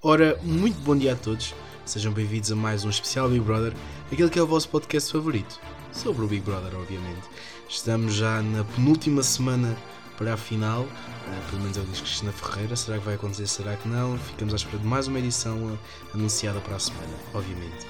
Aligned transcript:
Ora, 0.00 0.38
muito 0.44 0.80
bom 0.82 0.94
dia 0.94 1.14
a 1.14 1.16
todos, 1.16 1.52
sejam 1.84 2.12
bem-vindos 2.12 2.52
a 2.52 2.54
mais 2.54 2.84
um 2.84 2.88
especial 2.88 3.28
Big 3.28 3.40
Brother, 3.40 3.72
aquele 4.12 4.30
que 4.30 4.38
é 4.38 4.42
o 4.42 4.46
vosso 4.46 4.68
podcast 4.68 5.10
favorito, 5.10 5.58
sobre 5.90 6.24
o 6.24 6.28
Big 6.28 6.40
Brother, 6.42 6.72
obviamente. 6.78 7.26
Estamos 7.68 8.14
já 8.14 8.40
na 8.40 8.62
penúltima 8.62 9.24
semana 9.24 9.76
para 10.16 10.34
a 10.34 10.36
final, 10.36 10.82
uh, 10.82 11.50
pelo 11.50 11.62
menos 11.62 11.76
é 11.76 11.80
o 11.80 11.84
diz 11.84 12.00
Cristina 12.00 12.30
Ferreira. 12.30 12.76
Será 12.76 12.98
que 12.98 13.04
vai 13.04 13.16
acontecer? 13.16 13.48
Será 13.48 13.74
que 13.74 13.88
não? 13.88 14.16
Ficamos 14.18 14.54
à 14.54 14.56
espera 14.56 14.78
de 14.78 14.86
mais 14.86 15.08
uma 15.08 15.18
edição 15.18 15.56
uh, 15.56 15.78
anunciada 16.14 16.60
para 16.60 16.76
a 16.76 16.78
semana, 16.78 17.14
obviamente. 17.34 17.84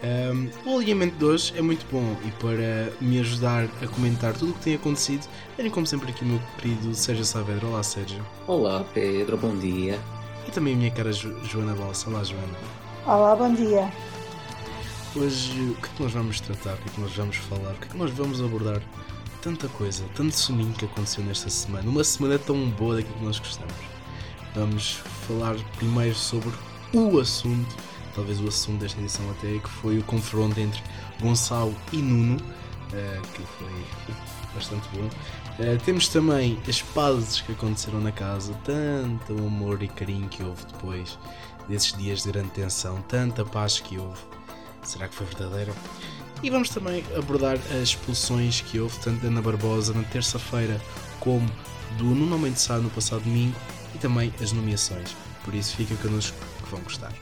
Um, 0.00 0.50
o 0.64 0.78
alinhamento 0.78 1.16
de 1.16 1.24
hoje 1.24 1.54
é 1.56 1.60
muito 1.60 1.84
bom 1.90 2.16
e 2.24 2.30
para 2.40 2.92
me 3.00 3.18
ajudar 3.18 3.64
a 3.82 3.88
comentar 3.88 4.32
tudo 4.32 4.52
o 4.52 4.54
que 4.54 4.60
tem 4.60 4.74
acontecido, 4.76 5.26
tenho 5.56 5.72
como 5.72 5.88
sempre 5.88 6.10
aqui 6.10 6.22
o 6.22 6.26
meu 6.28 6.40
querido 6.56 6.94
Sérgio 6.94 7.24
Saavedra. 7.24 7.66
Olá, 7.66 7.82
Sérgio. 7.82 8.24
Olá, 8.46 8.84
Pedro, 8.94 9.36
bom 9.36 9.56
dia. 9.56 9.98
E 10.48 10.50
também 10.50 10.72
a 10.72 10.76
minha 10.78 10.90
cara 10.90 11.12
jo 11.12 11.38
Joana 11.44 11.74
Balsa. 11.74 12.08
Olá, 12.08 12.24
Joana. 12.24 12.58
Olá, 13.04 13.36
bom 13.36 13.52
dia. 13.52 13.92
Hoje, 15.14 15.60
o 15.60 15.74
que 15.74 15.86
é 15.86 15.90
que 15.94 16.02
nós 16.02 16.12
vamos 16.12 16.40
tratar? 16.40 16.72
O 16.72 16.76
que 16.78 16.88
é 16.88 16.92
que 16.92 17.00
nós 17.02 17.12
vamos 17.12 17.36
falar? 17.36 17.72
O 17.72 17.74
que 17.74 17.84
é 17.84 17.88
que 17.88 17.96
nós 17.98 18.10
vamos 18.12 18.40
abordar? 18.40 18.80
Tanta 19.42 19.68
coisa, 19.68 20.04
tanto 20.14 20.34
soninho 20.34 20.72
que 20.72 20.86
aconteceu 20.86 21.22
nesta 21.22 21.50
semana. 21.50 21.88
Uma 21.88 22.02
semana 22.02 22.38
tão 22.38 22.70
boa 22.70 22.96
daquilo 22.96 23.14
que 23.18 23.24
nós 23.26 23.38
gostamos. 23.38 23.74
Vamos 24.54 25.02
falar 25.26 25.54
primeiro 25.76 26.14
sobre 26.14 26.50
o 26.94 27.20
assunto 27.20 27.76
talvez 28.18 28.40
o 28.40 28.48
assunto 28.48 28.80
desta 28.80 29.00
edição 29.00 29.30
até, 29.30 29.58
que 29.58 29.68
foi 29.68 29.98
o 29.98 30.02
confronto 30.02 30.58
entre 30.58 30.82
Gonçalo 31.20 31.72
e 31.92 31.98
Nuno, 31.98 32.34
uh, 32.36 33.22
que 33.28 33.42
foi 33.42 34.14
bastante 34.52 34.88
bom. 34.92 35.08
Uh, 35.58 35.76
temos 35.84 36.06
também 36.06 36.56
as 36.68 36.80
pazes 36.80 37.40
que 37.40 37.50
aconteceram 37.50 38.00
na 38.00 38.12
casa, 38.12 38.54
tanto 38.64 39.32
amor 39.32 39.82
e 39.82 39.88
carinho 39.88 40.28
que 40.28 40.42
houve 40.42 40.64
depois 40.66 41.18
desses 41.68 41.92
dias 41.98 42.22
de 42.22 42.30
grande 42.30 42.50
tensão, 42.50 43.02
tanta 43.02 43.44
paz 43.44 43.80
que 43.80 43.98
houve. 43.98 44.20
Será 44.84 45.08
que 45.08 45.14
foi 45.14 45.26
verdadeira? 45.26 45.74
E 46.42 46.50
vamos 46.50 46.68
também 46.68 47.04
abordar 47.16 47.56
as 47.72 47.88
expulsões 47.88 48.60
que 48.60 48.78
houve, 48.78 48.96
tanto 49.00 49.20
da 49.20 49.28
Ana 49.28 49.42
Barbosa 49.42 49.92
na 49.92 50.04
terça-feira 50.04 50.80
como 51.18 51.50
do 51.96 52.04
Nuno 52.04 52.38
Mendes 52.38 52.62
Sá 52.62 52.78
no 52.78 52.90
passado 52.90 53.24
domingo 53.24 53.56
e 53.94 53.98
também 53.98 54.32
as 54.40 54.52
nomeações. 54.52 55.16
Por 55.44 55.54
isso, 55.54 55.74
fica 55.74 55.96
connosco 55.96 56.36
que 56.62 56.70
vão 56.70 56.80
gostar. 56.82 57.12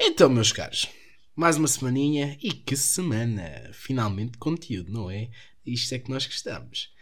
Então, 0.00 0.28
meus 0.28 0.50
caros, 0.50 0.88
mais 1.36 1.56
uma 1.56 1.68
semaninha 1.68 2.36
e 2.42 2.50
que 2.50 2.76
semana! 2.76 3.70
Finalmente 3.72 4.36
conteúdo, 4.36 4.92
não 4.92 5.08
é? 5.08 5.28
Isto 5.66 5.94
é 5.94 5.98
que 5.98 6.10
nós 6.10 6.26
gostamos. 6.26 6.92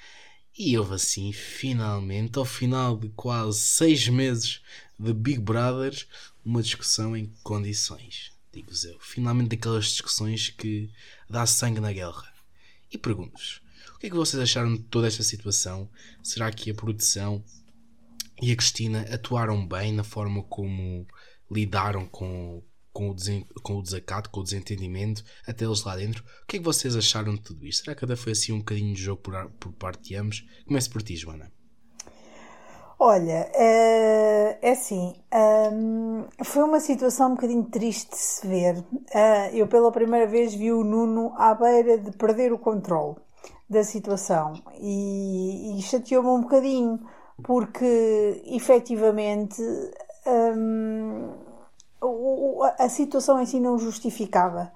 E 0.56 0.78
houve 0.78 0.94
assim, 0.94 1.32
finalmente, 1.32 2.38
ao 2.38 2.44
final 2.44 2.96
de 2.96 3.08
quase 3.10 3.58
seis 3.58 4.08
meses 4.08 4.62
de 4.98 5.12
Big 5.12 5.40
Brothers, 5.40 6.06
uma 6.44 6.62
discussão 6.62 7.16
em 7.16 7.26
condições. 7.42 8.32
Digo-vos 8.52 8.84
eu. 8.84 8.96
Finalmente 9.00 9.48
daquelas 9.48 9.86
discussões 9.86 10.50
que 10.50 10.90
dá 11.28 11.44
sangue 11.44 11.80
na 11.80 11.92
guerra. 11.92 12.32
E 12.90 12.96
pergunto-vos, 12.96 13.60
o 13.94 13.98
que 13.98 14.06
é 14.06 14.10
que 14.10 14.16
vocês 14.16 14.40
acharam 14.40 14.74
de 14.74 14.82
toda 14.84 15.08
esta 15.08 15.24
situação? 15.24 15.90
Será 16.22 16.52
que 16.52 16.70
a 16.70 16.74
produção 16.74 17.44
e 18.40 18.52
a 18.52 18.56
Cristina 18.56 19.02
atuaram 19.12 19.66
bem 19.66 19.92
na 19.92 20.04
forma 20.04 20.42
como 20.44 21.06
lidaram 21.50 22.06
com, 22.06 22.62
com 22.94 23.10
o, 23.10 23.16
com 23.60 23.74
o 23.74 23.82
desacato, 23.82 24.30
com 24.30 24.40
o 24.40 24.44
desentendimento, 24.44 25.24
até 25.46 25.64
eles 25.64 25.82
lá 25.82 25.96
dentro. 25.96 26.22
O 26.22 26.46
que 26.46 26.56
é 26.56 26.58
que 26.60 26.64
vocês 26.64 26.96
acharam 26.96 27.34
de 27.34 27.42
tudo 27.42 27.66
isto? 27.66 27.84
Será 27.84 27.94
que 27.94 28.00
cada 28.00 28.16
foi 28.16 28.32
assim 28.32 28.52
um 28.52 28.58
bocadinho 28.60 28.94
de 28.94 29.02
jogo 29.02 29.20
por, 29.20 29.50
por 29.58 29.72
parte 29.72 30.08
de 30.08 30.16
ambos? 30.16 30.46
Comece 30.66 30.88
por 30.88 31.02
ti, 31.02 31.16
Joana. 31.16 31.52
Olha, 32.96 33.50
é, 33.52 34.58
é 34.62 34.70
assim, 34.70 35.12
um, 35.72 36.24
foi 36.44 36.62
uma 36.62 36.78
situação 36.78 37.32
um 37.32 37.34
bocadinho 37.34 37.64
triste 37.64 38.10
de 38.10 38.16
se 38.16 38.46
ver. 38.46 38.78
Uh, 38.78 39.52
eu 39.52 39.66
pela 39.66 39.90
primeira 39.90 40.26
vez 40.28 40.54
vi 40.54 40.72
o 40.72 40.84
Nuno 40.84 41.34
à 41.36 41.52
beira 41.54 41.98
de 41.98 42.12
perder 42.12 42.52
o 42.52 42.58
controle 42.58 43.16
da 43.68 43.82
situação 43.82 44.54
e, 44.80 45.76
e 45.76 45.82
chateou-me 45.82 46.28
um 46.28 46.42
bocadinho 46.42 47.00
porque 47.42 48.42
efetivamente 48.46 49.60
a 52.78 52.88
situação 52.88 53.40
em 53.40 53.46
si 53.46 53.60
não 53.60 53.78
justificava. 53.78 54.72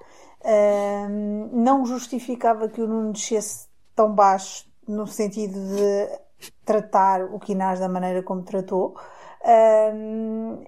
não 1.52 1.84
justificava 1.84 2.68
que 2.68 2.80
o 2.80 2.86
Nuno 2.86 3.12
descesse 3.12 3.68
tão 3.94 4.12
baixo 4.12 4.68
no 4.86 5.06
sentido 5.06 5.58
de 5.58 6.08
tratar 6.64 7.24
o 7.24 7.38
Quinás 7.38 7.80
da 7.80 7.88
maneira 7.88 8.22
como 8.22 8.42
tratou. 8.42 8.94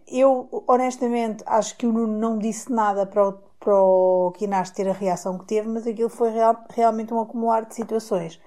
eu, 0.06 0.64
honestamente, 0.66 1.42
acho 1.46 1.76
que 1.76 1.86
o 1.86 1.92
Nuno 1.92 2.18
não 2.18 2.38
disse 2.38 2.70
nada 2.72 3.06
para 3.06 3.28
o, 3.28 3.32
para 3.58 3.74
o 3.74 4.32
Quinás 4.36 4.70
ter 4.70 4.88
a 4.88 4.92
reação 4.92 5.38
que 5.38 5.46
teve, 5.46 5.68
mas 5.68 5.86
aquilo 5.86 6.08
foi 6.10 6.30
real, 6.30 6.56
realmente 6.70 7.14
um 7.14 7.20
acumular 7.20 7.64
de 7.64 7.74
situações. 7.74 8.40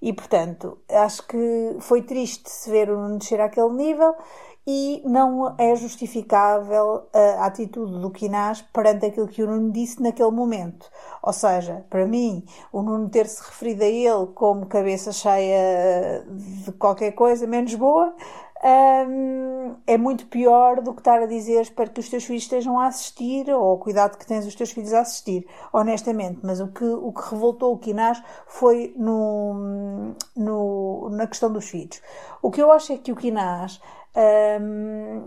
E, 0.00 0.12
portanto, 0.12 0.78
acho 0.88 1.26
que 1.26 1.76
foi 1.80 2.02
triste 2.02 2.48
se 2.48 2.70
ver 2.70 2.88
o 2.90 2.96
Nuno 2.96 3.18
descer 3.18 3.40
àquele 3.40 3.70
nível 3.70 4.14
e 4.70 5.00
não 5.02 5.54
é 5.56 5.74
justificável 5.74 7.08
a 7.38 7.46
atitude 7.46 8.02
do 8.02 8.10
Quinás 8.10 8.60
perante 8.60 9.06
aquilo 9.06 9.26
que 9.26 9.42
o 9.42 9.46
Nuno 9.46 9.72
disse 9.72 10.02
naquele 10.02 10.30
momento. 10.30 10.90
Ou 11.22 11.32
seja, 11.32 11.86
para 11.88 12.04
mim, 12.04 12.44
o 12.70 12.82
Nuno 12.82 13.08
ter-se 13.08 13.42
referido 13.42 13.82
a 13.82 13.86
ele 13.86 14.26
como 14.34 14.66
cabeça 14.66 15.10
cheia 15.10 16.22
de 16.28 16.70
qualquer 16.72 17.12
coisa 17.12 17.46
menos 17.46 17.74
boa 17.76 18.14
um, 18.60 19.76
é 19.86 19.96
muito 19.96 20.26
pior 20.26 20.80
do 20.80 20.92
que 20.92 21.00
estar 21.00 21.22
a 21.22 21.26
dizer 21.26 21.60
espero 21.60 21.90
que 21.90 22.00
os 22.00 22.08
teus 22.08 22.24
filhos 22.24 22.42
estejam 22.42 22.78
a 22.78 22.88
assistir 22.88 23.48
ou 23.50 23.78
cuidado 23.78 24.18
que 24.18 24.26
tens 24.26 24.44
os 24.46 24.54
teus 24.54 24.72
filhos 24.72 24.92
a 24.92 25.00
assistir, 25.00 25.46
honestamente. 25.72 26.40
Mas 26.42 26.58
o 26.60 26.68
que, 26.68 26.84
o 26.84 27.12
que 27.12 27.30
revoltou 27.30 27.72
o 27.72 27.78
Quinás 27.78 28.20
foi 28.46 28.92
no, 28.96 30.14
no, 30.36 31.08
na 31.10 31.26
questão 31.26 31.52
dos 31.52 31.68
filhos. 31.68 32.02
O 32.42 32.50
que 32.50 32.60
eu 32.60 32.72
acho 32.72 32.92
é 32.92 32.98
que 32.98 33.12
o 33.12 33.16
Quinás 33.16 33.80
um, 34.16 35.22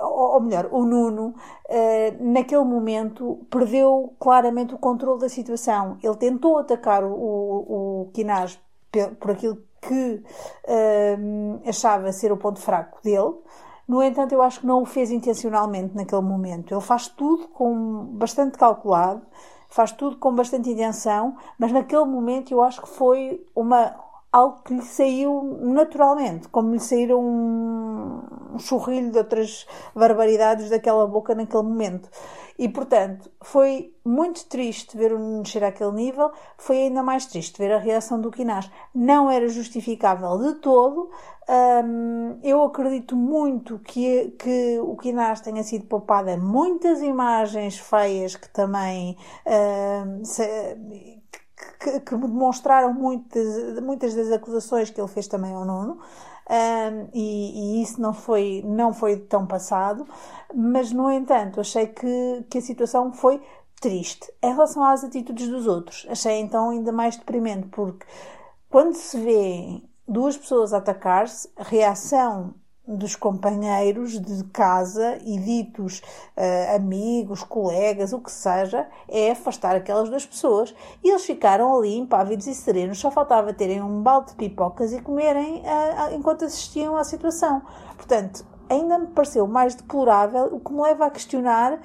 ou 0.00 0.40
melhor, 0.40 0.68
o 0.70 0.84
Nuno, 0.84 1.34
uh, 1.68 2.16
naquele 2.20 2.64
momento, 2.64 3.46
perdeu 3.50 4.14
claramente 4.18 4.74
o 4.74 4.78
controle 4.78 5.20
da 5.20 5.28
situação. 5.28 5.98
Ele 6.02 6.16
tentou 6.16 6.58
atacar 6.58 7.04
o, 7.04 7.12
o, 7.12 8.02
o 8.02 8.12
por 9.20 9.32
aquilo 9.32 9.58
que 9.80 10.22
achava 11.66 12.10
ser 12.12 12.32
o 12.32 12.36
ponto 12.36 12.58
fraco 12.58 13.00
dele. 13.02 13.34
No 13.88 14.02
entanto, 14.02 14.32
eu 14.32 14.42
acho 14.42 14.60
que 14.60 14.66
não 14.66 14.82
o 14.82 14.86
fez 14.86 15.10
intencionalmente 15.10 15.96
naquele 15.96 16.20
momento. 16.20 16.74
Ele 16.74 16.80
faz 16.80 17.08
tudo 17.08 17.48
com 17.48 18.04
bastante 18.12 18.58
calculado, 18.58 19.22
faz 19.70 19.92
tudo 19.92 20.18
com 20.18 20.34
bastante 20.34 20.70
intenção, 20.70 21.36
mas 21.58 21.72
naquele 21.72 22.04
momento 22.04 22.52
eu 22.52 22.62
acho 22.62 22.82
que 22.82 22.88
foi 22.88 23.42
uma, 23.56 23.94
algo 24.30 24.62
que 24.62 24.74
lhe 24.74 24.82
saiu 24.82 25.58
naturalmente, 25.62 26.48
como 26.48 26.72
lhe 26.72 26.80
saíram 26.80 27.22
um, 28.54 28.58
churrilho 28.58 29.10
de 29.10 29.18
outras 29.18 29.66
barbaridades 29.94 30.70
daquela 30.70 31.06
boca 31.06 31.34
naquele 31.34 31.62
momento. 31.62 32.08
E, 32.58 32.68
portanto, 32.68 33.30
foi 33.40 33.94
muito 34.04 34.44
triste 34.46 34.96
ver 34.96 35.12
o 35.12 35.18
Nuno 35.18 35.42
descer 35.42 35.62
àquele 35.62 35.92
nível, 35.92 36.32
foi 36.56 36.78
ainda 36.78 37.04
mais 37.04 37.24
triste 37.26 37.56
ver 37.56 37.72
a 37.72 37.78
reação 37.78 38.20
do 38.20 38.32
Quinás. 38.32 38.68
Não 38.92 39.30
era 39.30 39.48
justificável 39.48 40.36
de 40.38 40.54
todo. 40.54 41.08
Um, 41.48 42.40
eu 42.42 42.62
acredito 42.64 43.14
muito 43.14 43.78
que, 43.78 44.34
que 44.38 44.78
o 44.80 44.96
Quinás 44.96 45.40
tenha 45.40 45.62
sido 45.62 45.86
poupado 45.86 46.30
a 46.30 46.36
muitas 46.36 47.00
imagens 47.00 47.78
feias 47.78 48.34
que 48.34 48.48
também 48.48 49.16
um, 49.46 50.24
se, 50.24 50.42
que, 51.78 52.00
que 52.00 52.16
demonstraram 52.16 52.92
muitas, 52.92 53.80
muitas 53.80 54.14
das 54.14 54.32
acusações 54.32 54.90
que 54.90 55.00
ele 55.00 55.08
fez 55.08 55.28
também 55.28 55.54
ao 55.54 55.64
Nuno. 55.64 56.00
Um, 56.48 57.10
e, 57.12 57.78
e, 57.78 57.82
isso 57.82 58.00
não 58.00 58.14
foi, 58.14 58.62
não 58.64 58.94
foi 58.94 59.18
tão 59.18 59.46
passado, 59.46 60.06
mas 60.54 60.90
no 60.90 61.10
entanto 61.10 61.60
achei 61.60 61.86
que, 61.86 62.44
que 62.48 62.58
a 62.58 62.62
situação 62.62 63.12
foi 63.12 63.42
triste. 63.80 64.32
Em 64.42 64.52
relação 64.52 64.82
às 64.82 65.04
atitudes 65.04 65.46
dos 65.48 65.66
outros, 65.66 66.06
achei 66.08 66.40
então 66.40 66.70
ainda 66.70 66.90
mais 66.90 67.16
deprimente, 67.16 67.68
porque 67.68 68.06
quando 68.70 68.94
se 68.94 69.20
vê 69.20 69.82
duas 70.06 70.36
pessoas 70.38 70.72
atacar-se, 70.72 71.50
a 71.54 71.62
reação 71.62 72.54
dos 72.88 73.14
companheiros 73.14 74.18
de 74.18 74.44
casa 74.44 75.18
e 75.22 75.38
ditos 75.38 76.00
uh, 76.36 76.76
amigos, 76.76 77.44
colegas, 77.44 78.14
o 78.14 78.18
que 78.18 78.32
seja, 78.32 78.88
é 79.06 79.30
afastar 79.32 79.76
aquelas 79.76 80.08
duas 80.08 80.24
pessoas. 80.24 80.74
E 81.04 81.10
eles 81.10 81.26
ficaram 81.26 81.76
ali 81.76 81.98
impávidos 81.98 82.46
e 82.46 82.54
serenos, 82.54 82.98
só 82.98 83.10
faltava 83.10 83.52
terem 83.52 83.82
um 83.82 84.02
balde 84.02 84.30
de 84.30 84.36
pipocas 84.36 84.92
e 84.94 85.02
comerem 85.02 85.58
uh, 85.58 86.14
enquanto 86.14 86.46
assistiam 86.46 86.96
à 86.96 87.04
situação. 87.04 87.60
Portanto, 87.94 88.44
ainda 88.70 88.98
me 88.98 89.08
pareceu 89.08 89.46
mais 89.46 89.74
deplorável, 89.74 90.46
o 90.46 90.58
que 90.58 90.72
me 90.72 90.80
leva 90.80 91.06
a 91.06 91.10
questionar 91.10 91.78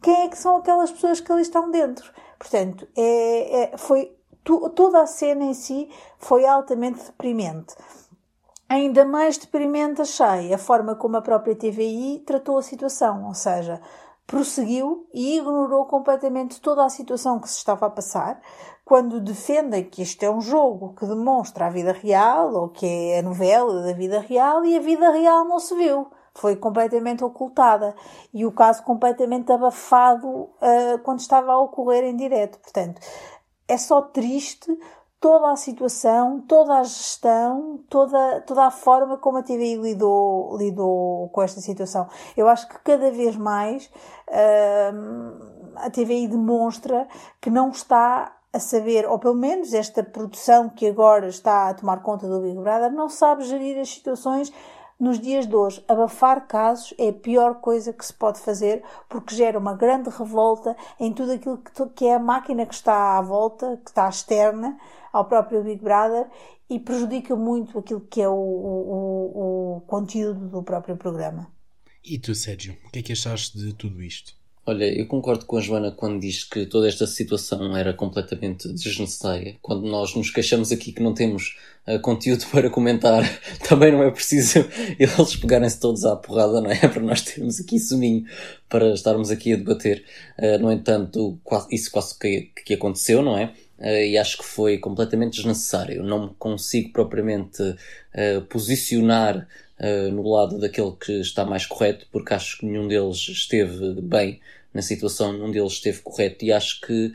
quem 0.00 0.22
é 0.22 0.28
que 0.28 0.38
são 0.38 0.56
aquelas 0.58 0.92
pessoas 0.92 1.18
que 1.18 1.32
ali 1.32 1.42
estão 1.42 1.70
dentro. 1.70 2.12
Portanto, 2.38 2.86
é, 2.96 3.62
é 3.62 3.76
foi 3.76 4.14
toda 4.44 5.00
a 5.00 5.06
cena 5.06 5.44
em 5.44 5.54
si 5.54 5.88
foi 6.18 6.46
altamente 6.46 7.02
deprimente. 7.06 7.74
Ainda 8.68 9.04
mais 9.04 9.36
deprimente 9.36 10.00
achei 10.00 10.52
a 10.52 10.58
forma 10.58 10.94
como 10.94 11.16
a 11.16 11.22
própria 11.22 11.54
TVI 11.54 12.22
tratou 12.26 12.58
a 12.58 12.62
situação, 12.62 13.26
ou 13.26 13.34
seja, 13.34 13.80
prosseguiu 14.26 15.06
e 15.12 15.36
ignorou 15.36 15.84
completamente 15.86 16.60
toda 16.60 16.84
a 16.84 16.88
situação 16.88 17.38
que 17.38 17.48
se 17.48 17.58
estava 17.58 17.86
a 17.86 17.90
passar, 17.90 18.40
quando 18.84 19.20
defendem 19.20 19.84
que 19.84 20.02
isto 20.02 20.22
é 20.22 20.30
um 20.30 20.40
jogo 20.40 20.94
que 20.94 21.06
demonstra 21.06 21.66
a 21.66 21.70
vida 21.70 21.92
real 21.92 22.52
ou 22.54 22.68
que 22.68 22.86
é 22.86 23.18
a 23.18 23.22
novela 23.22 23.82
da 23.82 23.92
vida 23.92 24.20
real 24.20 24.64
e 24.64 24.76
a 24.76 24.80
vida 24.80 25.10
real 25.10 25.44
não 25.44 25.58
se 25.58 25.74
viu. 25.74 26.06
Foi 26.34 26.56
completamente 26.56 27.22
ocultada 27.22 27.94
e 28.32 28.44
o 28.44 28.50
caso 28.50 28.82
completamente 28.82 29.52
abafado 29.52 30.28
uh, 30.28 30.98
quando 31.04 31.20
estava 31.20 31.52
a 31.52 31.60
ocorrer 31.60 32.04
em 32.04 32.16
direto. 32.16 32.58
Portanto, 32.58 33.00
é 33.68 33.78
só 33.78 34.02
triste 34.02 34.76
toda 35.24 35.52
a 35.52 35.56
situação, 35.56 36.38
toda 36.46 36.74
a 36.74 36.82
gestão, 36.82 37.80
toda, 37.88 38.42
toda 38.42 38.66
a 38.66 38.70
forma 38.70 39.16
como 39.16 39.38
a 39.38 39.42
TVI 39.42 39.76
lidou, 39.76 40.54
lidou 40.58 41.30
com 41.30 41.40
esta 41.40 41.62
situação. 41.62 42.06
Eu 42.36 42.46
acho 42.46 42.68
que 42.68 42.78
cada 42.80 43.10
vez 43.10 43.34
mais 43.34 43.86
uh, 44.28 45.76
a 45.76 45.88
TVI 45.88 46.28
demonstra 46.28 47.08
que 47.40 47.48
não 47.48 47.70
está 47.70 48.36
a 48.52 48.58
saber, 48.58 49.08
ou 49.08 49.18
pelo 49.18 49.34
menos 49.34 49.72
esta 49.72 50.04
produção 50.04 50.68
que 50.68 50.86
agora 50.86 51.26
está 51.28 51.70
a 51.70 51.74
tomar 51.74 52.02
conta 52.02 52.28
do 52.28 52.42
Big 52.42 52.58
Brother, 52.58 52.92
não 52.92 53.08
sabe 53.08 53.44
gerir 53.44 53.80
as 53.80 53.88
situações 53.88 54.52
nos 55.00 55.18
dias 55.18 55.46
de 55.46 55.56
hoje, 55.56 55.82
abafar 55.88 56.46
casos 56.46 56.94
é 56.98 57.08
a 57.08 57.12
pior 57.12 57.56
coisa 57.56 57.94
que 57.94 58.04
se 58.04 58.12
pode 58.12 58.40
fazer 58.40 58.84
porque 59.08 59.34
gera 59.34 59.58
uma 59.58 59.74
grande 59.74 60.10
revolta 60.10 60.76
em 61.00 61.12
tudo 61.12 61.32
aquilo 61.32 61.58
que, 61.94 62.06
é 62.06 62.14
a 62.14 62.18
máquina 62.18 62.64
que 62.66 62.74
está 62.74 63.16
à 63.16 63.22
volta, 63.22 63.80
que 63.82 63.90
está 63.90 64.06
externa 64.08 64.78
ao 65.14 65.24
próprio 65.26 65.62
Big 65.62 65.80
Brother 65.80 66.26
e 66.68 66.80
prejudica 66.80 67.36
muito 67.36 67.78
aquilo 67.78 68.00
que 68.00 68.20
é 68.20 68.28
o, 68.28 68.34
o, 68.34 69.76
o 69.76 69.80
conteúdo 69.82 70.48
do 70.48 70.62
próprio 70.62 70.96
programa. 70.96 71.46
E 72.04 72.18
tu, 72.18 72.34
Sérgio, 72.34 72.76
o 72.84 72.90
que 72.90 72.98
é 72.98 73.02
que 73.02 73.12
achaste 73.12 73.56
de 73.56 73.72
tudo 73.72 74.02
isto? 74.02 74.34
Olha, 74.66 74.86
eu 74.86 75.06
concordo 75.06 75.44
com 75.44 75.58
a 75.58 75.60
Joana 75.60 75.92
quando 75.92 76.20
diz 76.20 76.42
que 76.42 76.64
toda 76.64 76.88
esta 76.88 77.06
situação 77.06 77.76
era 77.76 77.92
completamente 77.92 78.66
desnecessária. 78.66 79.56
Quando 79.60 79.86
nós 79.86 80.14
nos 80.14 80.30
queixamos 80.30 80.72
aqui 80.72 80.90
que 80.90 81.02
não 81.02 81.12
temos 81.12 81.58
uh, 81.86 82.00
conteúdo 82.00 82.46
para 82.50 82.70
comentar, 82.70 83.22
também 83.68 83.92
não 83.92 84.02
é 84.02 84.10
preciso 84.10 84.64
eles 84.98 85.36
pegarem-se 85.36 85.78
todos 85.78 86.04
à 86.04 86.16
porrada, 86.16 86.60
não 86.62 86.70
é? 86.70 86.78
Para 86.88 87.02
nós 87.02 87.20
termos 87.20 87.60
aqui 87.60 87.78
suminho 87.78 88.24
para 88.68 88.94
estarmos 88.94 89.30
aqui 89.30 89.52
a 89.52 89.56
debater. 89.56 90.02
Uh, 90.38 90.58
no 90.58 90.72
entanto, 90.72 91.38
isso 91.70 91.90
quase 91.90 92.18
que, 92.18 92.50
que 92.64 92.74
aconteceu, 92.74 93.22
não 93.22 93.36
é? 93.36 93.52
Uh, 93.78 94.04
e 94.06 94.16
acho 94.16 94.38
que 94.38 94.44
foi 94.44 94.78
completamente 94.78 95.36
desnecessário. 95.36 96.02
Não 96.02 96.28
me 96.28 96.34
consigo 96.38 96.92
propriamente 96.92 97.62
posicionar 98.48 99.48
uh, 99.80 100.12
no 100.12 100.28
lado 100.28 100.58
daquele 100.58 100.92
que 100.92 101.20
está 101.20 101.44
mais 101.44 101.66
correto, 101.66 102.06
porque 102.12 102.34
acho 102.34 102.58
que 102.58 102.66
nenhum 102.66 102.86
deles 102.86 103.28
esteve 103.28 104.00
bem 104.00 104.40
na 104.72 104.82
situação, 104.82 105.32
nenhum 105.32 105.50
deles 105.50 105.72
esteve 105.72 106.00
correto 106.02 106.44
e 106.44 106.52
acho 106.52 106.80
que 106.80 107.14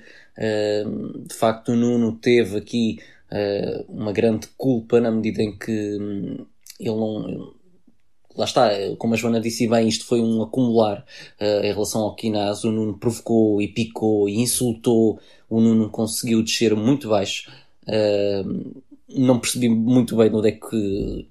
de 1.28 1.36
facto 1.36 1.74
o 1.74 1.76
Nuno 1.76 2.14
teve 2.14 2.58
aqui 2.58 3.00
uma 3.90 4.14
grande 4.14 4.48
culpa 4.58 5.02
na 5.02 5.12
medida 5.12 5.44
em 5.44 5.58
que 5.58 5.98
um, 6.00 6.46
ele 6.80 6.96
não. 6.96 7.54
Lá 8.40 8.46
está, 8.46 8.70
como 8.98 9.14
a 9.14 9.18
Joana 9.18 9.42
disse 9.42 9.68
bem, 9.68 9.90
isto 9.90 10.06
foi 10.06 10.22
um 10.22 10.42
acumular 10.42 11.06
uh, 11.42 11.62
em 11.62 11.74
relação 11.74 12.00
ao 12.04 12.16
Quinaz. 12.16 12.64
O 12.64 12.72
Nuno 12.72 12.98
provocou 12.98 13.62
e 13.62 13.68
picou 13.68 14.30
e 14.30 14.40
insultou. 14.40 15.20
O 15.50 15.60
Nuno 15.60 15.90
conseguiu 15.90 16.42
descer 16.42 16.74
muito 16.74 17.10
baixo. 17.10 17.52
Uh, 17.84 18.82
não 19.14 19.40
percebi 19.40 19.68
muito 19.68 20.16
bem 20.16 20.34
onde 20.34 20.48
é 20.48 20.52
que 20.54 21.28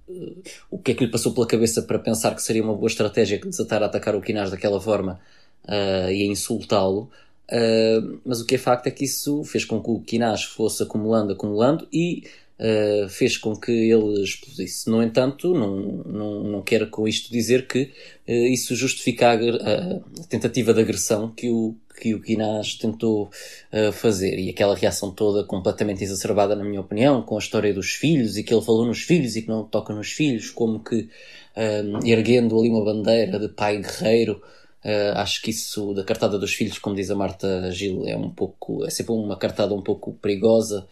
o 0.70 0.78
que 0.78 0.90
é 0.90 0.94
que 0.94 1.06
lhe 1.06 1.10
passou 1.10 1.32
pela 1.32 1.46
cabeça 1.46 1.80
para 1.80 1.98
pensar 1.98 2.34
que 2.34 2.42
seria 2.42 2.62
uma 2.62 2.74
boa 2.74 2.88
estratégia 2.88 3.38
desatar 3.38 3.82
a 3.82 3.86
atacar 3.86 4.14
o 4.14 4.20
Quinás 4.20 4.50
daquela 4.50 4.78
forma 4.78 5.18
uh, 5.64 6.10
e 6.10 6.22
a 6.24 6.26
insultá-lo. 6.26 7.08
Uh, 7.50 8.20
mas 8.22 8.42
o 8.42 8.44
que 8.44 8.56
é 8.56 8.58
facto 8.58 8.86
é 8.86 8.90
que 8.90 9.06
isso 9.06 9.42
fez 9.44 9.64
com 9.64 9.82
que 9.82 9.90
o 9.90 10.00
Quinás 10.00 10.44
fosse 10.44 10.82
acumulando, 10.82 11.32
acumulando 11.32 11.88
e 11.90 12.24
uh, 12.58 13.08
fez 13.08 13.36
com 13.36 13.56
que 13.56 13.72
ele 13.72 14.22
explodisse. 14.22 14.90
No 14.90 15.02
entanto, 15.02 15.54
não, 15.54 15.76
não, 16.04 16.44
não 16.44 16.62
quero 16.62 16.88
com 16.88 17.06
isto 17.06 17.30
dizer 17.30 17.66
que 17.66 17.90
isso 18.26 18.76
justifica 18.76 19.30
a, 19.30 19.34
a, 19.34 20.00
tentativa 20.28 20.74
de 20.74 20.80
agressão 20.80 21.30
que 21.30 21.48
o, 21.48 21.74
que 21.98 22.14
o 22.14 22.20
Guinás 22.20 22.74
tentou 22.74 23.30
uh, 23.72 23.92
fazer 23.92 24.38
e 24.38 24.48
aquela 24.48 24.74
reação 24.74 25.10
toda 25.10 25.44
completamente 25.44 26.02
exacerbada, 26.02 26.54
na 26.54 26.64
minha 26.64 26.80
opinião, 26.80 27.22
com 27.22 27.36
a 27.36 27.38
história 27.38 27.74
dos 27.74 27.90
filhos 27.90 28.36
e 28.36 28.42
que 28.42 28.54
ele 28.54 28.64
falou 28.64 28.86
nos 28.86 29.02
filhos 29.02 29.36
e 29.36 29.42
que 29.42 29.48
não 29.48 29.64
toca 29.64 29.92
nos 29.92 30.12
filhos, 30.12 30.50
como 30.50 30.80
que 30.80 31.08
uh, 31.56 32.06
erguendo 32.06 32.58
ali 32.58 32.68
uma 32.68 32.84
bandeira 32.84 33.38
de 33.38 33.48
pai 33.48 33.78
guerreiro. 33.78 34.40
Uh, 34.84 35.12
acho 35.16 35.42
que 35.42 35.50
isso 35.50 35.92
da 35.92 36.04
cartada 36.04 36.38
dos 36.38 36.54
filhos, 36.54 36.78
como 36.78 36.94
diz 36.94 37.10
a 37.10 37.16
Marta 37.16 37.70
Gil, 37.72 38.06
é 38.06 38.16
um 38.16 38.30
pouco, 38.30 38.84
é 38.84 38.90
sempre 38.90 39.12
uma 39.12 39.36
cartada 39.36 39.74
um 39.74 39.82
pouco 39.82 40.14
perigosa, 40.14 40.86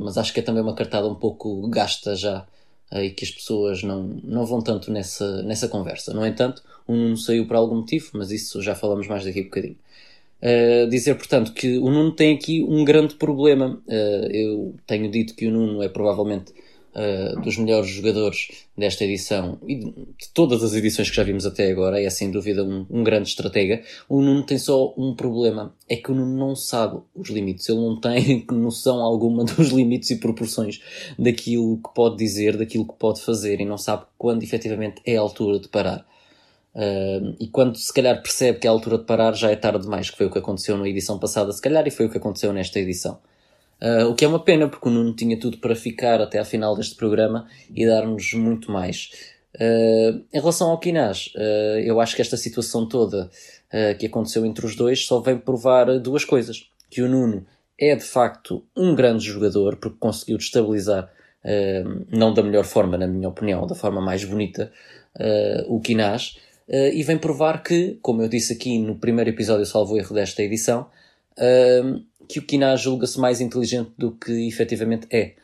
mas 0.00 0.16
acho 0.18 0.32
que 0.32 0.40
é 0.40 0.42
também 0.42 0.62
uma 0.62 0.74
cartada 0.74 1.08
um 1.08 1.14
pouco 1.14 1.66
gasta 1.68 2.14
já 2.14 2.46
e 2.92 3.10
que 3.10 3.24
as 3.24 3.30
pessoas 3.30 3.82
não, 3.82 4.02
não 4.22 4.46
vão 4.46 4.62
tanto 4.62 4.92
nessa, 4.92 5.42
nessa 5.42 5.68
conversa. 5.68 6.14
No 6.14 6.24
entanto, 6.24 6.62
um 6.88 7.10
não 7.10 7.16
saiu 7.16 7.46
por 7.46 7.56
algum 7.56 7.76
motivo, 7.76 8.10
mas 8.14 8.30
isso 8.30 8.62
já 8.62 8.74
falamos 8.74 9.08
mais 9.08 9.24
daqui 9.24 9.40
a 9.40 9.44
bocadinho. 9.44 9.76
Uh, 10.42 10.88
dizer, 10.88 11.16
portanto, 11.16 11.52
que 11.52 11.78
o 11.78 11.90
Nuno 11.90 12.12
tem 12.12 12.34
aqui 12.34 12.62
um 12.62 12.84
grande 12.84 13.14
problema. 13.14 13.80
Uh, 13.86 14.30
eu 14.30 14.74
tenho 14.86 15.10
dito 15.10 15.34
que 15.34 15.46
o 15.46 15.50
Nuno 15.50 15.82
é 15.82 15.88
provavelmente 15.88 16.52
uh, 16.96 17.40
dos 17.40 17.58
melhores 17.58 17.90
jogadores 17.90 18.48
desta 18.76 19.04
edição 19.04 19.58
e 19.66 19.76
de, 19.76 19.94
todas 20.32 20.64
as 20.64 20.72
edições 20.72 21.10
que 21.10 21.16
já 21.16 21.22
vimos 21.22 21.44
até 21.44 21.70
agora, 21.70 22.02
é 22.02 22.08
sem 22.08 22.30
dúvida 22.30 22.64
um, 22.64 22.86
um, 22.90 23.04
grande 23.04 23.28
estratega. 23.28 23.82
O 24.08 24.22
Nuno 24.22 24.42
tem 24.44 24.58
só 24.58 24.94
um 24.96 25.14
problema: 25.14 25.74
é 25.88 25.96
que 25.96 26.10
o 26.10 26.14
Nuno 26.14 26.36
não 26.36 26.56
sabe 26.56 27.00
os 27.14 27.28
limites, 27.28 27.68
ele 27.68 27.80
não 27.80 28.00
tem 28.00 28.46
noção 28.50 29.00
alguma 29.00 29.44
dos 29.44 29.68
limites 29.68 30.10
e 30.10 30.16
proporções 30.16 30.80
daquilo 31.18 31.76
que 31.76 31.94
pode 31.94 32.16
dizer, 32.16 32.56
daquilo 32.56 32.86
que 32.86 32.94
pode 32.94 33.20
fazer 33.20 33.60
e 33.60 33.64
não 33.64 33.76
sabe 33.78 34.04
quando 34.16 34.42
efetivamente 34.42 35.02
é 35.04 35.16
a 35.16 35.20
altura 35.20 35.58
de 35.58 35.68
parar. 35.68 36.06
Uh, 36.74 37.34
e 37.40 37.48
quando 37.48 37.76
se 37.76 37.92
calhar 37.92 38.20
percebe 38.20 38.58
que 38.58 38.66
é 38.66 38.70
a 38.70 38.72
altura 38.72 38.98
de 38.98 39.04
parar, 39.04 39.32
já 39.34 39.50
é 39.50 39.56
tarde 39.56 39.82
demais, 39.84 40.10
que 40.10 40.16
foi 40.16 40.26
o 40.26 40.30
que 40.30 40.38
aconteceu 40.38 40.76
na 40.76 40.86
edição 40.86 41.18
passada, 41.18 41.50
se 41.50 41.60
calhar, 41.60 41.86
e 41.86 41.90
foi 41.90 42.04
o 42.04 42.10
que 42.10 42.18
aconteceu 42.18 42.52
nesta 42.52 42.78
edição. 42.78 43.18
Uh, 43.82 44.08
o 44.08 44.14
que 44.14 44.24
é 44.24 44.28
uma 44.28 44.42
pena, 44.42 44.68
porque 44.68 44.88
o 44.88 44.90
Nuno 44.90 45.14
tinha 45.14 45.38
tudo 45.38 45.58
para 45.58 45.74
ficar 45.74 46.20
até 46.20 46.38
à 46.38 46.44
final 46.44 46.74
deste 46.76 46.94
programa 46.96 47.46
e 47.74 47.86
dar-nos 47.86 48.32
muito 48.34 48.70
mais. 48.70 49.10
Uh, 49.54 50.24
em 50.32 50.40
relação 50.40 50.70
ao 50.70 50.78
Quinás, 50.78 51.30
eu 51.84 52.00
acho 52.00 52.14
que 52.14 52.22
esta 52.22 52.36
situação 52.36 52.86
toda 52.86 53.30
que 53.98 54.06
aconteceu 54.06 54.46
entre 54.46 54.64
os 54.64 54.76
dois 54.76 55.04
só 55.04 55.20
vem 55.20 55.38
provar 55.38 55.98
duas 55.98 56.24
coisas. 56.24 56.70
Que 56.90 57.02
o 57.02 57.08
Nuno 57.08 57.44
é 57.78 57.94
de 57.94 58.04
facto 58.04 58.64
um 58.76 58.94
grande 58.94 59.24
jogador, 59.24 59.76
porque 59.76 59.98
conseguiu 59.98 60.38
destabilizar, 60.38 61.10
não 62.10 62.32
da 62.32 62.42
melhor 62.42 62.64
forma, 62.64 62.96
na 62.96 63.06
minha 63.06 63.28
opinião, 63.28 63.66
da 63.66 63.74
forma 63.74 64.00
mais 64.00 64.24
bonita, 64.24 64.72
o 65.68 65.80
Quinás 65.80 66.36
Uh, 66.68 66.90
e 66.92 67.04
vem 67.04 67.16
provar 67.16 67.62
que, 67.62 67.96
como 68.02 68.22
eu 68.22 68.28
disse 68.28 68.52
aqui 68.52 68.78
no 68.80 68.96
primeiro 68.96 69.30
episódio, 69.30 69.64
salvo 69.64 69.96
erro 69.96 70.12
desta 70.12 70.42
edição, 70.42 70.88
uh, 71.38 72.02
que 72.28 72.38
o 72.38 72.42
Kina 72.42 72.76
julga-se 72.76 73.18
mais 73.18 73.40
inteligente 73.40 73.92
do 73.96 74.12
que 74.12 74.48
efetivamente 74.48 75.06
é. 75.10 75.34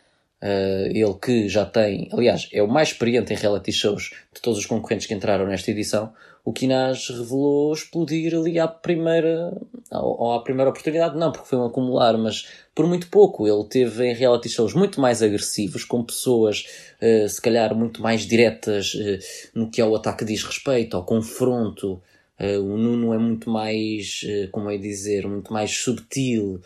Uh, 0.42 0.90
ele 0.90 1.14
que 1.22 1.48
já 1.48 1.64
tem, 1.64 2.08
aliás, 2.12 2.48
é 2.52 2.60
o 2.62 2.66
mais 2.66 2.88
experiente 2.88 3.32
em 3.32 3.36
reality 3.36 3.70
shows 3.70 4.10
de 4.34 4.40
todos 4.42 4.58
os 4.58 4.66
concorrentes 4.66 5.06
que 5.06 5.14
entraram 5.14 5.46
nesta 5.46 5.70
edição, 5.70 6.12
o 6.44 6.52
Kinaz 6.52 7.08
revelou 7.08 7.72
explodir 7.72 8.34
ali 8.34 8.58
à 8.58 8.66
primeira, 8.66 9.56
ou 9.92 10.32
à 10.32 10.42
primeira 10.42 10.70
oportunidade, 10.70 11.16
não, 11.16 11.30
porque 11.30 11.48
foi 11.48 11.56
um 11.56 11.66
acumular, 11.66 12.18
mas 12.18 12.48
por 12.74 12.84
muito 12.86 13.08
pouco. 13.08 13.46
Ele 13.46 13.64
teve 13.68 14.10
em 14.10 14.14
reality 14.14 14.48
shows 14.48 14.74
muito 14.74 15.00
mais 15.00 15.22
agressivos, 15.22 15.84
com 15.84 16.02
pessoas, 16.02 16.64
uh, 17.00 17.28
se 17.28 17.40
calhar, 17.40 17.74
muito 17.76 18.02
mais 18.02 18.22
diretas 18.22 18.92
uh, 18.94 19.18
no 19.54 19.70
que 19.70 19.80
ao 19.80 19.94
ataque 19.94 20.24
diz 20.24 20.42
respeito, 20.42 20.96
ao 20.96 21.04
confronto. 21.04 22.02
Uh, 22.40 22.60
o 22.60 22.76
Nuno 22.76 23.14
é 23.14 23.18
muito 23.18 23.48
mais, 23.50 24.24
como 24.50 24.70
é 24.70 24.76
dizer, 24.76 25.26
muito 25.28 25.52
mais 25.52 25.70
subtil, 25.70 26.60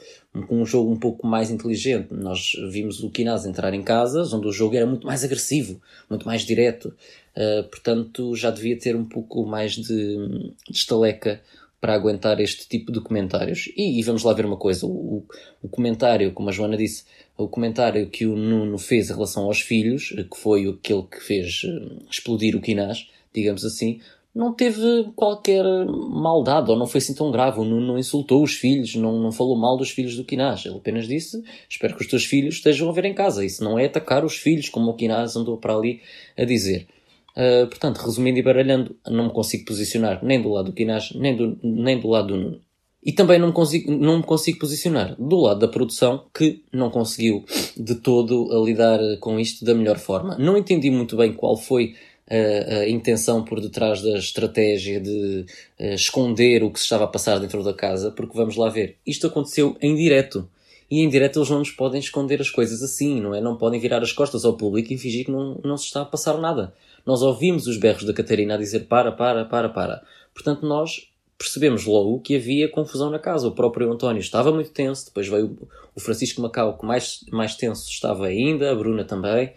com 0.49 0.63
um 0.63 0.67
jogo 0.67 0.91
um 0.91 0.99
pouco 0.99 1.27
mais 1.27 1.51
inteligente. 1.51 2.09
Nós 2.13 2.53
vimos 2.71 3.03
o 3.03 3.11
Kinaz 3.11 3.47
entrar 3.47 3.73
em 3.75 3.83
casas 3.83 4.33
onde 4.33 4.47
o 4.47 4.53
jogo 4.53 4.77
era 4.77 4.87
muito 4.87 5.07
mais 5.07 5.25
agressivo, 5.25 5.81
muito 6.09 6.27
mais 6.27 6.43
direto. 6.43 6.95
Uh, 7.37 7.65
portanto, 7.69 8.35
já 8.35 8.51
devia 8.51 8.79
ter 8.79 8.97
um 8.97 9.05
pouco 9.05 9.45
mais 9.45 9.73
de, 9.73 10.53
de 10.69 10.77
estaleca 10.77 11.41
para 11.81 11.95
aguentar 11.95 12.41
este 12.41 12.67
tipo 12.67 12.91
de 12.91 13.01
comentários. 13.01 13.71
E, 13.77 13.99
e 13.99 14.03
vamos 14.03 14.23
lá 14.23 14.33
ver 14.33 14.47
uma 14.47 14.57
coisa: 14.57 14.87
o, 14.87 15.25
o, 15.63 15.69
comentário, 15.69 16.33
como 16.33 16.49
a 16.49 16.53
Joana 16.53 16.77
disse, 16.77 17.05
o 17.37 17.49
comentário 17.49 18.09
que 18.09 18.27
o 18.27 18.37
Nuno 18.37 18.79
fez 18.79 19.11
em 19.11 19.13
relação 19.13 19.45
aos 19.45 19.61
filhos, 19.61 20.09
que 20.09 20.37
foi 20.37 20.67
aquele 20.69 21.03
que 21.03 21.23
fez 21.23 21.63
uh, 21.65 22.07
explodir 22.11 22.57
o 22.57 22.61
Quinás, 22.61 23.09
digamos 23.35 23.65
assim, 23.65 24.01
não 24.37 24.53
teve 24.53 25.13
qualquer 25.17 25.65
maldade, 25.65 26.71
ou 26.71 26.77
não 26.77 26.87
foi 26.87 26.99
assim 26.99 27.15
tão 27.15 27.31
grave, 27.31 27.59
não, 27.61 27.81
não 27.81 27.99
insultou 27.99 28.43
os 28.43 28.53
filhos, 28.53 28.95
não, 28.95 29.19
não 29.19 29.33
falou 29.33 29.57
mal 29.57 29.79
dos 29.79 29.89
filhos 29.89 30.15
do 30.15 30.25
Quinás. 30.25 30.67
Ele 30.67 30.77
apenas 30.77 31.09
disse: 31.09 31.43
Espero 31.71 31.97
que 31.97 32.03
os 32.03 32.07
teus 32.07 32.27
filhos 32.27 32.57
estejam 32.57 32.87
a 32.91 32.93
ver 32.93 33.07
em 33.07 33.15
casa. 33.15 33.43
Isso 33.43 33.65
não 33.65 33.79
é 33.79 33.87
atacar 33.87 34.27
os 34.27 34.37
filhos, 34.37 34.69
como 34.69 34.91
o 34.91 34.95
Quinás 34.95 35.37
andou 35.37 35.57
para 35.57 35.75
ali 35.75 36.03
a 36.37 36.45
dizer. 36.45 36.87
Uh, 37.31 37.67
portanto, 37.67 37.97
resumindo 37.97 38.39
e 38.39 38.43
baralhando, 38.43 38.95
não 39.09 39.25
me 39.25 39.33
consigo 39.33 39.65
posicionar 39.65 40.23
nem 40.23 40.41
do 40.41 40.51
lado 40.51 40.67
do 40.67 40.73
Quinás, 40.75 41.13
nem 41.15 41.35
do, 41.35 41.59
nem 41.63 41.99
do 41.99 42.09
lado 42.09 42.29
do 42.29 42.37
Nuno. 42.37 42.61
E 43.03 43.13
também 43.13 43.39
não 43.39 43.49
me, 43.49 43.55
consigo, 43.55 43.91
não 43.91 44.19
me 44.19 44.23
consigo 44.23 44.59
posicionar 44.59 45.17
do 45.19 45.37
lado 45.37 45.61
da 45.61 45.69
produção, 45.69 46.27
que 46.35 46.63
não 46.71 46.91
conseguiu 46.91 47.43
de 47.75 47.95
todo 47.95 48.65
lidar 48.65 48.99
com 49.21 49.41
isto 49.41 49.65
da 49.65 49.75
melhor 49.75 49.97
forma. 49.97 50.37
Não 50.37 50.59
entendi 50.59 50.91
muito 50.91 51.17
bem 51.17 51.33
qual 51.33 51.57
foi 51.57 51.95
a, 52.29 52.75
a 52.81 52.89
intenção 52.89 53.45
por 53.45 53.61
detrás 53.61 54.03
da 54.03 54.19
estratégia 54.19 55.01
de 55.01 55.47
uh, 55.79 55.95
esconder 55.95 56.63
o 56.63 56.71
que 56.71 56.79
se 56.79 56.85
estava 56.85 57.05
a 57.05 57.09
passar 57.09 57.39
dentro 57.39 57.63
da 57.63 57.73
casa, 57.73 58.11
porque 58.11 58.37
vamos 58.37 58.57
lá 58.57 58.69
ver, 58.69 58.97
isto 59.07 59.27
aconteceu 59.27 59.77
em 59.81 59.95
direto. 59.95 60.49
E 60.89 61.01
em 61.01 61.09
direto 61.09 61.41
eles 61.41 61.51
não 61.51 61.59
nos 61.59 61.71
podem 61.71 61.99
esconder 61.99 62.41
as 62.41 62.49
coisas 62.49 62.81
assim, 62.81 63.21
não 63.21 63.35
é? 63.35 63.41
Não 63.41 63.57
podem 63.57 63.81
virar 63.81 64.03
as 64.03 64.13
costas 64.13 64.45
ao 64.45 64.57
público 64.57 64.93
e 64.93 64.99
fingir 64.99 65.25
que 65.25 65.33
não, 65.33 65.61
não 65.65 65.77
se 65.77 65.87
está 65.87 66.03
a 66.03 66.05
passar 66.05 66.39
nada. 66.39 66.73
Nós 67.05 67.23
ouvimos 67.23 67.67
os 67.67 67.77
berros 67.77 68.05
da 68.05 68.13
Catarina 68.13 68.55
a 68.55 68.59
dizer 68.59 68.87
para, 68.87 69.11
para, 69.11 69.45
para, 69.45 69.69
para. 69.69 70.03
Portanto, 70.33 70.65
nós 70.65 71.09
percebemos 71.39 71.85
logo 71.85 72.21
que 72.21 72.37
havia 72.37 72.69
confusão 72.69 73.11
na 73.11 73.19
casa. 73.19 73.49
O 73.49 73.53
próprio 73.53 73.93
António 73.93 74.21
estava 74.21 74.53
muito 74.53 74.71
tenso, 74.71 75.07
depois 75.07 75.29
veio 75.29 75.59
o 75.95 76.01
Francisco 76.01 76.41
Macau, 76.41 76.79
que 76.79 76.87
mais, 76.87 77.25
mais 77.31 77.57
tenso 77.57 77.89
estava 77.89 78.27
ainda, 78.27 78.71
a 78.71 78.75
Bruna 78.75 79.05
também. 79.05 79.53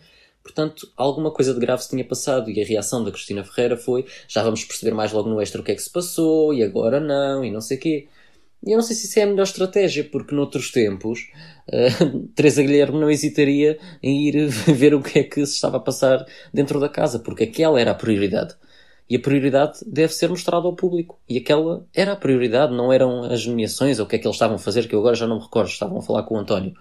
Portanto, 0.49 0.91
alguma 0.97 1.29
coisa 1.29 1.53
de 1.53 1.59
grave 1.59 1.83
se 1.83 1.89
tinha 1.89 2.03
passado 2.03 2.49
e 2.49 2.59
a 2.59 2.65
reação 2.65 3.03
da 3.03 3.11
Cristina 3.11 3.43
Ferreira 3.43 3.77
foi 3.77 4.05
já 4.27 4.41
vamos 4.41 4.63
perceber 4.63 4.95
mais 4.95 5.11
logo 5.11 5.29
no 5.29 5.39
extra 5.39 5.61
o 5.61 5.63
que 5.63 5.71
é 5.71 5.75
que 5.75 5.81
se 5.81 5.91
passou 5.91 6.51
e 6.51 6.63
agora 6.63 6.99
não 6.99 7.45
e 7.45 7.51
não 7.51 7.61
sei 7.61 7.77
quê. 7.77 8.07
E 8.65 8.71
eu 8.71 8.77
não 8.77 8.83
sei 8.83 8.95
se 8.95 9.05
isso 9.05 9.19
é 9.19 9.23
a 9.23 9.27
melhor 9.27 9.43
estratégia, 9.43 10.03
porque 10.03 10.33
noutros 10.33 10.71
tempos 10.71 11.29
uh, 11.67 12.27
Teresa 12.35 12.63
Guilherme 12.63 12.99
não 12.99 13.11
hesitaria 13.11 13.77
em 14.01 14.27
ir 14.27 14.47
ver 14.73 14.95
o 14.95 15.03
que 15.03 15.19
é 15.19 15.23
que 15.23 15.45
se 15.45 15.53
estava 15.53 15.77
a 15.77 15.79
passar 15.79 16.25
dentro 16.51 16.79
da 16.79 16.89
casa, 16.89 17.19
porque 17.19 17.43
aquela 17.43 17.79
era 17.79 17.91
a 17.91 17.95
prioridade. 17.95 18.55
E 19.07 19.15
a 19.15 19.19
prioridade 19.19 19.79
deve 19.85 20.13
ser 20.13 20.29
mostrada 20.29 20.65
ao 20.65 20.75
público. 20.75 21.19
E 21.29 21.37
aquela 21.37 21.85
era 21.93 22.13
a 22.13 22.15
prioridade, 22.15 22.75
não 22.75 22.91
eram 22.91 23.23
as 23.23 23.45
nomeações 23.45 23.99
ou 23.99 24.05
o 24.05 24.09
que 24.09 24.15
é 24.15 24.19
que 24.19 24.27
eles 24.27 24.35
estavam 24.35 24.55
a 24.55 24.59
fazer, 24.59 24.87
que 24.87 24.95
eu 24.95 24.99
agora 24.99 25.15
já 25.15 25.27
não 25.27 25.37
me 25.37 25.43
recordo, 25.43 25.69
estavam 25.69 25.99
a 25.99 26.01
falar 26.01 26.23
com 26.23 26.35
o 26.35 26.39
António. 26.39 26.73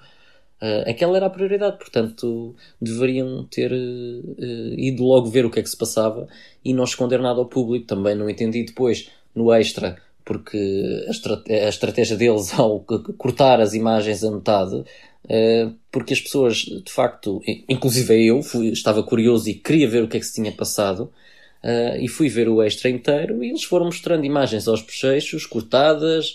Uh, 0.60 0.90
aquela 0.90 1.16
era 1.16 1.26
a 1.26 1.30
prioridade, 1.30 1.78
portanto 1.78 2.56
deveriam 2.82 3.44
ter 3.44 3.70
uh, 3.70 4.74
ido 4.76 5.04
logo 5.04 5.30
ver 5.30 5.46
o 5.46 5.50
que 5.50 5.60
é 5.60 5.62
que 5.62 5.70
se 5.70 5.76
passava 5.76 6.26
e 6.64 6.74
não 6.74 6.82
esconder 6.82 7.20
nada 7.20 7.38
ao 7.38 7.46
público. 7.46 7.86
Também 7.86 8.16
não 8.16 8.28
entendi 8.28 8.64
depois, 8.64 9.08
no 9.34 9.52
extra, 9.52 9.96
porque 10.24 10.58
a, 11.06 11.10
estrat 11.10 11.48
a 11.48 11.68
estratégia 11.68 12.16
deles 12.16 12.52
ao 12.58 12.80
cortar 13.16 13.60
as 13.60 13.72
imagens 13.72 14.24
a 14.24 14.32
metade, 14.32 14.74
uh, 14.76 15.74
porque 15.92 16.12
as 16.12 16.20
pessoas, 16.20 16.56
de 16.56 16.90
facto, 16.90 17.40
inclusive 17.68 18.26
eu, 18.26 18.42
fui, 18.42 18.70
estava 18.70 19.02
curioso 19.04 19.48
e 19.48 19.54
queria 19.54 19.88
ver 19.88 20.02
o 20.02 20.08
que 20.08 20.16
é 20.16 20.20
que 20.20 20.26
se 20.26 20.34
tinha 20.34 20.52
passado. 20.52 21.12
E 22.00 22.06
fui 22.06 22.28
ver 22.28 22.48
o 22.48 22.62
extra 22.62 22.88
inteiro 22.88 23.42
e 23.42 23.48
eles 23.48 23.64
foram 23.64 23.86
mostrando 23.86 24.24
imagens 24.24 24.68
aos 24.68 24.80
bochechos, 24.80 25.44
cortadas, 25.44 26.34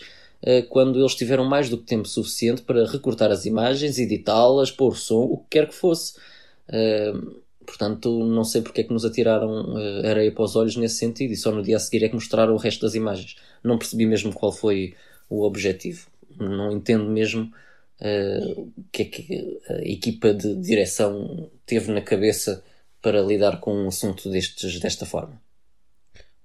quando 0.69 0.99
eles 0.99 1.15
tiveram 1.15 1.45
mais 1.45 1.69
do 1.69 1.77
que 1.77 1.85
tempo 1.85 2.07
suficiente 2.07 2.61
para 2.63 2.85
recortar 2.85 3.31
as 3.31 3.45
imagens, 3.45 3.97
editá-las, 3.97 4.71
pôr 4.71 4.97
som, 4.97 5.23
o 5.23 5.37
que 5.37 5.45
quer 5.51 5.67
que 5.67 5.75
fosse. 5.75 6.15
Eh, 6.67 7.13
portanto, 7.65 8.23
não 8.25 8.43
sei 8.43 8.61
porque 8.61 8.81
é 8.81 8.83
que 8.83 8.93
nos 8.93 9.05
atiraram 9.05 9.77
eh, 9.79 10.09
areia 10.09 10.31
para 10.31 10.43
os 10.43 10.55
olhos 10.55 10.75
nesse 10.75 10.95
sentido 10.95 11.31
e 11.31 11.37
só 11.37 11.51
no 11.51 11.63
dia 11.63 11.77
a 11.77 11.79
seguir 11.79 12.03
é 12.03 12.09
que 12.09 12.15
mostraram 12.15 12.53
o 12.53 12.57
resto 12.57 12.81
das 12.81 12.93
imagens. 12.93 13.35
Não 13.63 13.77
percebi 13.77 14.05
mesmo 14.05 14.33
qual 14.33 14.51
foi 14.51 14.95
o 15.29 15.43
objetivo. 15.43 16.07
Não 16.37 16.71
entendo 16.71 17.05
mesmo 17.05 17.51
o 18.57 18.67
que 18.91 19.03
é 19.03 19.05
que 19.05 19.61
a 19.69 19.75
equipa 19.87 20.33
de 20.33 20.55
direção 20.55 21.49
teve 21.65 21.89
na 21.91 22.01
cabeça 22.01 22.61
para 23.01 23.21
lidar 23.21 23.59
com 23.61 23.73
um 23.73 23.87
assunto 23.87 24.29
destes, 24.29 24.79
desta 24.79 25.05
forma. 25.05 25.42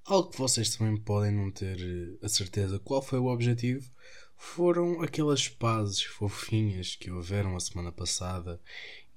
Algo 0.09 0.31
que 0.31 0.39
vocês 0.39 0.75
também 0.75 0.97
podem 0.97 1.31
não 1.31 1.51
ter 1.51 1.79
eh, 1.79 2.25
a 2.25 2.31
certeza 2.31 2.79
qual 2.79 3.03
foi 3.03 3.19
o 3.19 3.27
objetivo 3.27 3.93
foram 4.39 5.03
aquelas 5.03 5.49
pazes 5.49 6.03
fofinhas 6.03 6.97
que 6.97 7.11
houveram 7.11 7.55
a 7.55 7.61
semana 7.61 7.93
passada 7.93 8.59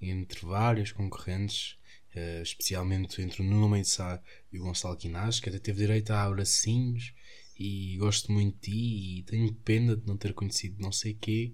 entre 0.02 0.46
vários 0.46 0.92
concorrentes, 0.92 1.78
eh, 2.14 2.42
especialmente 2.42 3.22
entre 3.22 3.42
o 3.42 3.46
Nuno 3.46 3.70
Meissá 3.70 4.22
e 4.52 4.60
o 4.60 4.64
Gonçalo 4.64 4.98
Quinás, 4.98 5.40
que 5.40 5.48
até 5.48 5.60
teve 5.60 5.80
direito 5.80 6.12
a 6.12 6.24
abracinhos 6.24 7.14
e 7.58 7.96
gosto 7.96 8.30
muito 8.30 8.56
de 8.56 8.60
ti 8.60 9.20
e 9.20 9.24
tenho 9.24 9.54
pena 9.54 9.96
de 9.96 10.06
não 10.06 10.18
ter 10.18 10.34
conhecido 10.34 10.82
não 10.82 10.92
sei 10.92 11.14
quê. 11.14 11.54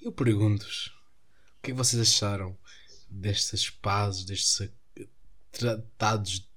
Eu 0.00 0.10
pergunto-vos, 0.10 0.86
o 1.58 1.62
que 1.62 1.70
é 1.70 1.74
que 1.74 1.78
vocês 1.78 2.00
acharam 2.00 2.56
destas 3.10 3.68
pazes, 3.68 4.24
destes 4.24 4.70
tratados 5.52 6.48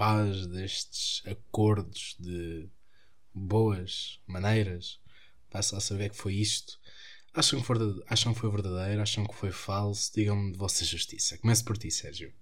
paz, 0.00 0.46
destes 0.46 1.22
acordos 1.26 2.16
de 2.18 2.66
boas 3.34 4.18
maneiras. 4.26 4.98
Passa 5.50 5.76
a 5.76 5.80
saber 5.80 6.08
que 6.08 6.16
foi 6.16 6.36
isto. 6.36 6.80
Acham 7.34 7.60
que, 7.60 7.66
foi, 7.66 7.76
acham 8.08 8.32
que 8.32 8.40
foi 8.40 8.50
verdadeiro? 8.50 9.02
Acham 9.02 9.26
que 9.26 9.34
foi 9.34 9.52
falso? 9.52 10.10
Digam-me 10.14 10.52
de 10.52 10.58
vossa 10.58 10.86
justiça. 10.86 11.36
Comece 11.36 11.62
por 11.62 11.76
ti, 11.76 11.90
Sérgio. 11.90 12.32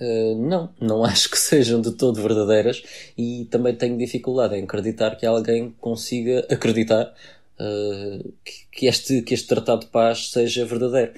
Uh, 0.00 0.34
não, 0.48 0.74
não 0.80 1.04
acho 1.04 1.28
que 1.30 1.36
sejam 1.36 1.78
de 1.78 1.92
todo 1.92 2.22
verdadeiras 2.22 2.82
e 3.18 3.46
também 3.50 3.76
tenho 3.76 3.98
dificuldade 3.98 4.56
em 4.56 4.64
acreditar 4.64 5.16
que 5.16 5.26
alguém 5.26 5.72
consiga 5.72 6.40
acreditar 6.50 7.14
uh, 7.60 8.32
que, 8.42 8.66
que, 8.72 8.86
este, 8.86 9.20
que 9.20 9.34
este 9.34 9.46
tratado 9.46 9.82
de 9.82 9.88
paz 9.88 10.30
seja 10.30 10.64
verdadeiro 10.64 11.12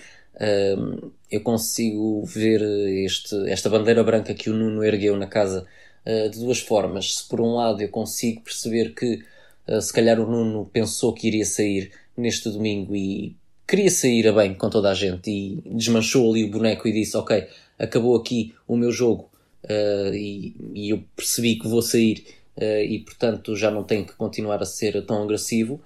eu 1.34 1.40
consigo 1.40 2.24
ver 2.24 2.62
este, 3.04 3.34
esta 3.50 3.68
bandeira 3.68 4.04
branca 4.04 4.32
que 4.32 4.48
o 4.48 4.54
Nuno 4.54 4.84
ergueu 4.84 5.16
na 5.16 5.26
casa 5.26 5.66
uh, 6.06 6.30
de 6.30 6.38
duas 6.38 6.60
formas. 6.60 7.16
Se 7.16 7.28
por 7.28 7.40
um 7.40 7.54
lado 7.54 7.82
eu 7.82 7.88
consigo 7.88 8.40
perceber 8.40 8.94
que 8.94 9.20
uh, 9.66 9.80
se 9.80 9.92
calhar 9.92 10.20
o 10.20 10.30
Nuno 10.30 10.70
pensou 10.72 11.12
que 11.12 11.26
iria 11.26 11.44
sair 11.44 11.90
neste 12.16 12.48
domingo 12.48 12.94
e 12.94 13.34
queria 13.66 13.90
sair 13.90 14.28
a 14.28 14.32
bem 14.32 14.54
com 14.54 14.70
toda 14.70 14.90
a 14.90 14.94
gente 14.94 15.28
e 15.28 15.60
desmanchou 15.74 16.30
ali 16.30 16.44
o 16.44 16.50
boneco 16.50 16.86
e 16.86 16.92
disse: 16.92 17.16
Ok, 17.16 17.48
acabou 17.76 18.16
aqui 18.16 18.54
o 18.68 18.76
meu 18.76 18.92
jogo 18.92 19.28
uh, 19.64 20.14
e, 20.14 20.54
e, 20.72 20.90
eu 20.90 21.02
percebi 21.16 21.56
que 21.56 21.66
vou 21.66 21.82
sair 21.82 22.24
e 22.56 23.00
portanto 23.00 23.56
já 23.56 23.68
não 23.68 23.82
tenho 23.82 24.06
que 24.06 24.12
continuar 24.12 24.62
a 24.62 24.64
ser 24.64 25.04
tão 25.04 25.24
agressivo. 25.24 25.80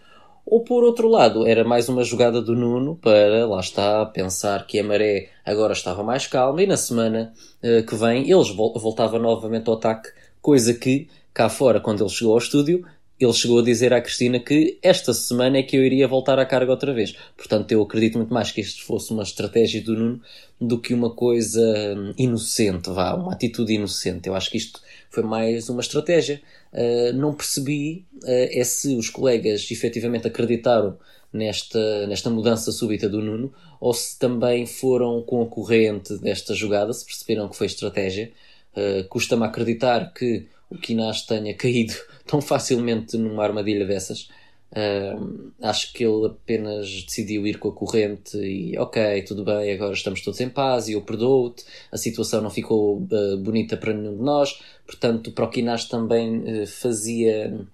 Ou 0.50 0.60
por 0.60 0.82
outro 0.82 1.08
lado, 1.08 1.46
era 1.46 1.62
mais 1.62 1.90
uma 1.90 2.02
jogada 2.02 2.40
do 2.40 2.56
Nuno 2.56 2.96
para, 2.96 3.46
lá 3.46 3.60
está, 3.60 4.06
pensar 4.06 4.66
que 4.66 4.78
a 4.78 4.82
maré 4.82 5.28
agora 5.44 5.74
estava 5.74 6.02
mais 6.02 6.26
calma 6.26 6.62
e 6.62 6.66
na 6.66 6.78
semana 6.78 7.34
uh, 7.62 7.84
que 7.84 7.94
vem 7.94 8.30
eles 8.30 8.48
vol 8.48 8.72
voltava 8.78 9.18
novamente 9.18 9.68
ao 9.68 9.74
ataque, 9.74 10.08
coisa 10.40 10.72
que, 10.72 11.06
cá 11.34 11.50
fora, 11.50 11.80
quando 11.80 12.02
ele 12.02 12.08
chegou 12.08 12.32
ao 12.32 12.38
estúdio, 12.38 12.82
ele 13.20 13.32
chegou 13.34 13.58
a 13.58 13.62
dizer 13.62 13.92
à 13.92 14.00
Cristina 14.00 14.40
que 14.40 14.78
esta 14.82 15.12
semana 15.12 15.58
é 15.58 15.62
que 15.62 15.76
eu 15.76 15.84
iria 15.84 16.08
voltar 16.08 16.38
à 16.38 16.46
carga 16.46 16.70
outra 16.70 16.94
vez. 16.94 17.14
Portanto, 17.36 17.70
eu 17.72 17.82
acredito 17.82 18.16
muito 18.16 18.32
mais 18.32 18.50
que 18.50 18.62
isto 18.62 18.84
fosse 18.84 19.12
uma 19.12 19.24
estratégia 19.24 19.82
do 19.82 19.94
Nuno 19.94 20.20
do 20.58 20.78
que 20.78 20.94
uma 20.94 21.10
coisa 21.10 21.60
hum, 21.94 22.14
inocente, 22.16 22.88
vá, 22.88 23.14
uma 23.14 23.32
atitude 23.32 23.74
inocente. 23.74 24.28
Eu 24.28 24.34
acho 24.34 24.50
que 24.50 24.56
isto 24.56 24.80
foi 25.10 25.22
mais 25.22 25.68
uma 25.68 25.80
estratégia. 25.80 26.40
Uh, 26.72 27.12
não 27.14 27.34
percebi 27.34 28.06
uh, 28.22 28.26
é 28.26 28.62
se 28.64 28.94
os 28.96 29.08
colegas 29.08 29.68
efetivamente 29.70 30.26
acreditaram 30.26 30.98
nesta, 31.32 32.06
nesta 32.06 32.30
mudança 32.30 32.72
súbita 32.72 33.08
do 33.08 33.20
Nuno 33.20 33.52
ou 33.80 33.92
se 33.92 34.18
também 34.18 34.66
foram 34.66 35.22
com 35.22 35.42
a 35.42 35.46
corrente 35.46 36.16
desta 36.18 36.54
jogada, 36.54 36.92
se 36.92 37.04
perceberam 37.04 37.48
que 37.48 37.56
foi 37.56 37.66
estratégia. 37.66 38.32
Uh, 38.76 39.06
Custa-me 39.08 39.44
acreditar 39.44 40.12
que 40.12 40.46
o 40.70 40.76
Kinas 40.76 41.22
tenha 41.22 41.54
caído 41.56 41.94
tão 42.26 42.40
facilmente 42.40 43.16
numa 43.16 43.44
armadilha 43.44 43.86
dessas. 43.86 44.28
Uh, 44.70 45.50
acho 45.62 45.94
que 45.94 46.04
ele 46.04 46.26
apenas 46.26 47.02
decidiu 47.04 47.46
ir 47.46 47.58
com 47.58 47.70
a 47.70 47.72
corrente 47.72 48.36
e 48.36 48.78
ok, 48.78 49.22
tudo 49.22 49.42
bem, 49.42 49.72
agora 49.72 49.94
estamos 49.94 50.20
todos 50.20 50.38
em 50.40 50.50
paz 50.50 50.88
e 50.88 50.92
eu 50.92 51.02
perdoo-te. 51.02 51.64
A 51.90 51.96
situação 51.96 52.42
não 52.42 52.50
ficou 52.50 52.98
uh, 52.98 53.36
bonita 53.38 53.76
para 53.76 53.94
nenhum 53.94 54.16
de 54.16 54.22
nós, 54.22 54.60
portanto, 54.86 55.32
para 55.32 55.46
o 55.46 55.50
Kinas 55.50 55.86
também 55.86 56.62
uh, 56.62 56.66
fazia. 56.66 57.66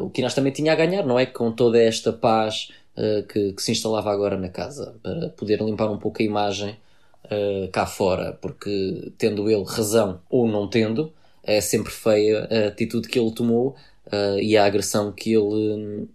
o 0.00 0.08
Kinas 0.10 0.34
também 0.34 0.52
tinha 0.52 0.72
a 0.72 0.76
ganhar, 0.76 1.04
não 1.04 1.18
é? 1.18 1.26
Com 1.26 1.52
toda 1.52 1.78
esta 1.78 2.12
paz 2.12 2.70
que, 3.28 3.52
que, 3.52 3.62
se 3.62 3.72
instalava 3.72 4.10
agora 4.12 4.38
na 4.38 4.48
casa, 4.48 4.94
para 5.02 5.28
poder 5.30 5.60
limpar 5.60 5.90
um 5.90 5.98
pouco 5.98 6.22
a 6.22 6.24
imagem 6.24 6.76
cá 7.72 7.86
fora, 7.86 8.38
porque 8.40 9.12
tendo 9.18 9.50
ele 9.50 9.64
razão 9.64 10.20
ou 10.30 10.46
não 10.46 10.68
tendo, 10.68 11.12
é 11.42 11.60
sempre 11.60 11.90
feia 11.90 12.48
a 12.50 12.68
atitude 12.68 13.08
que 13.08 13.18
ele 13.18 13.32
tomou 13.32 13.74
uh, 14.14 14.38
e 14.38 14.56
a 14.56 14.64
agressão 14.64 15.12
que 15.12 15.32
ele, 15.32 16.08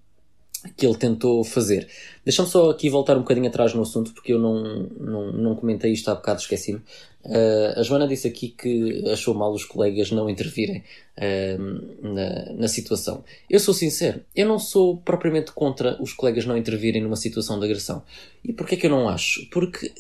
que 0.75 0.85
ele 0.85 0.95
tentou 0.95 1.43
fazer. 1.43 1.87
Deixa-me 2.23 2.49
só 2.49 2.69
aqui 2.69 2.89
voltar 2.89 3.15
um 3.15 3.21
bocadinho 3.21 3.47
atrás 3.47 3.73
no 3.73 3.81
assunto, 3.81 4.13
porque 4.13 4.33
eu 4.33 4.39
não, 4.39 4.89
não, 4.99 5.31
não 5.31 5.55
comentei 5.55 5.91
isto 5.91 6.09
há 6.09 6.15
bocado, 6.15 6.41
esqueci-me. 6.41 6.81
Uh, 7.23 7.77
a 7.77 7.83
Joana 7.83 8.07
disse 8.07 8.27
aqui 8.27 8.49
que 8.49 9.03
achou 9.11 9.33
mal 9.33 9.51
os 9.51 9.65
colegas 9.65 10.09
não 10.09 10.29
intervirem 10.29 10.83
uh, 11.17 12.07
na, 12.07 12.53
na 12.53 12.67
situação. 12.67 13.23
Eu 13.49 13.59
sou 13.59 13.73
sincero, 13.73 14.21
eu 14.35 14.47
não 14.47 14.57
sou 14.57 14.97
propriamente 14.97 15.51
contra 15.51 16.01
os 16.01 16.13
colegas 16.13 16.45
não 16.45 16.57
intervirem 16.57 17.01
numa 17.01 17.17
situação 17.17 17.59
de 17.59 17.65
agressão. 17.65 18.03
E 18.43 18.53
porquê 18.53 18.77
que 18.77 18.85
eu 18.85 18.91
não 18.91 19.09
acho? 19.09 19.49
Porque 19.49 19.91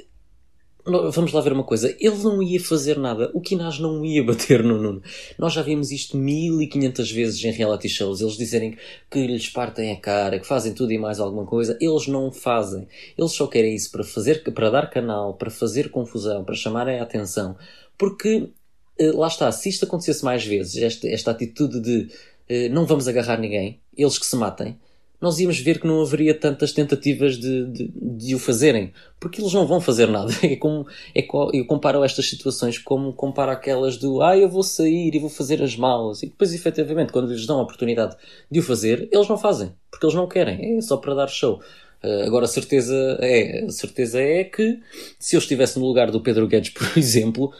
Vamos 1.11 1.31
lá 1.31 1.41
ver 1.41 1.53
uma 1.53 1.63
coisa. 1.63 1.95
Ele 1.99 2.17
não 2.23 2.41
ia 2.41 2.59
fazer 2.59 2.97
nada. 2.97 3.29
O 3.33 3.41
Kinaz 3.41 3.79
não 3.79 4.03
ia 4.03 4.23
bater 4.23 4.63
no 4.63 4.81
Nuno. 4.81 5.01
Nós 5.37 5.53
já 5.53 5.61
vimos 5.61 5.91
isto 5.91 6.17
1500 6.17 7.11
vezes 7.11 7.43
em 7.43 7.51
reality 7.51 7.87
shows. 7.87 8.21
Eles 8.21 8.37
dizerem 8.37 8.77
que 9.09 9.27
lhes 9.27 9.49
partem 9.49 9.91
a 9.91 9.99
cara, 9.99 10.39
que 10.39 10.47
fazem 10.47 10.73
tudo 10.73 10.91
e 10.91 10.97
mais 10.97 11.19
alguma 11.19 11.45
coisa. 11.45 11.77
Eles 11.79 12.07
não 12.07 12.31
fazem. 12.31 12.87
Eles 13.17 13.31
só 13.31 13.47
querem 13.47 13.75
isso 13.75 13.91
para 13.91 14.03
fazer, 14.03 14.43
para 14.43 14.69
dar 14.69 14.89
canal, 14.89 15.33
para 15.35 15.51
fazer 15.51 15.89
confusão, 15.89 16.43
para 16.43 16.55
chamarem 16.55 16.99
a 16.99 17.03
atenção. 17.03 17.55
Porque, 17.97 18.49
eh, 18.97 19.11
lá 19.11 19.27
está, 19.27 19.51
se 19.51 19.69
isto 19.69 19.85
acontecesse 19.85 20.23
mais 20.23 20.45
vezes, 20.45 20.81
esta, 20.81 21.07
esta 21.07 21.31
atitude 21.31 21.79
de 21.81 22.07
eh, 22.49 22.67
não 22.69 22.85
vamos 22.85 23.07
agarrar 23.07 23.39
ninguém, 23.39 23.79
eles 23.95 24.17
que 24.17 24.25
se 24.25 24.35
matem, 24.35 24.77
nós 25.21 25.39
íamos 25.39 25.59
ver 25.59 25.79
que 25.79 25.87
não 25.87 26.01
haveria 26.01 26.33
tantas 26.33 26.71
tentativas 26.71 27.37
de, 27.37 27.65
de, 27.65 27.91
de 27.93 28.35
o 28.35 28.39
fazerem, 28.39 28.93
porque 29.19 29.41
eles 29.41 29.53
não 29.53 29.67
vão 29.67 29.81
fazer 29.81 30.07
nada. 30.07 30.31
É 30.41 30.55
como, 30.55 30.87
é, 31.13 31.27
eu 31.53 31.65
comparo 31.65 32.03
estas 32.03 32.27
situações 32.27 32.77
como 32.77 33.13
comparo 33.13 33.51
aquelas 33.51 33.97
do 33.97 34.21
ah, 34.21 34.37
eu 34.37 34.49
vou 34.49 34.63
sair 34.63 35.13
e 35.13 35.19
vou 35.19 35.29
fazer 35.29 35.61
as 35.61 35.75
malas, 35.75 36.23
e 36.23 36.27
depois, 36.27 36.53
efetivamente, 36.53 37.11
quando 37.11 37.31
lhes 37.31 37.45
dão 37.45 37.59
a 37.59 37.63
oportunidade 37.63 38.15
de 38.49 38.59
o 38.59 38.63
fazer, 38.63 39.07
eles 39.11 39.27
não 39.27 39.37
fazem, 39.37 39.71
porque 39.91 40.05
eles 40.05 40.15
não 40.15 40.27
querem, 40.27 40.77
é 40.77 40.81
só 40.81 40.97
para 40.97 41.13
dar 41.13 41.27
show. 41.27 41.61
Uh, 42.03 42.25
agora, 42.25 42.45
a 42.45 42.47
certeza 42.47 42.95
é, 43.19 43.65
a 43.65 43.69
certeza 43.69 44.21
é 44.21 44.45
que 44.45 44.79
se 45.19 45.35
eu 45.35 45.39
estivesse 45.39 45.77
no 45.77 45.85
lugar 45.85 46.09
do 46.09 46.21
Pedro 46.21 46.47
Guedes, 46.47 46.71
por 46.73 46.97
exemplo, 46.97 47.53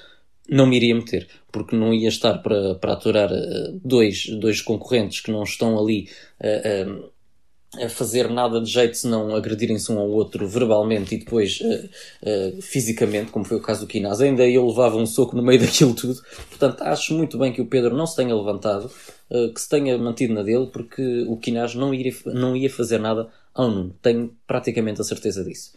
não 0.49 0.65
me 0.65 0.77
iria 0.77 0.95
meter, 0.95 1.27
porque 1.51 1.75
não 1.75 1.93
ia 1.93 2.09
estar 2.09 2.39
para, 2.39 2.75
para 2.75 2.93
aturar 2.93 3.31
uh, 3.31 3.79
dois, 3.83 4.27
dois 4.39 4.61
concorrentes 4.61 5.19
que 5.19 5.31
não 5.31 5.43
estão 5.43 5.77
ali. 5.77 6.09
Uh, 6.39 7.09
fazer 7.89 8.29
nada 8.29 8.59
de 8.59 8.69
jeito 8.69 8.97
senão 8.97 9.35
agredirem-se 9.35 9.91
um 9.91 9.99
ao 9.99 10.09
outro 10.09 10.47
verbalmente 10.47 11.13
e 11.13 11.19
depois 11.19 11.59
uh, 11.61 12.57
uh, 12.57 12.61
fisicamente, 12.61 13.31
como 13.31 13.45
foi 13.45 13.57
o 13.57 13.61
caso 13.61 13.81
do 13.81 13.87
Quinaz. 13.87 14.21
Ainda 14.21 14.47
eu 14.47 14.65
levava 14.65 14.97
um 14.97 15.05
soco 15.05 15.35
no 15.35 15.43
meio 15.43 15.59
daquilo 15.61 15.93
tudo. 15.93 16.19
Portanto, 16.49 16.81
acho 16.81 17.13
muito 17.13 17.37
bem 17.37 17.53
que 17.53 17.61
o 17.61 17.67
Pedro 17.67 17.95
não 17.95 18.07
se 18.07 18.15
tenha 18.15 18.35
levantado, 18.35 18.91
uh, 19.29 19.53
que 19.53 19.61
se 19.61 19.69
tenha 19.69 19.97
mantido 19.97 20.33
na 20.33 20.41
dele, 20.41 20.67
porque 20.67 21.25
o 21.27 21.37
Quinaz 21.37 21.75
não, 21.75 21.93
iria, 21.93 22.13
não 22.25 22.55
ia 22.55 22.69
fazer 22.69 22.97
nada 22.97 23.29
ao 23.53 23.69
Nuno. 23.69 23.95
Tenho 24.01 24.35
praticamente 24.47 25.01
a 25.01 25.03
certeza 25.03 25.43
disso. 25.43 25.73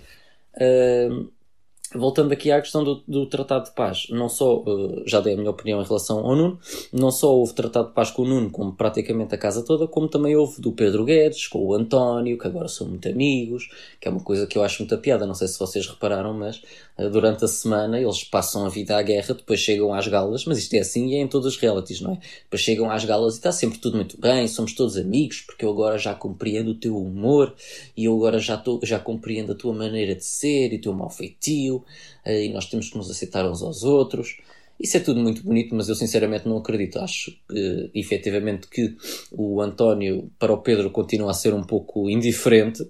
Voltando 1.95 2.33
aqui 2.33 2.51
à 2.51 2.61
questão 2.61 2.83
do, 2.83 3.03
do, 3.07 3.27
Tratado 3.27 3.67
de 3.67 3.75
Paz, 3.75 4.07
não 4.11 4.29
só, 4.29 4.59
uh, 4.59 5.03
já 5.07 5.21
dei 5.21 5.35
a 5.35 5.37
minha 5.37 5.51
opinião 5.51 5.81
em 5.81 5.85
relação 5.85 6.19
ao 6.19 6.35
Nuno, 6.35 6.59
não 6.93 7.11
só 7.11 7.35
houve 7.35 7.55
Tratado 7.55 7.89
de 7.89 7.95
Paz 7.95 8.11
com 8.11 8.23
o 8.23 8.25
Nuno, 8.27 8.51
como 8.51 8.73
praticamente 8.73 9.35
a 9.35 9.39
casa 9.39 9.65
toda, 9.65 9.87
como 9.87 10.09
também 10.09 10.35
houve 10.37 10.61
do 10.61 10.73
Pedro 10.73 11.05
Guedes, 11.05 11.47
com 11.47 11.59
o 11.65 11.75
António, 11.75 12.39
que 12.39 12.47
agora 12.47 12.69
são 12.69 12.87
muito 12.89 13.09
amigos, 13.09 13.69
que 14.01 14.09
é 14.09 14.11
uma 14.11 14.21
coisa 14.21 14.47
que 14.47 14.57
eu 14.57 14.63
acho 14.63 14.83
muita 14.83 14.97
piada, 14.97 15.27
não 15.27 15.35
sei 15.35 15.49
se 15.49 15.59
vocês 15.59 15.87
repararam, 15.87 16.33
mas 16.35 16.63
durante 16.99 17.45
a 17.45 17.49
semana 17.49 18.01
eles 18.01 18.23
passam 18.25 18.67
a 18.67 18.69
vida 18.69 18.97
à 18.97 19.03
guerra, 19.03 19.35
depois 19.35 19.61
chegam 19.61 19.95
às 19.95 20.07
galas, 20.07 20.45
mas 20.45 20.59
isto 20.59 20.75
é 20.75 20.81
assim 20.81 21.09
e 21.09 21.15
é 21.17 21.21
em 21.21 21.29
todas 21.29 21.55
as 21.55 21.57
realities, 21.59 22.01
não 22.01 22.13
é? 22.13 22.19
Depois 22.45 22.61
chegam 22.63 22.91
às 22.91 23.05
galas 23.05 23.35
e 23.35 23.37
está 23.39 23.51
sempre 23.53 23.79
tudo 23.79 23.97
muito 23.97 24.21
bem, 24.21 24.47
somos 24.47 24.75
todos 24.75 24.97
amigos, 24.97 25.41
porque 25.41 25.65
eu 25.65 25.71
agora 25.71 25.99
já 25.99 26.15
compreendo 26.15 26.73
o 26.73 26.75
teu 26.75 26.97
humor 26.97 27.55
e 27.97 28.05
eu 28.05 28.15
agora 28.17 28.39
já, 28.39 28.57
tô, 28.57 28.81
já 28.83 28.99
compreendo 28.99 29.53
a 29.53 29.55
tua 29.55 29.73
maneira 29.73 30.15
de 30.15 30.25
ser 30.25 30.73
e 30.73 30.77
o 30.77 30.81
teu 30.81 30.93
mau 30.93 31.11
feitio 31.11 31.85
eh, 32.25 32.47
e 32.47 32.53
nós 32.53 32.67
temos 32.67 32.91
que 32.91 32.97
nos 32.97 33.11
aceitar 33.11 33.49
uns 33.49 33.63
aos 33.63 33.83
outros. 33.83 34.37
Isso 34.83 34.97
é 34.97 35.01
tudo 35.01 35.21
muito 35.21 35.45
bonito, 35.45 35.75
mas 35.77 35.89
eu 35.89 35.95
sinceramente 35.95 36.49
não 36.49 36.57
acredito. 36.57 36.99
Acho 36.99 37.31
uh, 37.31 37.91
efetivamente 37.95 38.67
que 38.67 38.97
o 39.31 39.61
António 39.61 40.29
para 40.41 40.53
o 40.53 40.59
Pedro 40.59 40.91
continua 40.91 41.31
a 41.31 41.35
ser 41.35 41.55
um 41.55 41.63
pouco 41.63 42.11
indiferente. 42.11 42.85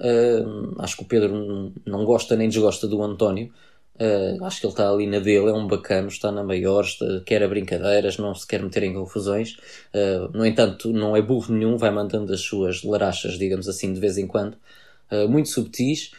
Uh, 0.00 0.74
acho 0.78 0.96
que 0.96 1.02
o 1.02 1.06
Pedro 1.06 1.72
não 1.86 2.04
gosta 2.04 2.36
nem 2.36 2.48
desgosta 2.48 2.86
do 2.86 3.02
António. 3.02 3.52
Uh, 3.94 4.44
acho 4.44 4.60
que 4.60 4.66
ele 4.66 4.72
está 4.72 4.90
ali 4.90 5.06
na 5.06 5.20
dele, 5.20 5.50
é 5.50 5.52
um 5.52 5.68
bacano, 5.68 6.08
está 6.08 6.32
na 6.32 6.42
maior, 6.42 6.84
está, 6.84 7.04
quer 7.24 7.42
a 7.42 7.48
brincadeiras, 7.48 8.18
não 8.18 8.34
se 8.34 8.46
quer 8.46 8.62
meter 8.62 8.82
em 8.82 8.92
confusões. 8.92 9.56
Uh, 9.94 10.36
no 10.36 10.44
entanto, 10.44 10.92
não 10.92 11.16
é 11.16 11.22
burro 11.22 11.54
nenhum, 11.54 11.76
vai 11.76 11.90
mandando 11.90 12.32
as 12.32 12.40
suas 12.40 12.82
larachas, 12.82 13.38
digamos 13.38 13.68
assim, 13.68 13.92
de 13.92 14.00
vez 14.00 14.18
em 14.18 14.26
quando, 14.26 14.56
muito 15.28 15.48
subtis. 15.48 16.10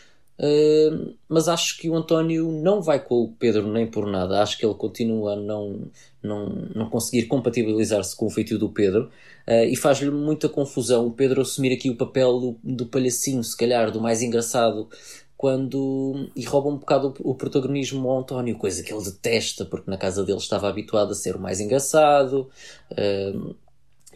Mas 1.30 1.48
acho 1.48 1.78
que 1.78 1.90
o 1.90 1.96
António 1.96 2.52
não 2.52 2.82
vai 2.82 3.00
com 3.00 3.24
o 3.24 3.32
Pedro 3.32 3.72
nem 3.72 3.88
por 3.88 4.06
nada. 4.06 4.42
Acho 4.42 4.58
que 4.58 4.66
ele 4.66 4.76
continua 4.76 5.34
a 5.34 5.36
não, 5.36 5.90
não, 6.22 6.50
não 6.76 6.90
conseguir 6.90 7.28
compatibilizar-se 7.28 8.16
com 8.16 8.26
o 8.26 8.30
feitio 8.30 8.60
do 8.60 8.70
Pedro 8.70 9.10
uh, 9.48 9.64
e 9.66 9.76
faz-lhe 9.76 10.12
muita 10.12 10.50
confusão 10.50 11.08
o 11.08 11.12
Pedro 11.12 11.42
assumir 11.42 11.72
aqui 11.72 11.90
o 11.90 11.96
papel 11.96 12.40
do, 12.40 12.58
do 12.64 12.86
palhacinho, 12.86 13.44
se 13.44 13.56
calhar, 13.56 13.92
do 13.92 14.02
mais 14.02 14.22
engraçado, 14.22 14.90
quando 15.38 16.30
e 16.36 16.44
rouba 16.44 16.70
um 16.70 16.78
bocado 16.78 17.14
o, 17.20 17.32
o, 17.32 17.36
protagonismo 17.36 18.10
ao 18.10 18.20
António, 18.20 18.58
coisa 18.58 18.84
que 18.84 18.94
ele 18.94 19.04
detesta, 19.04 19.66
porque 19.66 19.90
na 19.90 19.98
casa 19.98 20.24
dele 20.24 20.40
estava 20.40 20.68
habituado 20.68 21.12
a 21.12 21.16
ser 21.16 21.36
o 21.36 21.40
mais 21.40 21.60
engraçado. 21.60 22.50
Uh, 22.92 23.56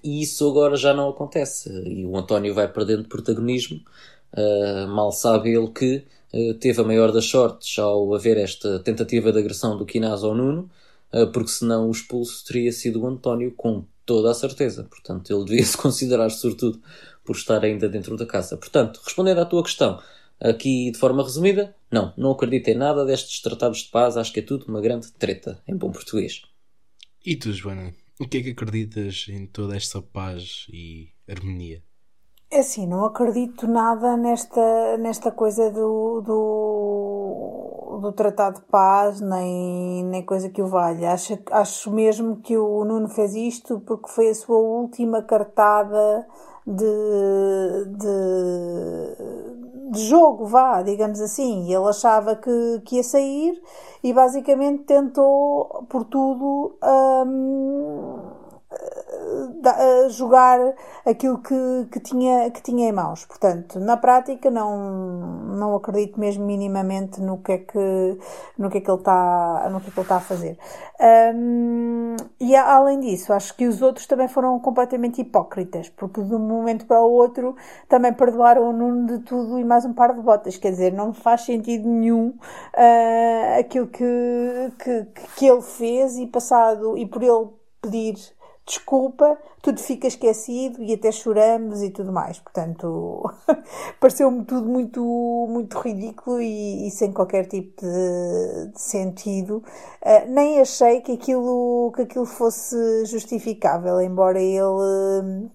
e 0.04 0.22
isso 0.22 0.50
agora 0.50 0.78
já 0.78 0.94
não 0.94 1.10
acontece. 1.10 1.70
E 1.86 2.06
o 2.06 2.16
António 2.18 2.54
vai 2.54 2.72
perdendo 2.72 3.08
protagonismo 3.08 3.82
Uh, 4.34 4.88
mal 4.88 5.12
sabe 5.12 5.56
ele 5.56 5.70
que 5.70 6.06
uh, 6.34 6.54
teve 6.56 6.82
a 6.82 6.84
maior 6.84 7.12
das 7.12 7.26
sortes 7.26 7.78
ao 7.80 8.14
haver 8.14 8.38
esta 8.38 8.80
tentativa 8.80 9.32
de 9.32 9.40
agressão 9.40 9.78
do 9.78 9.86
Quinaz 9.86 10.24
ao 10.24 10.36
Nuno, 10.36 10.70
uh, 11.14 11.28
porque 11.32 11.50
senão 11.50 11.88
o 11.88 11.92
expulso 11.92 12.46
teria 12.46 12.72
sido 12.72 13.02
o 13.02 13.08
António, 13.08 13.52
com 13.52 13.86
toda 14.06 14.32
a 14.32 14.34
certeza. 14.34 14.84
Portanto, 14.84 15.32
ele 15.34 15.46
devia 15.46 15.66
se 15.66 15.78
considerar 15.78 16.30
sortudo 16.30 16.82
por 17.24 17.36
estar 17.36 17.64
ainda 17.64 17.88
dentro 17.88 18.18
da 18.18 18.26
casa. 18.26 18.58
Portanto, 18.58 19.02
respondendo 19.04 19.40
à 19.40 19.46
tua 19.46 19.64
questão, 19.64 20.00
aqui 20.40 20.92
de 20.92 20.98
forma 20.98 21.24
resumida, 21.24 21.76
não, 21.92 22.14
não 22.18 22.32
acredito 22.32 22.70
em 22.70 22.76
nada 22.76 23.06
destes 23.06 23.42
tratados 23.42 23.80
de 23.80 23.90
paz, 23.90 24.16
acho 24.18 24.32
que 24.32 24.40
é 24.40 24.44
tudo 24.44 24.66
uma 24.68 24.82
grande 24.82 25.12
treta, 25.12 25.62
em 25.68 25.76
bom 25.76 25.92
português. 25.92 26.42
E 27.26 27.36
tu, 27.36 27.52
Joana, 27.52 27.94
o 28.20 28.28
que 28.28 28.38
é 28.38 28.42
que 28.42 28.50
acreditas 28.52 29.28
em 29.30 29.46
toda 29.46 29.76
esta 29.76 30.02
paz 30.02 30.66
e 30.72 31.10
harmonia? 31.28 31.84
É 32.52 32.60
assim, 32.62 32.88
não 32.88 33.06
acredito 33.06 33.68
nada 33.68 34.18
nesta, 34.18 34.98
nesta 34.98 35.32
coisa 35.32 35.70
do, 35.70 36.20
do, 36.22 38.00
do 38.02 38.12
Tratado 38.12 38.60
de 38.60 38.66
Paz, 38.66 39.22
nem, 39.22 40.04
nem 40.06 40.26
coisa 40.26 40.50
que 40.50 40.60
o 40.60 40.66
valha. 40.68 41.12
Acho, 41.14 41.38
acho 41.52 41.92
mesmo 41.92 42.38
que 42.38 42.58
o 42.58 42.84
Nuno 42.86 43.08
fez 43.08 43.36
isto 43.36 43.80
porque 43.82 44.10
foi 44.10 44.30
a 44.30 44.34
sua 44.36 44.58
última 44.58 45.22
cartada 45.22 46.28
de, 46.66 47.86
de, 47.98 48.16
de 49.92 50.00
jogo, 50.08 50.46
vá, 50.46 50.82
digamos 50.82 51.22
assim. 51.22 51.72
Ele 51.72 51.88
achava 51.88 52.36
que, 52.36 52.82
que 52.84 52.96
ia 52.96 53.04
sair 53.04 53.62
e 54.04 54.12
basicamente 54.12 54.86
tentou 54.86 55.86
por 55.88 56.04
tudo. 56.06 56.76
Hum, 56.84 58.29
jogar 60.10 60.60
aquilo 61.06 61.40
que, 61.40 61.88
que, 61.92 62.00
tinha, 62.00 62.50
que 62.52 62.62
tinha 62.62 62.90
em 62.90 62.92
mãos. 62.92 63.26
Portanto, 63.26 63.80
na 63.80 63.98
prática 63.98 64.50
não, 64.50 64.78
não 65.58 65.76
acredito 65.76 66.20
mesmo 66.20 66.46
minimamente 66.46 67.22
no 67.22 67.38
que 67.38 67.52
é 67.52 67.58
que, 67.58 68.18
no 68.58 68.70
que, 68.70 68.78
é 68.78 68.82
que 68.82 68.90
ele 68.90 68.98
está 68.98 69.70
no 69.72 69.80
que 69.82 69.90
é 69.90 69.92
que 69.92 70.00
ele 70.00 70.06
está 70.06 70.18
a 70.18 70.20
fazer. 70.20 70.58
Um, 71.34 72.16
e 72.40 72.56
além 72.56 73.00
disso, 73.00 73.32
acho 73.32 73.56
que 73.56 73.68
os 73.68 73.82
outros 73.82 74.06
também 74.06 74.28
foram 74.28 74.60
completamente 74.60 75.22
hipócritas, 75.22 75.90
porque 75.90 76.22
de 76.22 76.36
um 76.36 76.40
momento 76.40 76.86
para 76.86 77.02
o 77.02 77.12
outro 77.12 77.56
também 77.88 78.14
perdoaram 78.14 78.70
o 78.70 78.74
Nuno 78.74 79.08
de 79.08 79.20
tudo 79.20 79.58
e 79.60 79.64
mais 79.64 79.86
um 79.86 79.94
par 79.94 80.14
de 80.14 80.22
botas. 80.22 80.58
Quer 80.58 80.72
dizer, 80.72 80.92
não 80.94 81.14
faz 81.14 81.42
sentido 81.42 81.88
nenhum 81.88 82.30
uh, 82.30 83.60
aquilo 83.60 83.88
que, 83.88 84.74
que, 84.78 85.08
que 85.38 85.46
ele 85.46 85.62
fez 85.62 86.18
e 86.18 86.28
passado, 86.28 86.98
e 86.98 87.06
por 87.06 87.24
ele 87.24 87.48
pedir 87.82 88.16
desculpa, 88.70 89.36
tudo 89.64 89.80
fica 89.80 90.08
esquecido 90.08 90.82
e 90.84 90.94
até 90.94 91.12
choramos 91.12 91.82
e 91.82 91.90
tudo 91.90 92.14
mais. 92.14 92.40
Portanto, 92.40 93.24
pareceu-me 94.00 94.46
tudo 94.46 94.70
muito, 94.70 95.02
muito 95.50 95.80
ridículo 95.80 96.40
e, 96.40 96.88
e 96.88 96.92
sem 96.92 97.12
qualquer 97.12 97.48
tipo 97.48 97.82
de, 97.82 98.72
de 98.72 98.80
sentido. 98.80 99.64
Uh, 100.02 100.30
nem 100.32 100.62
achei 100.62 101.02
que 101.02 101.14
aquilo, 101.14 101.92
que 101.96 102.04
aquilo 102.04 102.26
fosse 102.26 103.06
justificável, 103.06 104.00
embora 104.00 104.40
ele 104.40 105.50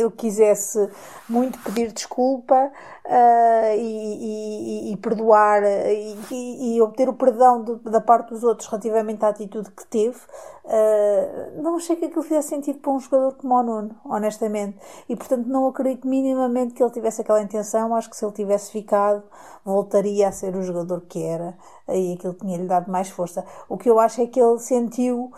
ele 0.00 0.10
quisesse 0.12 0.88
muito 1.28 1.58
pedir 1.60 1.92
desculpa, 1.92 2.70
uh, 3.08 3.74
e, 3.74 4.90
e, 4.90 4.92
e, 4.92 4.96
perdoar 4.98 5.62
e, 5.64 6.76
e, 6.76 6.82
obter 6.82 7.08
o 7.08 7.14
perdão 7.14 7.80
da 7.84 8.00
parte 8.00 8.30
dos 8.30 8.44
outros 8.44 8.68
relativamente 8.68 9.24
à 9.24 9.28
atitude 9.28 9.70
que 9.70 9.86
teve, 9.86 10.18
uh, 10.64 11.62
não 11.62 11.76
achei 11.76 11.96
que 11.96 12.04
aquilo 12.04 12.22
fizesse 12.22 12.48
sentido 12.48 12.78
para 12.78 12.92
um 12.92 13.00
jogador 13.00 13.34
como 13.34 13.54
o 13.54 13.62
Nuno, 13.62 13.96
honestamente. 14.04 14.78
E 15.08 15.16
portanto 15.16 15.46
não 15.46 15.66
acredito 15.66 16.06
minimamente 16.06 16.74
que 16.74 16.82
ele 16.82 16.92
tivesse 16.92 17.22
aquela 17.22 17.42
intenção. 17.42 17.94
Acho 17.94 18.10
que 18.10 18.16
se 18.16 18.24
ele 18.24 18.32
tivesse 18.32 18.70
ficado, 18.70 19.22
voltaria 19.64 20.28
a 20.28 20.32
ser 20.32 20.54
o 20.54 20.62
jogador 20.62 21.00
que 21.08 21.22
era 21.22 21.56
e 21.88 22.14
aquilo 22.14 22.34
tinha-lhe 22.34 22.66
dado 22.66 22.90
mais 22.90 23.08
força. 23.08 23.44
O 23.68 23.78
que 23.78 23.88
eu 23.88 23.98
acho 23.98 24.20
é 24.20 24.26
que 24.26 24.40
ele 24.40 24.58
sentiu 24.58 25.32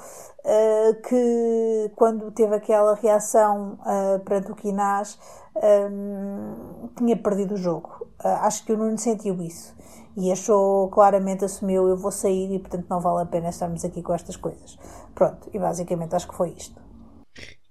uh, 0.44 1.02
que 1.02 1.92
quando 1.94 2.30
teve 2.32 2.54
aquela 2.54 2.94
reação 2.94 3.78
uh, 3.80 4.18
perante 4.24 4.50
o 4.50 4.56
Quinás 4.56 5.18
um, 5.56 6.88
tinha 6.96 7.16
perdido 7.16 7.54
o 7.54 7.56
jogo. 7.56 8.08
Uh, 8.22 8.28
acho 8.42 8.64
que 8.64 8.72
o 8.72 8.76
Nuno 8.76 8.98
sentiu 8.98 9.40
isso 9.42 9.74
e 10.16 10.30
achou 10.30 10.88
claramente, 10.88 11.44
assumiu, 11.44 11.88
eu 11.88 11.96
vou 11.96 12.10
sair 12.10 12.54
e 12.54 12.58
portanto 12.58 12.86
não 12.88 13.00
vale 13.00 13.22
a 13.22 13.26
pena 13.26 13.48
estarmos 13.48 13.84
aqui 13.84 14.02
com 14.02 14.14
estas 14.14 14.36
coisas. 14.36 14.78
Pronto, 15.14 15.50
e 15.52 15.58
basicamente 15.58 16.14
acho 16.14 16.28
que 16.28 16.34
foi 16.34 16.50
isto. 16.50 16.80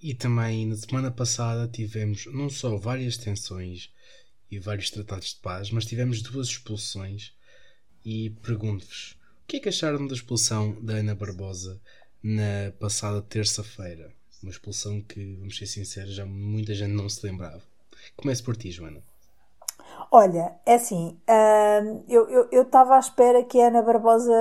E 0.02 0.13
também 0.13 0.65
na 0.65 0.76
semana 0.76 1.12
passada 1.12 1.68
tivemos 1.68 2.26
não 2.34 2.50
só 2.50 2.78
várias 2.78 3.18
tensões 3.18 3.92
e 4.50 4.58
vários 4.58 4.89
tratados 4.89 5.34
de 5.34 5.42
paz, 5.42 5.72
mas 5.72 5.86
tivemos 5.86 6.22
duas 6.22 6.48
expulsões. 6.48 7.34
E 8.06 8.30
pergunto-vos: 8.42 9.18
o 9.44 9.48
que 9.48 9.58
é 9.58 9.60
que 9.60 9.70
acharam 9.70 10.08
da 10.08 10.13
expulsão 10.13 10.82
da 10.82 10.94
Ana 10.94 11.15
Barbosa 11.15 11.82
na 12.24 12.72
passada 12.80 13.22
terça-feira? 13.22 14.13
Uma 14.41 14.52
expulsão 14.52 15.02
que, 15.02 15.36
vamos 15.36 15.58
ser 15.58 15.65
sinceros, 15.65 16.15
já 16.15 16.25
muita 16.25 16.73
gente 16.73 16.93
não 16.93 17.10
se 17.10 17.25
lembrava. 17.25 17.62
Comece 18.15 18.41
por 18.41 18.56
ti, 18.56 18.71
Joana. 18.71 19.04
Olha, 20.12 20.56
é 20.65 20.73
assim, 20.73 21.15
uh, 21.30 22.04
eu 22.52 22.63
estava 22.63 22.95
à 22.95 22.99
espera 22.99 23.43
que 23.43 23.62
a 23.62 23.67
Ana 23.67 23.84
Barbosa, 23.84 24.34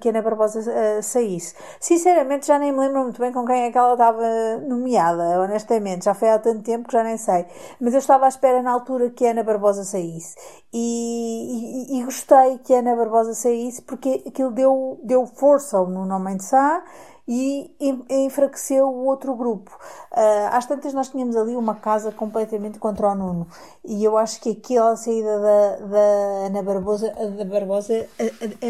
que 0.00 0.08
Ana 0.08 0.20
Barbosa 0.20 0.58
uh, 0.58 1.02
saísse. 1.02 1.54
Sinceramente, 1.78 2.46
já 2.48 2.58
nem 2.58 2.72
me 2.72 2.80
lembro 2.80 3.02
muito 3.02 3.20
bem 3.20 3.30
com 3.32 3.46
quem 3.46 3.62
é 3.62 3.70
que 3.70 3.78
ela 3.78 3.92
estava 3.92 4.58
nomeada, 4.66 5.40
honestamente. 5.40 6.06
Já 6.06 6.14
foi 6.14 6.30
há 6.30 6.38
tanto 6.40 6.64
tempo 6.64 6.88
que 6.88 6.94
já 6.94 7.04
nem 7.04 7.16
sei. 7.16 7.46
Mas 7.80 7.92
eu 7.92 8.00
estava 8.00 8.24
à 8.24 8.28
espera 8.28 8.60
na 8.60 8.72
altura 8.72 9.08
que 9.10 9.24
a 9.24 9.30
Ana 9.30 9.44
Barbosa 9.44 9.84
saísse. 9.84 10.34
E, 10.72 11.92
e, 11.92 12.00
e 12.00 12.04
gostei 12.04 12.58
que 12.64 12.74
a 12.74 12.80
Ana 12.80 12.96
Barbosa 12.96 13.34
saísse 13.34 13.82
porque 13.82 14.24
aquilo 14.26 14.50
deu, 14.50 14.98
deu 15.04 15.26
força 15.26 15.76
ao 15.76 15.86
Nuno 15.88 16.18
Mendes 16.18 16.46
Sá 16.46 16.82
e 17.26 17.74
enfraqueceu 18.08 18.86
o 18.86 19.06
outro 19.06 19.34
grupo. 19.34 19.70
Uh, 20.12 20.48
às 20.52 20.66
tantas 20.66 20.92
nós 20.92 21.08
tínhamos 21.08 21.36
ali 21.36 21.56
uma 21.56 21.74
casa 21.74 22.12
completamente 22.12 22.78
contra 22.78 23.08
o 23.08 23.14
Nuno 23.14 23.48
e 23.84 24.04
eu 24.04 24.16
acho 24.16 24.40
que 24.40 24.50
aquela 24.50 24.94
saída 24.96 25.40
da, 25.40 25.76
da 25.86 26.46
Ana 26.46 26.62
Barbosa, 26.62 27.10
da 27.10 27.44
Barbosa 27.44 28.06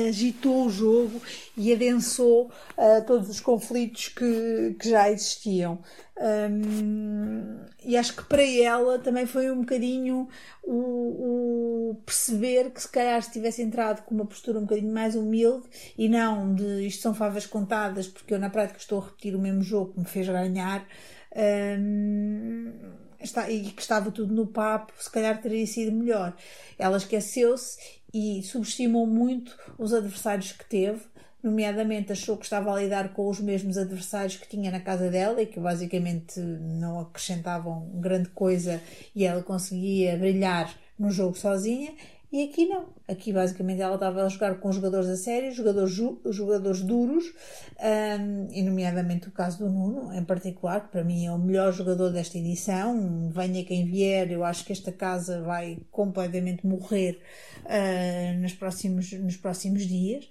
agitou 0.08 0.66
o 0.66 0.70
jogo 0.70 1.20
e 1.56 1.72
adensou 1.72 2.44
uh, 2.44 3.04
todos 3.06 3.28
os 3.28 3.40
conflitos 3.40 4.08
que, 4.08 4.76
que 4.78 4.88
já 4.88 5.10
existiam. 5.10 5.78
Um, 6.16 7.64
e 7.84 7.96
acho 7.96 8.14
que 8.14 8.22
para 8.24 8.44
ela 8.44 9.00
também 9.00 9.26
foi 9.26 9.50
um 9.50 9.62
bocadinho 9.62 10.28
o, 10.62 11.90
o, 11.90 12.02
perceber 12.06 12.70
que 12.70 12.80
se 12.80 12.88
calhar 12.88 13.20
se 13.20 13.32
tivesse 13.32 13.62
entrado 13.62 14.04
com 14.04 14.14
uma 14.14 14.24
postura 14.24 14.60
um 14.60 14.62
bocadinho 14.62 14.94
mais 14.94 15.16
humilde 15.16 15.66
e 15.98 16.08
não 16.08 16.54
de 16.54 16.86
isto 16.86 17.02
são 17.02 17.14
favas 17.14 17.46
contadas 17.46 18.06
porque 18.06 18.32
eu 18.32 18.38
na 18.38 18.48
prática 18.48 18.78
estou 18.78 19.00
a 19.00 19.06
repetir 19.06 19.34
o 19.34 19.40
mesmo 19.40 19.60
jogo 19.60 19.92
que 19.92 19.98
me 19.98 20.06
fez 20.06 20.28
ganhar 20.28 20.86
um, 21.34 22.72
está, 23.20 23.50
e 23.50 23.70
que 23.70 23.82
estava 23.82 24.10
tudo 24.10 24.32
no 24.34 24.46
papo, 24.46 24.92
se 24.98 25.10
calhar 25.10 25.40
teria 25.40 25.66
sido 25.66 25.92
melhor. 25.92 26.36
Ela 26.78 26.96
esqueceu-se 26.96 27.78
e 28.12 28.42
subestimou 28.42 29.06
muito 29.06 29.56
os 29.78 29.92
adversários 29.92 30.52
que 30.52 30.64
teve 30.64 31.00
nomeadamente 31.44 32.10
achou 32.10 32.38
que 32.38 32.44
estava 32.44 32.72
a 32.72 32.80
lidar 32.80 33.12
com 33.12 33.28
os 33.28 33.38
mesmos 33.38 33.76
adversários 33.76 34.36
que 34.36 34.48
tinha 34.48 34.70
na 34.70 34.80
casa 34.80 35.10
dela 35.10 35.42
e 35.42 35.46
que 35.46 35.60
basicamente 35.60 36.40
não 36.40 37.00
acrescentavam 37.00 37.90
grande 37.94 38.30
coisa 38.30 38.80
e 39.14 39.24
ela 39.24 39.42
conseguia 39.42 40.16
brilhar 40.16 40.74
no 40.98 41.10
jogo 41.10 41.36
sozinha. 41.36 41.92
E 42.34 42.42
aqui 42.42 42.66
não. 42.66 42.92
Aqui 43.06 43.32
basicamente 43.32 43.80
ela 43.80 43.94
estava 43.94 44.24
a 44.24 44.28
jogar 44.28 44.58
com 44.58 44.72
jogadores 44.72 45.08
a 45.08 45.16
sério, 45.16 45.52
jogadores, 45.52 45.92
jogadores 45.92 46.80
duros, 46.80 47.32
um, 47.78 48.48
e 48.50 48.60
nomeadamente 48.60 49.28
o 49.28 49.30
caso 49.30 49.58
do 49.58 49.70
Nuno, 49.70 50.12
em 50.12 50.24
particular, 50.24 50.80
que 50.80 50.88
para 50.88 51.04
mim 51.04 51.26
é 51.26 51.30
o 51.30 51.38
melhor 51.38 51.72
jogador 51.72 52.10
desta 52.10 52.36
edição. 52.36 53.30
Venha 53.30 53.64
quem 53.64 53.86
vier, 53.86 54.32
eu 54.32 54.42
acho 54.42 54.64
que 54.64 54.72
esta 54.72 54.90
casa 54.90 55.42
vai 55.42 55.78
completamente 55.92 56.66
morrer 56.66 57.20
uh, 57.66 58.40
nos, 58.40 58.52
próximos, 58.52 59.12
nos 59.12 59.36
próximos 59.36 59.86
dias. 59.86 60.28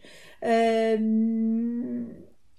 Um, 1.00 2.10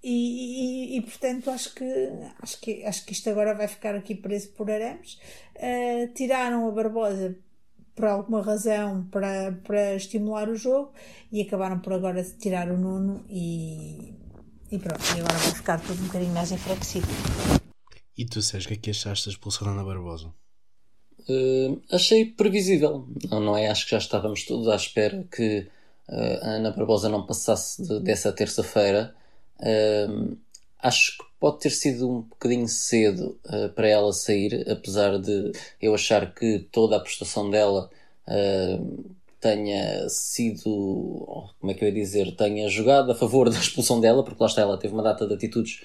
e, 0.02 0.94
e, 0.94 0.96
e, 0.96 1.02
portanto 1.02 1.50
acho 1.50 1.74
que, 1.74 2.08
acho, 2.40 2.60
que, 2.62 2.82
acho 2.82 3.04
que 3.04 3.12
isto 3.12 3.28
agora 3.28 3.54
vai 3.54 3.68
ficar 3.68 3.94
aqui 3.94 4.14
preso 4.14 4.48
por 4.52 4.70
arames. 4.70 5.18
Uh, 5.56 6.10
tiraram 6.14 6.66
a 6.66 6.70
Barbosa 6.70 7.36
por 7.94 8.06
alguma 8.06 8.42
razão 8.42 9.04
para, 9.10 9.52
para 9.64 9.94
estimular 9.94 10.48
o 10.48 10.56
jogo 10.56 10.92
e 11.30 11.42
acabaram 11.42 11.78
por 11.78 11.92
agora 11.92 12.22
tirar 12.24 12.70
o 12.70 12.76
Nuno 12.76 13.24
e, 13.28 14.14
e 14.70 14.78
pronto, 14.78 15.02
e 15.16 15.20
agora 15.20 15.38
vai 15.38 15.52
ficar 15.52 15.80
tudo 15.80 16.02
um 16.02 16.06
bocadinho 16.06 16.32
mais 16.32 16.50
enfraquecido. 16.50 17.06
E 18.16 18.24
tu, 18.24 18.42
Sérgio, 18.42 18.68
o 18.68 18.72
que 18.72 18.74
é 18.74 18.82
que 18.82 18.90
achaste 18.90 19.26
da 19.26 19.32
expulsão 19.32 19.66
da 19.66 19.72
Ana 19.72 19.84
Barbosa? 19.84 20.32
Uh, 21.28 21.80
achei 21.90 22.26
previsível, 22.26 23.08
não, 23.30 23.40
não 23.40 23.56
é? 23.56 23.68
Acho 23.68 23.84
que 23.84 23.92
já 23.92 23.98
estávamos 23.98 24.44
todos 24.44 24.68
à 24.68 24.76
espera 24.76 25.26
que 25.34 25.68
uh, 26.08 26.44
a 26.44 26.48
Ana 26.56 26.70
Barbosa 26.70 27.08
não 27.08 27.26
passasse 27.26 27.82
de, 27.82 28.00
dessa 28.00 28.32
terça-feira. 28.32 29.14
Uh, 29.58 30.36
acho 30.78 31.16
que 31.16 31.24
pode 31.44 31.58
ter 31.58 31.68
sido 31.68 32.08
um 32.08 32.20
bocadinho 32.22 32.66
cedo 32.66 33.38
uh, 33.44 33.68
para 33.74 33.86
ela 33.86 34.14
sair, 34.14 34.64
apesar 34.66 35.18
de 35.18 35.52
eu 35.78 35.92
achar 35.94 36.32
que 36.32 36.66
toda 36.72 36.96
a 36.96 37.00
prestação 37.00 37.50
dela 37.50 37.90
tenha 39.38 40.08
sido, 40.08 40.64
como 41.60 41.70
é 41.70 41.74
que 41.74 41.84
eu 41.84 41.88
ia 41.88 41.94
dizer, 41.94 42.34
tenha 42.34 42.66
jogado 42.70 43.12
a 43.12 43.14
favor 43.14 43.50
da 43.52 43.58
expulsão 43.58 44.00
dela, 44.00 44.24
porque 44.24 44.42
lá 44.42 44.48
está, 44.48 44.62
ela 44.62 44.78
teve 44.78 44.94
uma 44.94 45.02
data 45.02 45.26
de 45.26 45.34
atitudes 45.34 45.82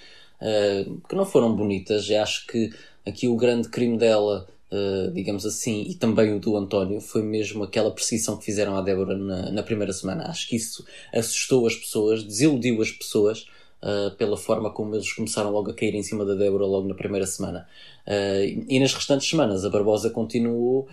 que 1.10 1.16
não 1.16 1.26
foram 1.26 1.54
bonitas. 1.54 2.10
Eu 2.10 2.22
acho 2.22 2.48
que 2.48 2.72
aqui 3.06 3.28
o 3.28 3.36
grande 3.36 3.68
crime 3.68 3.98
dela 3.98 4.48
Uh, 4.72 5.12
digamos 5.14 5.48
assim, 5.48 5.82
e 5.82 5.96
também 5.96 6.32
o 6.32 6.40
do 6.40 6.56
António, 6.56 7.02
foi 7.02 7.24
mesmo 7.24 7.64
aquela 7.64 7.90
perseguição 7.90 8.38
que 8.38 8.46
fizeram 8.46 8.78
à 8.78 8.82
Débora 8.82 9.18
na, 9.18 9.52
na 9.52 9.64
primeira 9.64 9.92
semana. 9.92 10.26
Acho 10.28 10.48
que 10.48 10.56
isso 10.56 10.86
assustou 11.12 11.66
as 11.66 11.74
pessoas, 11.74 12.24
desiludiu 12.24 12.80
as 12.80 12.92
pessoas 12.92 13.48
uh, 13.84 14.16
pela 14.16 14.38
forma 14.38 14.72
como 14.72 14.96
eles 14.96 15.12
começaram 15.14 15.52
logo 15.52 15.72
a 15.72 15.74
cair 15.74 15.96
em 15.96 16.04
cima 16.04 16.26
da 16.26 16.36
Débora 16.36 16.66
logo 16.66 16.88
na 16.88 16.96
primeira 16.96 17.26
semana. 17.26 17.68
Uh, 18.08 18.66
e 18.68 18.80
nas 18.80 18.94
restantes 18.94 19.30
semanas, 19.30 19.66
a 19.66 19.70
Barbosa 19.70 20.10
continuou 20.10 20.88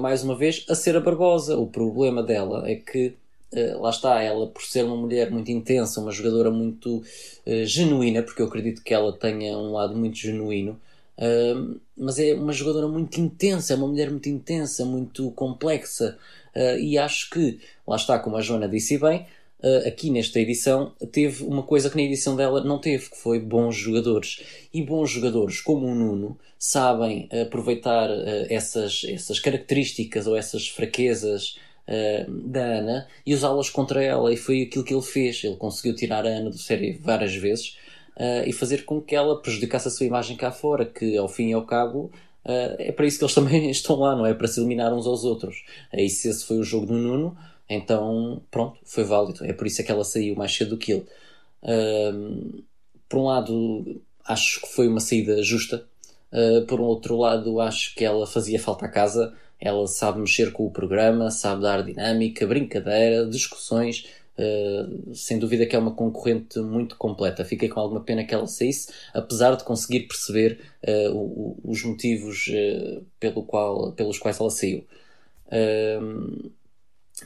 mais 0.00 0.24
uma 0.24 0.34
vez 0.34 0.64
a 0.68 0.74
ser 0.74 0.96
a 0.96 1.00
Barbosa. 1.00 1.56
O 1.56 1.68
problema 1.68 2.20
dela 2.20 2.68
é 2.68 2.74
que 2.74 3.14
lá 3.78 3.90
está, 3.90 4.20
ela 4.20 4.48
por 4.48 4.60
ser 4.62 4.84
uma 4.84 4.96
mulher 4.96 5.30
muito 5.30 5.52
intensa, 5.52 6.00
uma 6.00 6.10
jogadora 6.10 6.50
muito 6.50 7.00
genuína, 7.64 8.24
porque 8.24 8.42
eu 8.42 8.46
acredito 8.46 8.82
que 8.82 8.92
ela 8.92 9.12
tenha 9.12 9.56
um 9.56 9.70
lado 9.70 9.94
muito 9.94 10.16
genuíno 10.16 10.80
mas 11.96 12.18
é 12.18 12.34
uma 12.34 12.52
jogadora 12.52 12.88
muito 12.88 13.20
intensa, 13.20 13.72
é 13.72 13.76
uma 13.76 13.86
mulher 13.86 14.10
muito 14.10 14.28
intensa, 14.28 14.84
muito 14.84 15.30
complexa. 15.32 16.18
Uh, 16.54 16.78
e 16.78 16.98
acho 16.98 17.30
que, 17.30 17.60
lá 17.86 17.96
está, 17.96 18.18
como 18.18 18.36
a 18.36 18.40
Joana 18.40 18.68
disse 18.68 18.98
bem, 18.98 19.26
uh, 19.62 19.88
aqui 19.88 20.10
nesta 20.10 20.40
edição 20.40 20.92
teve 21.10 21.44
uma 21.44 21.62
coisa 21.62 21.88
que 21.88 21.96
na 21.96 22.02
edição 22.02 22.36
dela 22.36 22.62
não 22.62 22.78
teve, 22.78 23.10
que 23.10 23.16
foi 23.16 23.38
bons 23.38 23.76
jogadores. 23.76 24.42
E 24.72 24.82
bons 24.82 25.10
jogadores 25.10 25.60
como 25.60 25.86
o 25.86 25.94
Nuno 25.94 26.38
sabem 26.58 27.28
aproveitar 27.42 28.10
uh, 28.10 28.46
essas, 28.48 29.02
essas 29.08 29.40
características 29.40 30.26
ou 30.26 30.36
essas 30.36 30.68
fraquezas 30.68 31.58
da 32.28 32.62
Ana 32.62 33.08
e 33.26 33.34
usá-las 33.34 33.68
contra 33.68 34.02
ela. 34.02 34.32
E 34.32 34.36
foi 34.36 34.62
aquilo 34.62 34.84
que 34.84 34.94
ele 34.94 35.02
fez. 35.02 35.42
Ele 35.42 35.56
conseguiu 35.56 35.94
tirar 35.94 36.24
a 36.24 36.28
Ana 36.28 36.48
do 36.48 36.56
série 36.56 36.92
várias 36.92 37.34
vezes 37.34 37.76
uh, 38.16 38.46
e 38.46 38.52
fazer 38.52 38.84
com 38.84 39.00
que 39.00 39.14
ela 39.14 39.40
prejudicasse 39.40 39.88
a 39.88 39.90
sua 39.90 40.06
imagem 40.06 40.36
cá 40.36 40.50
fora, 40.50 40.84
que 40.84 41.16
ao 41.16 41.28
fim 41.28 41.50
e 41.50 41.52
ao 41.52 41.64
cabo 41.64 42.10
uh, 42.44 42.76
é 42.78 42.92
para 42.92 43.06
isso 43.06 43.18
que 43.18 43.24
eles 43.24 43.34
também 43.34 43.70
estão 43.70 43.96
lá, 43.96 44.14
não 44.16 44.26
é? 44.26 44.34
Para 44.34 44.48
se 44.48 44.60
eliminar 44.60 44.92
uns 44.92 45.06
aos 45.06 45.24
outros. 45.24 45.64
Aí 45.92 46.08
se 46.08 46.28
esse 46.28 46.44
foi 46.44 46.58
o 46.58 46.64
jogo 46.64 46.86
do 46.86 46.94
Nuno, 46.94 47.36
então 47.68 48.42
pronto, 48.50 48.78
foi 48.84 49.04
válido. 49.04 49.44
É 49.44 49.52
por 49.52 49.66
isso 49.66 49.80
é 49.80 49.84
que 49.84 49.92
ela 49.92 50.04
saiu 50.04 50.34
mais 50.36 50.54
cedo 50.54 50.70
do 50.70 50.78
que 50.78 50.92
ele. 50.92 51.06
Por 53.08 53.18
um 53.18 53.24
lado, 53.24 54.02
acho 54.24 54.60
que 54.60 54.68
foi 54.68 54.88
uma 54.88 55.00
saída 55.00 55.42
justa. 55.42 55.84
Uh, 56.32 56.64
por 56.66 56.80
um 56.80 56.84
outro 56.84 57.16
lado, 57.16 57.60
acho 57.60 57.94
que 57.94 58.04
ela 58.04 58.26
fazia 58.26 58.58
falta 58.58 58.86
à 58.86 58.88
casa. 58.88 59.34
Ela 59.60 59.86
sabe 59.86 60.18
mexer 60.18 60.50
com 60.52 60.66
o 60.66 60.70
programa, 60.70 61.30
sabe 61.30 61.62
dar 61.62 61.82
dinâmica, 61.82 62.46
brincadeira, 62.46 63.26
discussões, 63.26 64.06
Uh, 64.32 65.14
sem 65.14 65.38
dúvida 65.38 65.66
que 65.66 65.76
é 65.76 65.78
uma 65.78 65.94
concorrente 65.94 66.58
muito 66.58 66.96
completa. 66.96 67.44
Fiquei 67.44 67.68
com 67.68 67.78
alguma 67.78 68.00
pena 68.00 68.24
que 68.24 68.32
ela 68.32 68.46
saísse, 68.46 68.90
apesar 69.12 69.54
de 69.56 69.62
conseguir 69.62 70.08
perceber 70.08 70.58
uh, 70.88 71.14
o, 71.14 71.60
os 71.62 71.84
motivos 71.84 72.50
pelo 73.20 73.42
qual, 73.44 73.92
pelos 73.92 74.18
quais 74.18 74.40
ela 74.40 74.48
saiu. 74.48 74.86
Uh, 75.48 76.50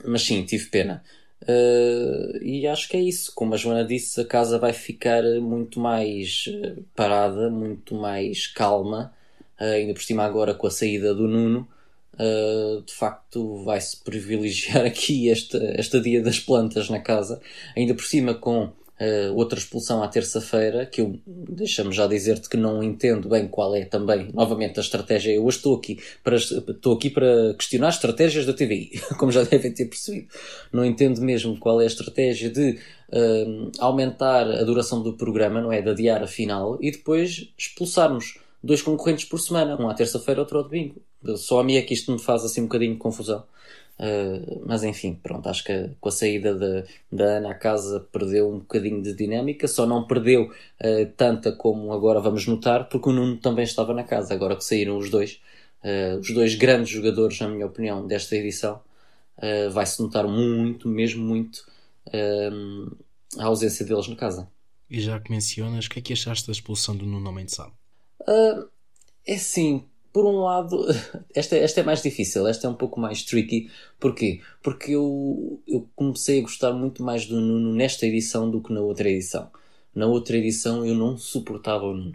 mas 0.04 0.22
sim, 0.22 0.44
tive 0.44 0.66
pena. 0.66 1.02
Uh, 1.42 2.42
e 2.42 2.66
acho 2.66 2.88
que 2.88 2.96
é 2.96 3.00
isso. 3.00 3.32
Como 3.34 3.54
a 3.54 3.56
Joana 3.56 3.84
disse, 3.84 4.20
a 4.20 4.24
casa 4.24 4.58
vai 4.58 4.72
ficar 4.72 5.22
muito 5.40 5.78
mais 5.78 6.44
eh, 6.48 6.76
parada, 6.94 7.50
muito 7.50 7.94
mais 7.94 8.46
calma. 8.46 9.12
Uh, 9.60 9.64
ainda 9.64 9.94
por 9.94 10.02
cima, 10.02 10.24
agora 10.24 10.54
com 10.54 10.66
a 10.66 10.70
saída 10.70 11.14
do 11.14 11.28
Nuno, 11.28 11.68
uh, 12.14 12.82
de 12.82 12.92
facto, 12.92 13.62
vai-se 13.64 14.02
privilegiar 14.02 14.84
aqui 14.86 15.30
esta, 15.30 15.58
esta 15.76 16.00
dia 16.00 16.22
das 16.22 16.40
plantas 16.40 16.90
na 16.90 17.00
casa. 17.00 17.40
Ainda 17.76 17.94
por 17.94 18.04
cima, 18.04 18.34
com 18.34 18.72
Uh, 18.98 19.36
outra 19.36 19.58
expulsão 19.58 20.02
à 20.02 20.08
terça-feira, 20.08 20.86
que 20.86 21.02
eu 21.02 21.18
deixa-me 21.26 21.92
já 21.92 22.06
dizer-te 22.06 22.48
que 22.48 22.56
não 22.56 22.82
entendo 22.82 23.28
bem 23.28 23.46
qual 23.46 23.74
é 23.76 23.84
também, 23.84 24.30
novamente, 24.32 24.78
a 24.78 24.82
estratégia. 24.82 25.32
Eu 25.32 25.44
hoje 25.44 25.58
estou 25.58 25.76
aqui 25.76 26.00
para, 26.24 26.36
estou 26.36 26.94
aqui 26.94 27.10
para 27.10 27.54
questionar 27.58 27.88
as 27.88 27.96
estratégias 27.96 28.46
da 28.46 28.54
TVI, 28.54 29.02
como 29.18 29.30
já 29.30 29.42
devem 29.42 29.70
ter 29.70 29.84
percebido. 29.84 30.28
Não 30.72 30.82
entendo 30.82 31.20
mesmo 31.20 31.58
qual 31.58 31.78
é 31.80 31.84
a 31.84 31.86
estratégia 31.86 32.48
de 32.48 32.78
uh, 33.10 33.70
aumentar 33.78 34.48
a 34.48 34.64
duração 34.64 35.02
do 35.02 35.12
programa, 35.12 35.60
não 35.60 35.70
é? 35.70 35.82
De 35.82 35.90
adiar 35.90 36.22
a 36.22 36.26
final 36.26 36.78
e 36.80 36.90
depois 36.90 37.52
expulsarmos 37.58 38.38
dois 38.62 38.80
concorrentes 38.80 39.26
por 39.26 39.38
semana, 39.38 39.80
um 39.80 39.90
à 39.90 39.94
terça-feira, 39.94 40.40
outro 40.40 40.56
ao 40.56 40.64
domingo. 40.64 40.96
Só 41.36 41.60
a 41.60 41.64
mim 41.64 41.76
é 41.76 41.82
que 41.82 41.92
isto 41.92 42.10
me 42.10 42.18
faz 42.18 42.44
assim 42.44 42.62
um 42.62 42.64
bocadinho 42.64 42.94
de 42.94 42.98
confusão. 42.98 43.44
Uh, 43.98 44.62
mas 44.66 44.84
enfim, 44.84 45.18
pronto, 45.22 45.48
acho 45.48 45.64
que 45.64 45.90
com 45.98 46.10
a 46.10 46.12
saída 46.12 46.54
da, 46.54 46.84
da 47.10 47.24
Ana 47.38 47.52
à 47.52 47.54
casa 47.54 48.06
perdeu 48.12 48.52
um 48.52 48.58
bocadinho 48.58 49.02
de 49.02 49.14
dinâmica, 49.14 49.66
só 49.66 49.86
não 49.86 50.06
perdeu 50.06 50.50
uh, 50.50 51.06
tanta 51.16 51.50
como 51.50 51.90
agora 51.92 52.20
vamos 52.20 52.46
notar, 52.46 52.90
porque 52.90 53.08
o 53.08 53.12
Nuno 53.12 53.38
também 53.38 53.64
estava 53.64 53.94
na 53.94 54.04
casa, 54.04 54.34
agora 54.34 54.54
que 54.54 54.64
saíram 54.64 54.98
os 54.98 55.08
dois, 55.08 55.40
uh, 55.82 56.18
os 56.20 56.30
dois 56.34 56.54
grandes 56.56 56.90
jogadores, 56.90 57.40
na 57.40 57.48
minha 57.48 57.66
opinião, 57.66 58.06
desta 58.06 58.36
edição, 58.36 58.80
vai-se 59.70 60.00
notar 60.00 60.26
muito, 60.26 60.88
mesmo 60.88 61.22
muito, 61.22 61.66
a 63.38 63.44
ausência 63.44 63.84
deles 63.84 64.08
na 64.08 64.16
casa. 64.16 64.48
E 64.88 64.98
já 64.98 65.20
que 65.20 65.30
mencionas, 65.30 65.84
o 65.84 65.90
que 65.90 65.98
é 65.98 66.02
que 66.02 66.14
achaste 66.14 66.46
da 66.46 66.52
expulsão 66.52 66.96
do 66.96 67.04
Nuno 67.04 67.30
Mendes 67.30 67.58
é 69.26 69.36
sim, 69.36 69.84
por 70.16 70.24
um 70.24 70.38
lado, 70.38 70.86
esta, 71.34 71.56
esta 71.56 71.80
é 71.80 71.82
mais 71.82 72.02
difícil, 72.02 72.48
esta 72.48 72.66
é 72.66 72.70
um 72.70 72.74
pouco 72.74 72.98
mais 72.98 73.22
tricky. 73.22 73.70
Porquê? 74.00 74.40
Porque 74.62 74.92
eu, 74.92 75.60
eu 75.68 75.86
comecei 75.94 76.38
a 76.38 76.42
gostar 76.42 76.72
muito 76.72 77.02
mais 77.02 77.26
do 77.26 77.38
Nuno 77.38 77.74
nesta 77.74 78.06
edição 78.06 78.50
do 78.50 78.62
que 78.62 78.72
na 78.72 78.80
outra 78.80 79.10
edição. 79.10 79.50
Na 79.94 80.06
outra 80.06 80.38
edição 80.38 80.86
eu 80.86 80.94
não 80.94 81.18
suportava 81.18 81.84
o 81.84 81.92
Nuno. 81.92 82.14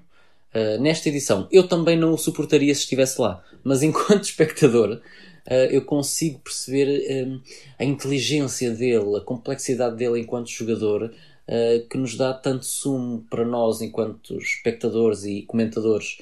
Uh, 0.51 0.81
nesta 0.81 1.09
edição 1.09 1.47
eu 1.51 1.67
também 1.67 1.95
não 1.95 2.11
o 2.11 2.17
suportaria 2.17 2.73
se 2.73 2.81
estivesse 2.81 3.21
lá, 3.21 3.43
mas 3.63 3.83
enquanto 3.85 4.23
espectador 4.23 4.93
uh, 4.93 5.53
eu 5.69 5.85
consigo 5.85 6.39
perceber 6.39 7.27
um, 7.27 7.39
a 7.77 7.85
inteligência 7.85 8.71
dele, 8.71 9.17
a 9.17 9.21
complexidade 9.21 9.95
dele 9.95 10.21
enquanto 10.21 10.49
jogador, 10.49 11.03
uh, 11.03 11.87
que 11.87 11.99
nos 11.99 12.17
dá 12.17 12.33
tanto 12.33 12.65
sumo 12.65 13.23
para 13.29 13.45
nós 13.45 13.79
enquanto 13.79 14.39
espectadores 14.39 15.23
e 15.23 15.43
comentadores 15.43 16.17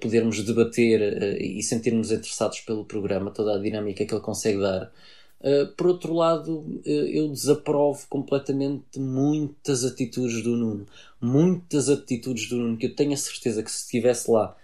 podermos 0.00 0.42
debater 0.44 1.00
uh, 1.00 1.42
e 1.42 1.62
sentirmos 1.62 2.12
interessados 2.12 2.60
pelo 2.60 2.84
programa, 2.84 3.30
toda 3.30 3.56
a 3.56 3.58
dinâmica 3.58 4.04
que 4.04 4.14
ele 4.14 4.20
consegue 4.20 4.60
dar. 4.60 4.92
Uh, 5.40 5.66
por 5.76 5.88
outro 5.88 6.14
lado, 6.14 6.58
uh, 6.58 6.82
eu 6.86 7.28
desaprovo 7.28 8.06
completamente 8.08 8.98
muitas 8.98 9.84
atitudes 9.84 10.42
do 10.42 10.56
Nuno. 10.56 10.86
Muitas 11.20 11.88
atitudes 11.88 12.48
do 12.48 12.56
Nuno 12.56 12.76
que 12.76 12.86
eu 12.86 12.94
tenho 12.94 13.12
a 13.12 13.16
certeza 13.16 13.62
que 13.62 13.70
se 13.70 13.84
estivesse 13.84 14.30
lá 14.30 14.56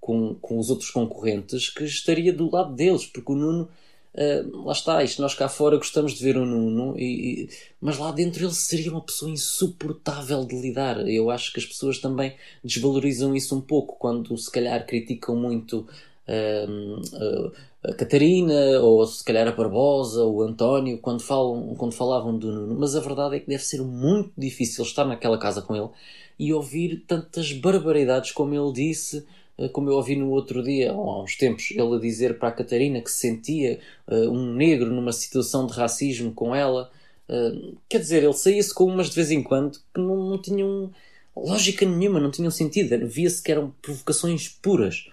com, 0.00 0.36
com 0.36 0.56
os 0.56 0.70
outros 0.70 0.88
concorrentes, 0.90 1.68
que 1.68 1.82
estaria 1.82 2.32
do 2.32 2.48
lado 2.48 2.72
deles, 2.74 3.04
porque 3.04 3.32
o 3.32 3.34
Nuno 3.34 3.68
Uh, 4.16 4.64
lá 4.64 4.72
está, 4.72 5.04
isto 5.04 5.20
nós 5.20 5.34
cá 5.34 5.46
fora 5.46 5.76
gostamos 5.76 6.14
de 6.14 6.24
ver 6.24 6.38
o 6.38 6.46
Nuno, 6.46 6.98
e, 6.98 7.42
e, 7.42 7.48
mas 7.78 7.98
lá 7.98 8.10
dentro 8.10 8.42
ele 8.46 8.54
seria 8.54 8.90
uma 8.90 9.02
pessoa 9.02 9.30
insuportável 9.30 10.42
de 10.46 10.58
lidar. 10.58 11.06
Eu 11.06 11.30
acho 11.30 11.52
que 11.52 11.60
as 11.60 11.66
pessoas 11.66 11.98
também 11.98 12.34
desvalorizam 12.64 13.36
isso 13.36 13.54
um 13.54 13.60
pouco 13.60 13.98
quando 13.98 14.36
se 14.38 14.50
calhar 14.50 14.86
criticam 14.86 15.36
muito 15.36 15.86
uh, 16.26 17.00
uh, 17.14 17.52
a 17.84 17.94
Catarina 17.94 18.80
ou 18.80 19.06
se 19.06 19.22
calhar 19.22 19.46
a 19.46 19.52
Barbosa 19.52 20.24
ou 20.24 20.36
o 20.36 20.42
António 20.42 20.98
quando, 20.98 21.20
falam, 21.20 21.74
quando 21.76 21.92
falavam 21.92 22.38
do 22.38 22.50
Nuno. 22.50 22.74
Mas 22.78 22.96
a 22.96 23.00
verdade 23.00 23.36
é 23.36 23.40
que 23.40 23.48
deve 23.48 23.62
ser 23.62 23.82
muito 23.82 24.32
difícil 24.36 24.82
estar 24.82 25.04
naquela 25.04 25.38
casa 25.38 25.60
com 25.60 25.76
ele 25.76 25.88
e 26.38 26.52
ouvir 26.52 27.04
tantas 27.06 27.52
barbaridades 27.52 28.32
como 28.32 28.54
ele 28.54 28.72
disse 28.72 29.26
como 29.72 29.88
eu 29.88 29.94
ouvi 29.94 30.16
no 30.16 30.30
outro 30.30 30.62
dia, 30.62 30.92
há 30.92 31.22
uns 31.22 31.36
tempos, 31.36 31.70
ele 31.70 31.96
a 31.96 31.98
dizer 31.98 32.38
para 32.38 32.48
a 32.48 32.52
Catarina 32.52 33.00
que 33.00 33.10
sentia 33.10 33.78
uh, 34.06 34.30
um 34.30 34.54
negro 34.54 34.90
numa 34.90 35.12
situação 35.12 35.66
de 35.66 35.72
racismo 35.72 36.32
com 36.32 36.54
ela. 36.54 36.90
Uh, 37.28 37.76
quer 37.88 37.98
dizer, 37.98 38.22
ele 38.22 38.34
saía-se 38.34 38.74
com 38.74 38.84
umas 38.84 39.08
de 39.08 39.16
vez 39.16 39.30
em 39.30 39.42
quando 39.42 39.78
que 39.94 40.00
não, 40.00 40.16
não 40.30 40.38
tinham 40.38 40.90
lógica 41.34 41.86
nenhuma, 41.86 42.20
não 42.20 42.30
tinham 42.30 42.50
sentido. 42.50 43.06
Via-se 43.06 43.42
que 43.42 43.50
eram 43.50 43.72
provocações 43.80 44.48
puras. 44.48 45.08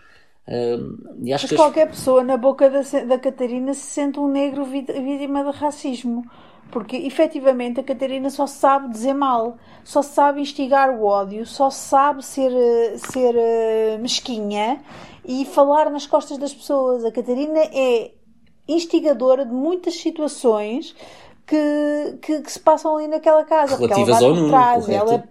Uh, 0.46 1.18
Mas 1.26 1.50
qualquer 1.52 1.90
pessoa 1.90 2.22
na 2.22 2.36
boca 2.36 2.70
da, 2.70 2.82
da 3.06 3.18
Catarina 3.18 3.74
se 3.74 3.88
sente 3.88 4.20
um 4.20 4.28
negro 4.28 4.66
vítima 4.66 5.44
de 5.44 5.58
racismo 5.58 6.30
porque 6.74 6.98
efetivamente 6.98 7.80
a 7.80 7.84
Catarina 7.84 8.32
só 8.32 8.48
sabe 8.48 8.90
dizer 8.90 9.14
mal, 9.14 9.58
só 9.84 10.02
sabe 10.02 10.42
instigar 10.42 10.90
o 10.90 11.06
ódio, 11.06 11.46
só 11.46 11.70
sabe 11.70 12.26
ser, 12.26 12.52
ser 12.98 13.36
uh, 13.36 14.02
mesquinha 14.02 14.82
e 15.24 15.46
falar 15.46 15.92
nas 15.92 16.08
costas 16.08 16.40
das 16.40 16.52
pessoas. 16.52 17.06
A 17.06 17.12
Catarina 17.12 17.60
é 17.60 18.10
instigadora 18.68 19.46
de 19.46 19.54
muitas 19.54 19.98
situações 19.98 20.96
que, 21.46 22.18
que, 22.24 22.42
que 22.42 22.52
se 22.52 22.60
passam 22.60 22.98
ali 22.98 23.08
naquela 23.08 23.44
casa. 23.44 23.78
Relativas 23.78 24.24
ao 24.24 24.34
Nuno, 24.34 24.50
trás, 24.50 24.90
ela, 24.90 25.24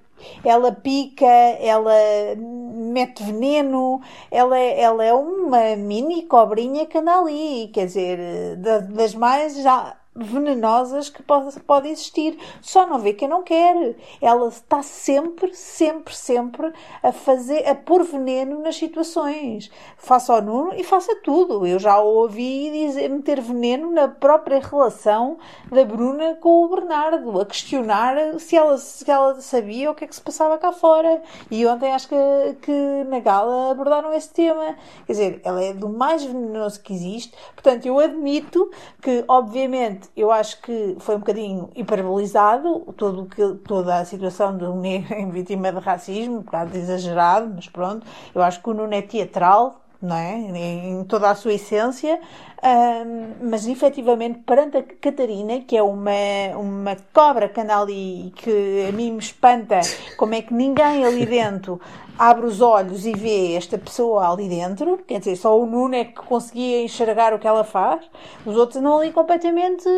ela 0.45 0.71
pica, 0.71 1.27
ela 1.27 1.93
mete 2.37 3.21
veneno, 3.25 4.01
ela, 4.31 4.57
é, 4.57 4.81
ela 4.81 5.05
é 5.05 5.13
uma 5.13 5.75
mini 5.75 6.23
cobrinha 6.23 6.87
que 6.87 6.99
anda 6.99 7.19
ali, 7.19 7.69
quer 7.75 7.87
dizer, 7.87 8.57
das 8.95 9.13
mais 9.13 9.61
já 9.61 9.97
venenosas 10.15 11.09
que 11.09 11.23
pode, 11.23 11.59
pode 11.61 11.89
existir. 11.89 12.39
Só 12.61 12.87
não 12.87 12.99
vê 12.99 13.13
quem 13.13 13.29
não 13.29 13.43
quer. 13.43 13.97
Ela 14.21 14.49
está 14.49 14.83
sempre, 14.83 15.55
sempre, 15.55 16.15
sempre 16.15 16.73
a 17.03 17.13
fazer, 17.13 17.67
a 17.67 17.75
pôr 17.75 18.05
veneno 18.05 18.61
nas 18.61 18.77
situações. 18.77 19.71
Faça 19.97 20.35
ao 20.35 20.43
Nuno 20.43 20.75
e 20.75 20.85
faça 20.85 21.17
tudo. 21.23 21.67
Eu 21.67 21.79
já 21.79 21.99
ouvi 22.01 22.71
dizer, 22.71 23.09
meter 23.09 23.41
veneno 23.41 23.91
na 23.91 24.09
própria 24.09 24.61
relação 24.61 25.39
da 25.71 25.85
Bruna 25.85 26.37
com 26.41 26.65
o 26.65 26.69
Bernardo, 26.69 27.41
a 27.41 27.47
questionar 27.47 28.39
se 28.39 28.57
ela, 28.57 28.77
se 28.79 29.11
ela 29.11 29.41
sabia 29.41 29.91
o 29.91 29.95
que 29.95 30.05
é 30.05 30.07
que 30.07 30.15
se 30.15 30.21
passava 30.21 30.59
cá 30.59 30.73
fora. 30.73 31.23
E 31.51 31.67
ontem 31.67 31.93
acho 31.93 32.09
que, 32.09 32.17
que 32.61 33.05
na 33.09 33.21
gala 33.21 33.71
abordaram 33.71 34.13
esse 34.13 34.31
tema. 34.31 34.77
Quer 35.07 35.13
dizer, 35.13 35.41
ela 35.45 35.63
é 35.63 35.73
do 35.73 35.89
mais 35.89 36.23
venenoso 36.23 36.83
que 36.83 36.93
existe. 36.93 37.35
Portanto, 37.55 37.87
eu 37.87 37.99
admito 37.99 38.71
que, 39.01 39.25
obviamente, 39.27 40.02
eu 40.17 40.31
acho 40.31 40.61
que 40.63 40.97
foi 40.99 41.17
um 41.17 41.19
bocadinho 41.19 41.71
hiperbolizado 41.75 42.81
todo 42.97 43.27
que, 43.27 43.55
toda 43.65 43.99
a 43.99 44.05
situação 44.05 44.57
do 44.57 44.75
negro 44.75 45.15
em 45.19 45.31
vítima 45.31 45.73
de 45.73 45.79
racismo, 45.79 46.39
um 46.39 46.43
bocado 46.43 46.77
exagerado, 46.77 47.53
mas 47.55 47.69
pronto. 47.69 48.07
Eu 48.35 48.43
acho 48.43 48.63
que 48.63 48.71
o 48.71 48.75
Nuno 48.75 48.95
é 48.95 49.03
teatral, 49.03 49.81
não 50.01 50.17
é? 50.17 50.35
Em 50.35 51.05
toda 51.05 51.31
a 51.31 51.35
sua 51.35 51.55
essência, 51.55 52.19
um, 52.63 53.49
mas 53.51 53.67
efetivamente 53.67 54.41
perante 54.41 54.77
a 54.77 54.83
Catarina, 54.83 55.61
que 55.61 55.77
é 55.77 55.83
uma, 55.83 56.11
uma 56.57 56.97
cobra 57.13 57.49
que 57.49 57.61
anda 57.61 57.79
ali 57.79 58.29
e 58.29 58.31
que 58.31 58.87
a 58.89 58.93
mim 58.93 59.13
me 59.13 59.19
espanta 59.19 59.81
como 60.17 60.35
é 60.35 60.43
que 60.43 60.53
ninguém 60.53 61.05
ali 61.05 61.25
dentro 61.25 61.81
abre 62.23 62.47
os 62.47 62.61
olhos 62.61 63.05
e 63.05 63.13
vê 63.13 63.55
esta 63.55 63.77
pessoa 63.77 64.31
ali 64.31 64.49
dentro, 64.49 64.97
quer 64.99 65.19
dizer, 65.19 65.35
só 65.35 65.59
o 65.59 65.67
Nuno 65.67 65.97
é 65.97 66.05
que 66.05 66.15
conseguia 66.15 66.85
enxergar 66.85 67.35
o 67.35 67.39
que 67.39 67.49
ela 67.49 67.65
faz, 67.65 68.09
os 68.47 68.57
outros 68.57 68.77
andam 68.77 69.01
ali 69.01 69.11
completamente 69.11 69.89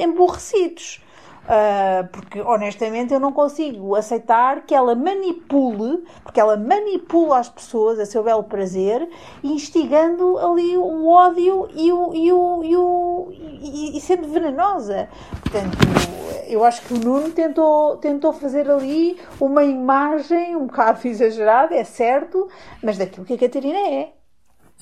emborrecidos. 0.00 1.03
Uh, 1.44 2.08
porque 2.08 2.40
honestamente 2.40 3.12
eu 3.12 3.20
não 3.20 3.30
consigo 3.30 3.94
aceitar 3.94 4.62
que 4.62 4.74
ela 4.74 4.94
manipule, 4.94 6.02
porque 6.22 6.40
ela 6.40 6.56
manipula 6.56 7.38
as 7.38 7.50
pessoas 7.50 7.98
a 7.98 8.06
seu 8.06 8.22
belo 8.22 8.44
prazer, 8.44 9.06
instigando 9.42 10.38
ali 10.38 10.74
o 10.76 11.06
ódio 11.06 11.68
e, 11.74 11.92
o, 11.92 12.14
e, 12.14 12.32
o, 12.32 12.64
e, 12.64 12.76
o, 12.76 13.28
e, 13.30 13.98
e 13.98 14.00
sendo 14.00 14.26
venenosa. 14.28 15.06
Portanto, 15.42 15.76
eu 16.46 16.64
acho 16.64 16.80
que 16.82 16.94
o 16.94 16.98
Nuno 16.98 17.30
tentou, 17.30 17.98
tentou 17.98 18.32
fazer 18.32 18.70
ali 18.70 19.20
uma 19.38 19.64
imagem 19.64 20.56
um 20.56 20.66
bocado 20.66 21.00
exagerada, 21.06 21.74
é 21.74 21.84
certo, 21.84 22.48
mas 22.82 22.96
daquilo 22.96 23.26
que 23.26 23.34
a 23.34 23.38
Catarina 23.38 23.78
é. 23.78 24.23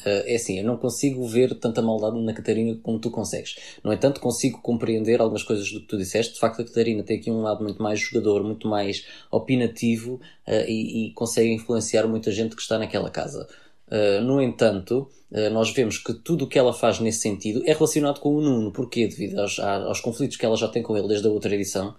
Uh, 0.01 0.27
é 0.27 0.35
assim, 0.35 0.59
eu 0.59 0.65
não 0.65 0.77
consigo 0.77 1.25
ver 1.27 1.55
tanta 1.55 1.81
maldade 1.81 2.21
na 2.21 2.33
Catarina 2.33 2.77
como 2.83 2.99
tu 2.99 3.11
consegues. 3.11 3.57
No 3.85 3.93
entanto, 3.93 4.21
consigo 4.21 4.61
compreender 4.61 5.21
algumas 5.21 5.43
coisas 5.45 5.71
do 5.71 5.81
que 5.81 5.87
tu 5.87 5.97
disseste. 5.97 6.35
De 6.35 6.41
facto, 6.41 6.61
a 6.61 6.65
Catarina 6.65 7.03
tem 7.03 7.19
aqui 7.19 7.31
um 7.31 7.43
lado 7.43 7.63
muito 7.63 7.81
mais 7.83 8.01
jogador, 8.01 8.43
muito 8.43 8.67
mais 8.67 9.07
opinativo 9.31 10.15
uh, 10.47 10.69
e, 10.69 11.07
e, 11.07 11.13
consegue 11.13 11.53
influenciar 11.53 12.07
muita 12.09 12.33
gente 12.33 12.57
que 12.57 12.63
está 12.63 12.79
naquela 12.79 13.11
casa. 13.11 13.47
Uh, 13.89 14.23
no 14.23 14.41
entanto, 14.41 15.09
nós 15.51 15.71
vemos 15.71 15.97
que 15.97 16.13
tudo 16.13 16.45
o 16.45 16.47
que 16.47 16.59
ela 16.59 16.75
faz 16.75 17.01
nesse 17.01 17.21
sentido 17.21 17.63
é 17.65 17.73
relacionado 17.73 18.21
com 18.21 18.35
o 18.35 18.41
Nuno. 18.43 18.71
Porquê? 18.71 19.07
Devido 19.07 19.39
aos, 19.39 19.59
aos 19.59 19.99
conflitos 19.99 20.37
que 20.37 20.45
ela 20.45 20.57
já 20.57 20.69
tem 20.69 20.83
com 20.83 20.95
ele 20.95 21.09
desde 21.09 21.27
a 21.27 21.31
outra 21.31 21.55
edição. 21.55 21.95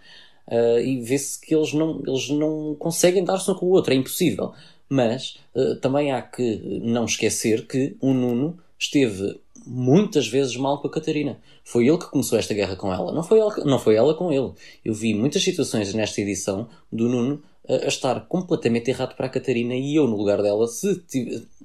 Uh, 0.48 0.80
e 0.80 1.02
vê-se 1.02 1.40
que 1.40 1.56
eles 1.56 1.74
não, 1.74 2.02
eles 2.06 2.30
não 2.30 2.76
conseguem 2.78 3.24
dar-se 3.24 3.50
um 3.50 3.56
com 3.56 3.66
o 3.66 3.70
outro, 3.70 3.94
é 3.94 3.96
impossível. 3.96 4.54
Mas 4.94 5.40
também 5.82 6.12
há 6.12 6.22
que 6.22 6.82
não 6.84 7.06
esquecer 7.06 7.66
que 7.66 7.98
o 8.00 8.14
Nuno 8.14 8.60
esteve 8.78 9.40
muitas 9.66 10.28
vezes 10.28 10.56
mal 10.56 10.80
com 10.80 10.88
a 10.88 10.92
Catarina. 10.92 11.40
Foi 11.64 11.88
ele 11.88 11.98
que 11.98 12.12
começou 12.12 12.38
esta 12.38 12.54
guerra 12.54 12.76
com 12.76 12.94
ela, 12.94 13.12
não 13.12 13.24
foi 13.24 13.40
ela, 13.40 13.56
não 13.66 13.80
foi 13.80 13.96
ela 13.96 14.14
com 14.14 14.32
ele. 14.32 14.52
Eu 14.86 14.94
vi 14.94 15.16
muitas 15.16 15.44
situações 15.44 15.92
nesta 15.96 16.22
edição 16.22 16.68
do 16.92 17.10
Nuno 17.10 17.42
a, 17.68 17.88
estar 17.88 18.28
completamente 18.28 18.92
errado 18.92 19.16
para 19.16 19.26
a 19.26 19.30
Catarina 19.30 19.74
e 19.74 19.96
eu, 19.96 20.06
no 20.06 20.16
lugar 20.16 20.44
dela, 20.44 20.68
se, 20.68 21.02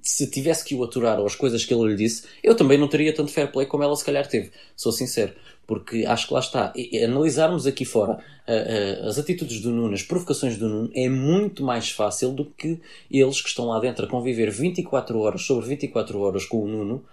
se 0.00 0.30
tivesse 0.30 0.64
que 0.64 0.74
o 0.74 0.82
aturar 0.82 1.18
ou 1.18 1.26
as 1.26 1.34
coisas 1.34 1.66
que 1.66 1.74
ele 1.74 1.90
lhe 1.90 1.96
disse, 1.96 2.24
eu 2.42 2.54
também 2.54 2.78
não 2.78 2.88
teria 2.88 3.14
tanto 3.14 3.30
fair 3.30 3.52
play 3.52 3.66
como 3.66 3.82
ela 3.82 3.94
se 3.94 4.04
calhar 4.04 4.26
teve. 4.26 4.50
Sou 4.74 4.90
sincero. 4.90 5.34
Porque 5.68 6.06
acho 6.06 6.26
que 6.26 6.32
lá 6.32 6.40
está. 6.40 6.72
E, 6.74 7.04
analisarmos 7.04 7.66
aqui 7.66 7.84
fora 7.84 8.14
uh, 8.14 9.04
uh, 9.04 9.06
as 9.06 9.18
atitudes 9.18 9.60
do 9.60 9.70
Nuno, 9.70 9.92
as 9.92 10.02
provocações 10.02 10.56
do 10.56 10.66
Nuno, 10.66 10.90
é 10.94 11.10
muito 11.10 11.62
mais 11.62 11.90
fácil 11.90 12.32
do 12.32 12.46
que 12.46 12.80
eles 13.10 13.42
que 13.42 13.50
estão 13.50 13.66
lá 13.66 13.78
dentro 13.78 14.06
a 14.06 14.08
conviver 14.08 14.50
24 14.50 15.18
horas 15.20 15.42
sobre 15.42 15.68
24 15.68 16.18
horas 16.18 16.46
com 16.46 16.64
o 16.64 16.66
Nuno 16.66 17.04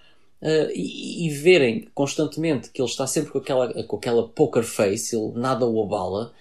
Uh, 0.41 0.69
e, 0.75 1.25
e, 1.25 1.29
verem 1.29 1.87
constantemente 1.95 2.69
que 2.69 2.79
ele 2.79 2.89
está 2.89 3.07
sempre 3.07 3.31
com 3.31 3.39
aquela, 3.39 3.83
com 3.85 3.95
aquela 3.95 4.27
poker 4.27 4.63
face, 4.63 5.15
ele 5.15 5.31
nada 5.33 5.65
o 5.65 5.81
abala, 5.81 6.33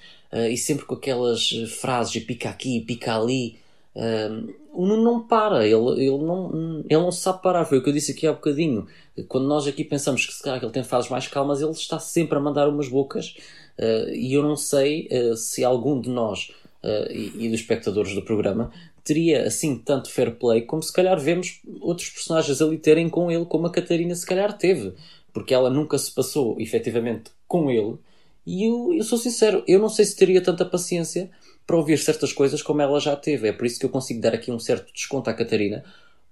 e 0.50 0.58
sempre 0.58 0.84
com 0.84 0.94
aquelas 0.94 1.48
frases, 1.80 2.22
pica 2.24 2.50
aqui, 2.50 2.80
pica 2.80 3.16
ali. 3.16 3.56
Uh, 3.94 4.52
o 4.72 4.86
Nuno 4.86 5.02
não 5.02 5.26
para, 5.26 5.64
ele, 5.64 6.04
ele, 6.04 6.18
não, 6.18 6.82
ele 6.88 7.00
não 7.00 7.12
sabe 7.12 7.42
parar. 7.42 7.64
Foi 7.64 7.78
o 7.78 7.82
que 7.82 7.88
eu 7.88 7.92
disse 7.92 8.12
aqui 8.12 8.26
há 8.26 8.32
bocadinho. 8.32 8.86
Quando 9.28 9.46
nós 9.46 9.66
aqui 9.66 9.84
pensamos 9.84 10.26
que 10.26 10.32
se 10.32 10.42
calhar 10.42 10.62
ele 10.62 10.72
tem 10.72 10.82
fases 10.82 11.08
mais 11.08 11.28
calmas, 11.28 11.60
ele 11.60 11.70
está 11.70 11.98
sempre 11.98 12.36
a 12.36 12.40
mandar 12.40 12.68
umas 12.68 12.88
bocas. 12.88 13.36
Uh, 13.78 14.10
e 14.12 14.34
eu 14.34 14.42
não 14.42 14.56
sei 14.56 15.08
uh, 15.10 15.36
se 15.36 15.64
algum 15.64 16.00
de 16.00 16.08
nós 16.08 16.52
uh, 16.82 17.10
e, 17.10 17.46
e, 17.46 17.48
dos 17.48 17.60
espectadores 17.60 18.14
do 18.14 18.22
programa 18.22 18.70
teria 19.02 19.46
assim 19.46 19.76
tanto 19.76 20.08
fair 20.08 20.36
play 20.36 20.62
como 20.62 20.80
se 20.80 20.92
calhar 20.92 21.18
vemos 21.18 21.60
outros 21.80 22.08
personagens 22.08 22.62
ali 22.62 22.78
terem 22.78 23.08
com 23.08 23.30
ele, 23.30 23.44
como 23.44 23.66
a 23.66 23.70
Catarina 23.70 24.14
se 24.14 24.26
calhar 24.26 24.56
teve. 24.56 24.92
Porque 25.32 25.52
ela 25.52 25.70
nunca 25.70 25.98
se 25.98 26.12
passou 26.12 26.60
efetivamente 26.60 27.30
com 27.48 27.70
ele 27.70 27.98
e 28.46 28.64
eu, 28.64 28.92
eu 28.92 29.04
sou 29.04 29.18
sincero, 29.18 29.64
eu 29.66 29.78
não 29.78 29.88
sei 29.88 30.04
se 30.04 30.16
teria 30.16 30.40
tanta 30.40 30.64
paciência 30.64 31.30
para 31.66 31.76
ouvir 31.76 31.98
certas 31.98 32.32
coisas 32.32 32.62
como 32.62 32.82
ela 32.82 33.00
já 33.00 33.16
teve. 33.16 33.48
É 33.48 33.52
por 33.52 33.66
isso 33.66 33.78
que 33.78 33.86
eu 33.86 33.90
consigo 33.90 34.20
dar 34.20 34.34
aqui 34.34 34.50
um 34.50 34.58
certo 34.58 34.92
desconto 34.92 35.30
à 35.30 35.34
Catarina, 35.34 35.84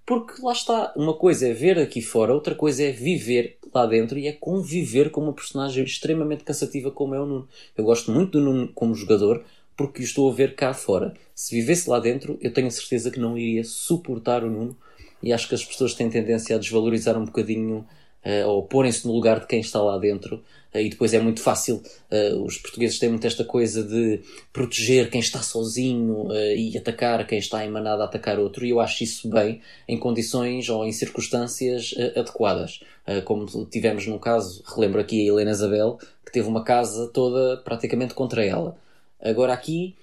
porque 0.05 0.41
lá 0.41 0.51
está, 0.51 0.93
uma 0.95 1.13
coisa 1.13 1.47
é 1.47 1.53
ver 1.53 1.79
aqui 1.79 2.01
fora, 2.01 2.33
outra 2.33 2.55
coisa 2.55 2.83
é 2.83 2.91
viver 2.91 3.57
lá 3.73 3.85
dentro 3.85 4.19
e 4.19 4.27
é 4.27 4.33
conviver 4.33 5.09
com 5.09 5.21
uma 5.21 5.33
personagem 5.33 5.83
extremamente 5.83 6.43
cansativa 6.43 6.91
como 6.91 7.15
é 7.15 7.21
o 7.21 7.25
Nuno. 7.25 7.47
Eu 7.75 7.83
gosto 7.83 8.11
muito 8.11 8.39
do 8.39 8.41
Nuno 8.41 8.67
como 8.73 8.93
jogador 8.93 9.43
porque 9.75 10.01
o 10.01 10.03
estou 10.03 10.29
a 10.29 10.33
ver 10.33 10.55
cá 10.55 10.73
fora. 10.73 11.13
Se 11.33 11.55
vivesse 11.55 11.89
lá 11.89 11.99
dentro, 11.99 12.37
eu 12.41 12.53
tenho 12.53 12.69
certeza 12.69 13.09
que 13.09 13.19
não 13.19 13.37
iria 13.37 13.63
suportar 13.63 14.43
o 14.43 14.49
Nuno 14.49 14.77
e 15.21 15.31
acho 15.31 15.47
que 15.47 15.55
as 15.55 15.63
pessoas 15.63 15.93
têm 15.93 16.09
tendência 16.09 16.55
a 16.55 16.59
desvalorizar 16.59 17.17
um 17.17 17.25
bocadinho 17.25 17.87
uh, 18.25 18.47
ou 18.47 18.63
porem-se 18.63 19.07
no 19.07 19.13
lugar 19.13 19.39
de 19.39 19.47
quem 19.47 19.61
está 19.61 19.81
lá 19.81 19.97
dentro. 19.97 20.43
Uh, 20.73 20.79
e 20.79 20.89
depois 20.89 21.13
é 21.13 21.19
muito 21.19 21.41
fácil, 21.41 21.81
uh, 22.11 22.43
os 22.43 22.57
portugueses 22.57 22.99
têm 22.99 23.09
muito 23.09 23.27
esta 23.27 23.43
coisa 23.43 23.83
de 23.83 24.21
proteger 24.51 25.09
quem 25.09 25.19
está 25.19 25.41
sozinho 25.41 26.27
e 26.55 26.77
atacar 26.77 27.25
quem 27.27 27.39
está 27.39 27.65
em 27.65 27.69
manada 27.69 28.03
a 28.03 28.05
atacar 28.05 28.39
outro, 28.39 28.65
e 28.65 28.69
eu 28.69 28.79
acho 28.79 29.03
isso 29.03 29.29
bem 29.29 29.61
em 29.87 29.97
condições 29.97 30.69
ou 30.69 30.85
em 30.85 30.91
circunstâncias 30.91 31.93
adequadas. 32.15 32.81
como 33.25 33.45
tivemos 33.65 34.07
num 34.07 34.17
caso, 34.17 34.63
relembro 34.65 35.01
aqui 35.01 35.21
a 35.21 35.31
Helena 35.31 35.51
Isabel, 35.51 35.97
que 36.25 36.31
teve 36.31 36.47
uma 36.47 36.63
casa 36.63 37.07
toda 37.07 37.57
praticamente 37.57 38.13
contra 38.13 38.45
ela. 38.45 38.75
Agora 39.21 39.53
aqui 39.53 39.95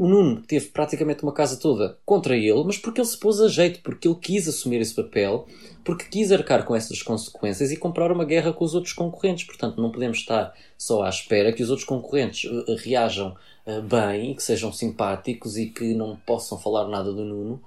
o 0.00 0.08
Nuno 0.08 0.40
teve 0.40 0.68
praticamente 0.68 1.22
uma 1.22 1.32
casa 1.32 1.58
toda 1.58 1.98
contra 2.06 2.34
ele, 2.34 2.64
mas 2.64 2.78
porque 2.78 3.02
ele 3.02 3.06
se 3.06 3.18
pôs 3.18 3.38
a 3.38 3.48
jeito, 3.48 3.82
porque 3.82 4.08
ele 4.08 4.14
quis 4.14 4.48
assumir 4.48 4.80
esse 4.80 4.94
papel, 4.94 5.46
porque 5.84 6.06
quis 6.06 6.32
arcar 6.32 6.64
com 6.64 6.74
essas 6.74 7.02
consequências 7.02 7.70
e 7.70 7.76
comprar 7.76 8.10
uma 8.10 8.24
guerra 8.24 8.50
com 8.50 8.64
os 8.64 8.74
outros 8.74 8.94
concorrentes. 8.94 9.44
Portanto, 9.44 9.78
não 9.78 9.92
podemos 9.92 10.16
estar 10.16 10.54
só 10.78 11.02
à 11.02 11.10
espera 11.10 11.52
que 11.52 11.62
os 11.62 11.68
outros 11.68 11.86
concorrentes 11.86 12.50
uh, 12.50 12.76
reajam 12.78 13.36
uh, 13.66 13.82
bem, 13.82 14.34
que 14.34 14.42
sejam 14.42 14.72
simpáticos 14.72 15.58
e 15.58 15.66
que 15.66 15.92
não 15.92 16.16
possam 16.16 16.58
falar 16.58 16.88
nada 16.88 17.12
do 17.12 17.22
Nuno. 17.22 17.62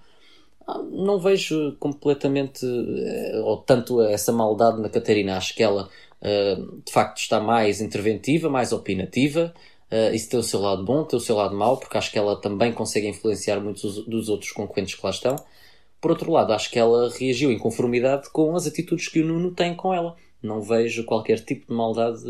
Ah, 0.65 0.81
não 0.81 1.19
vejo 1.19 1.75
completamente 1.79 2.65
uh, 2.65 3.43
ou 3.43 3.57
tanto 3.57 4.01
essa 4.01 4.31
maldade 4.31 4.81
na 4.81 4.89
Catarina. 4.89 5.37
Acho 5.37 5.53
que 5.53 5.61
ela 5.61 5.87
de 6.85 6.89
facto 6.89 7.17
está 7.17 7.37
mais 7.41 7.81
interventiva, 7.81 8.49
mais 8.49 8.71
opinativa 8.71 9.53
Uh, 9.93 10.15
isso 10.15 10.27
tem 10.27 10.39
o 10.39 10.43
seu 10.43 10.59
lado 10.59 10.83
bom, 10.83 11.03
tem 11.03 11.17
o 11.17 11.21
seu 11.21 11.35
lado 11.35 11.55
mau, 11.55 11.77
porque 11.77 11.95
acho 11.95 12.11
que 12.11 12.17
ela 12.17 12.35
também 12.35 12.73
consegue 12.73 13.07
influenciar 13.07 13.59
muitos 13.59 14.03
dos 14.05 14.27
outros 14.27 14.51
concorrentes 14.51 14.95
que 14.95 15.05
lá 15.05 15.11
estão. 15.11 15.35
Por 16.01 16.09
outro 16.09 16.31
lado, 16.31 16.51
acho 16.51 16.71
que 16.71 16.79
ela 16.79 17.11
reagiu 17.11 17.51
em 17.51 17.59
conformidade 17.59 18.27
com 18.31 18.55
as 18.55 18.65
atitudes 18.65 19.07
que 19.07 19.21
o 19.21 19.25
Nuno 19.25 19.51
tem 19.51 19.75
com 19.75 19.93
ela. 19.93 20.15
Não 20.41 20.63
vejo 20.63 21.03
qualquer 21.03 21.41
tipo 21.41 21.67
de 21.67 21.73
maldade 21.77 22.23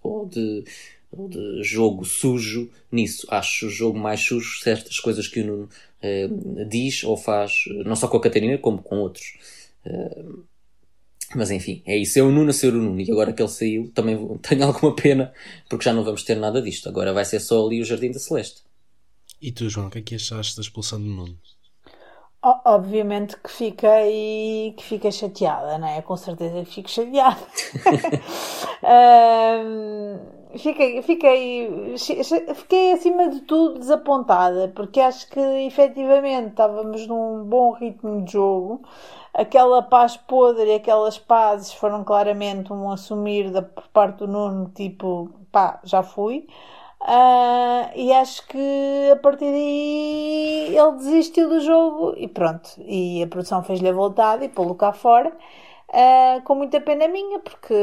ou 0.00 0.26
de, 0.26 0.64
ou 1.10 1.28
de 1.28 1.60
jogo 1.64 2.04
sujo 2.04 2.70
nisso. 2.90 3.26
Acho 3.28 3.66
o 3.66 3.70
jogo 3.70 3.98
mais 3.98 4.20
sujo 4.20 4.60
certas 4.62 5.00
coisas 5.00 5.26
que 5.26 5.40
o 5.40 5.46
Nuno 5.46 5.68
uh, 6.04 6.64
diz 6.68 7.02
ou 7.02 7.16
faz, 7.16 7.64
não 7.84 7.96
só 7.96 8.06
com 8.06 8.16
a 8.16 8.20
Catarina, 8.20 8.56
como 8.58 8.80
com 8.80 9.00
outros. 9.00 9.36
Uh, 9.84 10.44
mas 11.34 11.50
enfim, 11.50 11.82
é 11.86 11.96
isso. 11.96 12.18
É 12.18 12.22
o 12.22 12.30
Nuno 12.30 12.50
a 12.50 12.52
ser 12.52 12.74
o 12.74 12.78
Nuno. 12.78 13.00
E 13.00 13.10
agora 13.10 13.32
que 13.32 13.42
ele 13.42 13.48
saiu, 13.48 13.90
também 13.92 14.16
tenho 14.42 14.66
alguma 14.66 14.94
pena, 14.94 15.32
porque 15.68 15.84
já 15.84 15.92
não 15.92 16.04
vamos 16.04 16.22
ter 16.22 16.36
nada 16.36 16.60
disto. 16.60 16.88
Agora 16.88 17.12
vai 17.12 17.24
ser 17.24 17.40
só 17.40 17.64
ali 17.64 17.80
o 17.80 17.84
Jardim 17.84 18.10
da 18.10 18.18
Celeste. 18.18 18.62
E 19.40 19.50
tu, 19.50 19.68
João, 19.68 19.88
o 19.88 19.90
que 19.90 19.98
é 19.98 20.02
que 20.02 20.14
achaste 20.14 20.56
da 20.56 20.62
expulsão 20.62 21.00
do 21.00 21.06
Nuno? 21.06 21.38
Obviamente 22.64 23.36
que 23.36 23.50
fiquei, 23.50 24.74
que 24.76 24.82
fiquei 24.82 25.12
chateada, 25.12 25.78
não 25.78 25.86
é? 25.86 26.02
Com 26.02 26.16
certeza 26.16 26.64
que 26.64 26.74
fico 26.74 26.90
chateada. 26.90 27.38
um, 29.62 30.58
fiquei, 30.58 31.00
fiquei, 31.02 31.94
fiquei 32.56 32.92
acima 32.92 33.30
de 33.30 33.42
tudo 33.42 33.78
desapontada, 33.78 34.72
porque 34.74 34.98
acho 34.98 35.30
que 35.30 35.38
efetivamente 35.38 36.48
estávamos 36.48 37.06
num 37.06 37.44
bom 37.44 37.74
ritmo 37.74 38.24
de 38.24 38.32
jogo 38.32 38.82
aquela 39.34 39.82
paz 39.82 40.16
podre 40.16 40.74
aquelas 40.74 41.18
pazes 41.18 41.72
foram 41.72 42.04
claramente 42.04 42.72
um 42.72 42.90
assumir 42.90 43.50
da, 43.50 43.62
por 43.62 43.88
parte 43.88 44.18
do 44.18 44.28
Nuno, 44.28 44.70
tipo, 44.74 45.30
pá, 45.50 45.80
já 45.84 46.02
fui. 46.02 46.46
Uh, 47.00 47.90
e 47.96 48.12
acho 48.12 48.46
que 48.46 49.10
a 49.12 49.16
partir 49.16 49.46
daí 49.46 50.76
ele 50.76 50.92
desistiu 50.98 51.48
do 51.48 51.60
jogo 51.60 52.14
e 52.16 52.28
pronto. 52.28 52.70
E 52.78 53.22
a 53.22 53.26
produção 53.26 53.62
fez-lhe 53.64 53.88
a 53.88 53.92
voltada 53.92 54.44
e 54.44 54.48
pô-lo 54.48 54.74
cá 54.76 54.92
fora. 54.92 55.32
Uh, 55.92 56.40
com 56.44 56.54
muita 56.54 56.80
pena 56.80 57.06
minha, 57.06 57.38
porque 57.40 57.74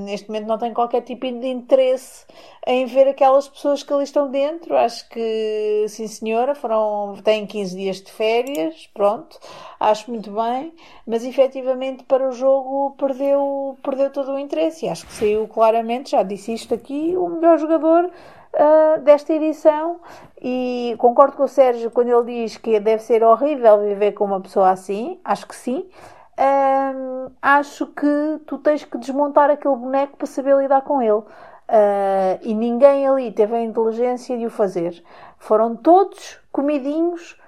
neste 0.00 0.26
momento 0.26 0.48
não 0.48 0.58
tenho 0.58 0.74
qualquer 0.74 1.02
tipo 1.02 1.24
de 1.24 1.46
interesse 1.46 2.26
em 2.66 2.84
ver 2.84 3.06
aquelas 3.06 3.48
pessoas 3.48 3.84
que 3.84 3.92
ali 3.92 4.02
estão 4.02 4.28
dentro. 4.28 4.76
Acho 4.76 5.08
que, 5.08 5.86
sim 5.88 6.08
senhora, 6.08 6.56
foram, 6.56 7.14
têm 7.22 7.46
15 7.46 7.76
dias 7.76 8.02
de 8.02 8.10
férias, 8.10 8.90
pronto, 8.92 9.38
acho 9.78 10.10
muito 10.10 10.32
bem, 10.32 10.72
mas 11.06 11.24
efetivamente 11.24 12.02
para 12.02 12.28
o 12.28 12.32
jogo 12.32 12.96
perdeu, 12.98 13.78
perdeu 13.84 14.10
todo 14.10 14.32
o 14.32 14.38
interesse 14.38 14.86
e 14.86 14.88
acho 14.88 15.06
que 15.06 15.12
saiu 15.12 15.46
claramente, 15.46 16.10
já 16.10 16.24
disse 16.24 16.52
isto 16.52 16.74
aqui, 16.74 17.16
o 17.16 17.28
melhor 17.28 17.56
jogador 17.56 18.04
uh, 18.06 19.00
desta 19.02 19.32
edição 19.32 20.00
e 20.42 20.96
concordo 20.98 21.36
com 21.36 21.44
o 21.44 21.48
Sérgio 21.48 21.90
quando 21.92 22.08
ele 22.08 22.42
diz 22.42 22.56
que 22.56 22.80
deve 22.80 23.00
ser 23.00 23.22
horrível 23.22 23.80
viver 23.80 24.10
com 24.10 24.24
uma 24.24 24.40
pessoa 24.40 24.70
assim, 24.70 25.20
acho 25.24 25.46
que 25.46 25.54
sim 25.54 25.88
acho 27.42 27.86
que 27.86 28.40
tu 28.46 28.58
tens 28.58 28.84
que 28.84 28.98
desmontar 28.98 29.50
aquele 29.50 29.76
boneco 29.76 30.16
para 30.16 30.26
saber 30.26 30.56
lidar 30.56 30.82
com 30.82 31.02
ele. 31.02 31.12
Uh, 31.12 32.40
e 32.40 32.54
ninguém 32.54 33.06
ali 33.06 33.30
teve 33.30 33.54
a 33.54 33.62
inteligência 33.62 34.38
de 34.38 34.46
o 34.46 34.50
fazer. 34.50 35.02
Foram 35.38 35.76
todos 35.76 36.40
comidinhos 36.50 37.38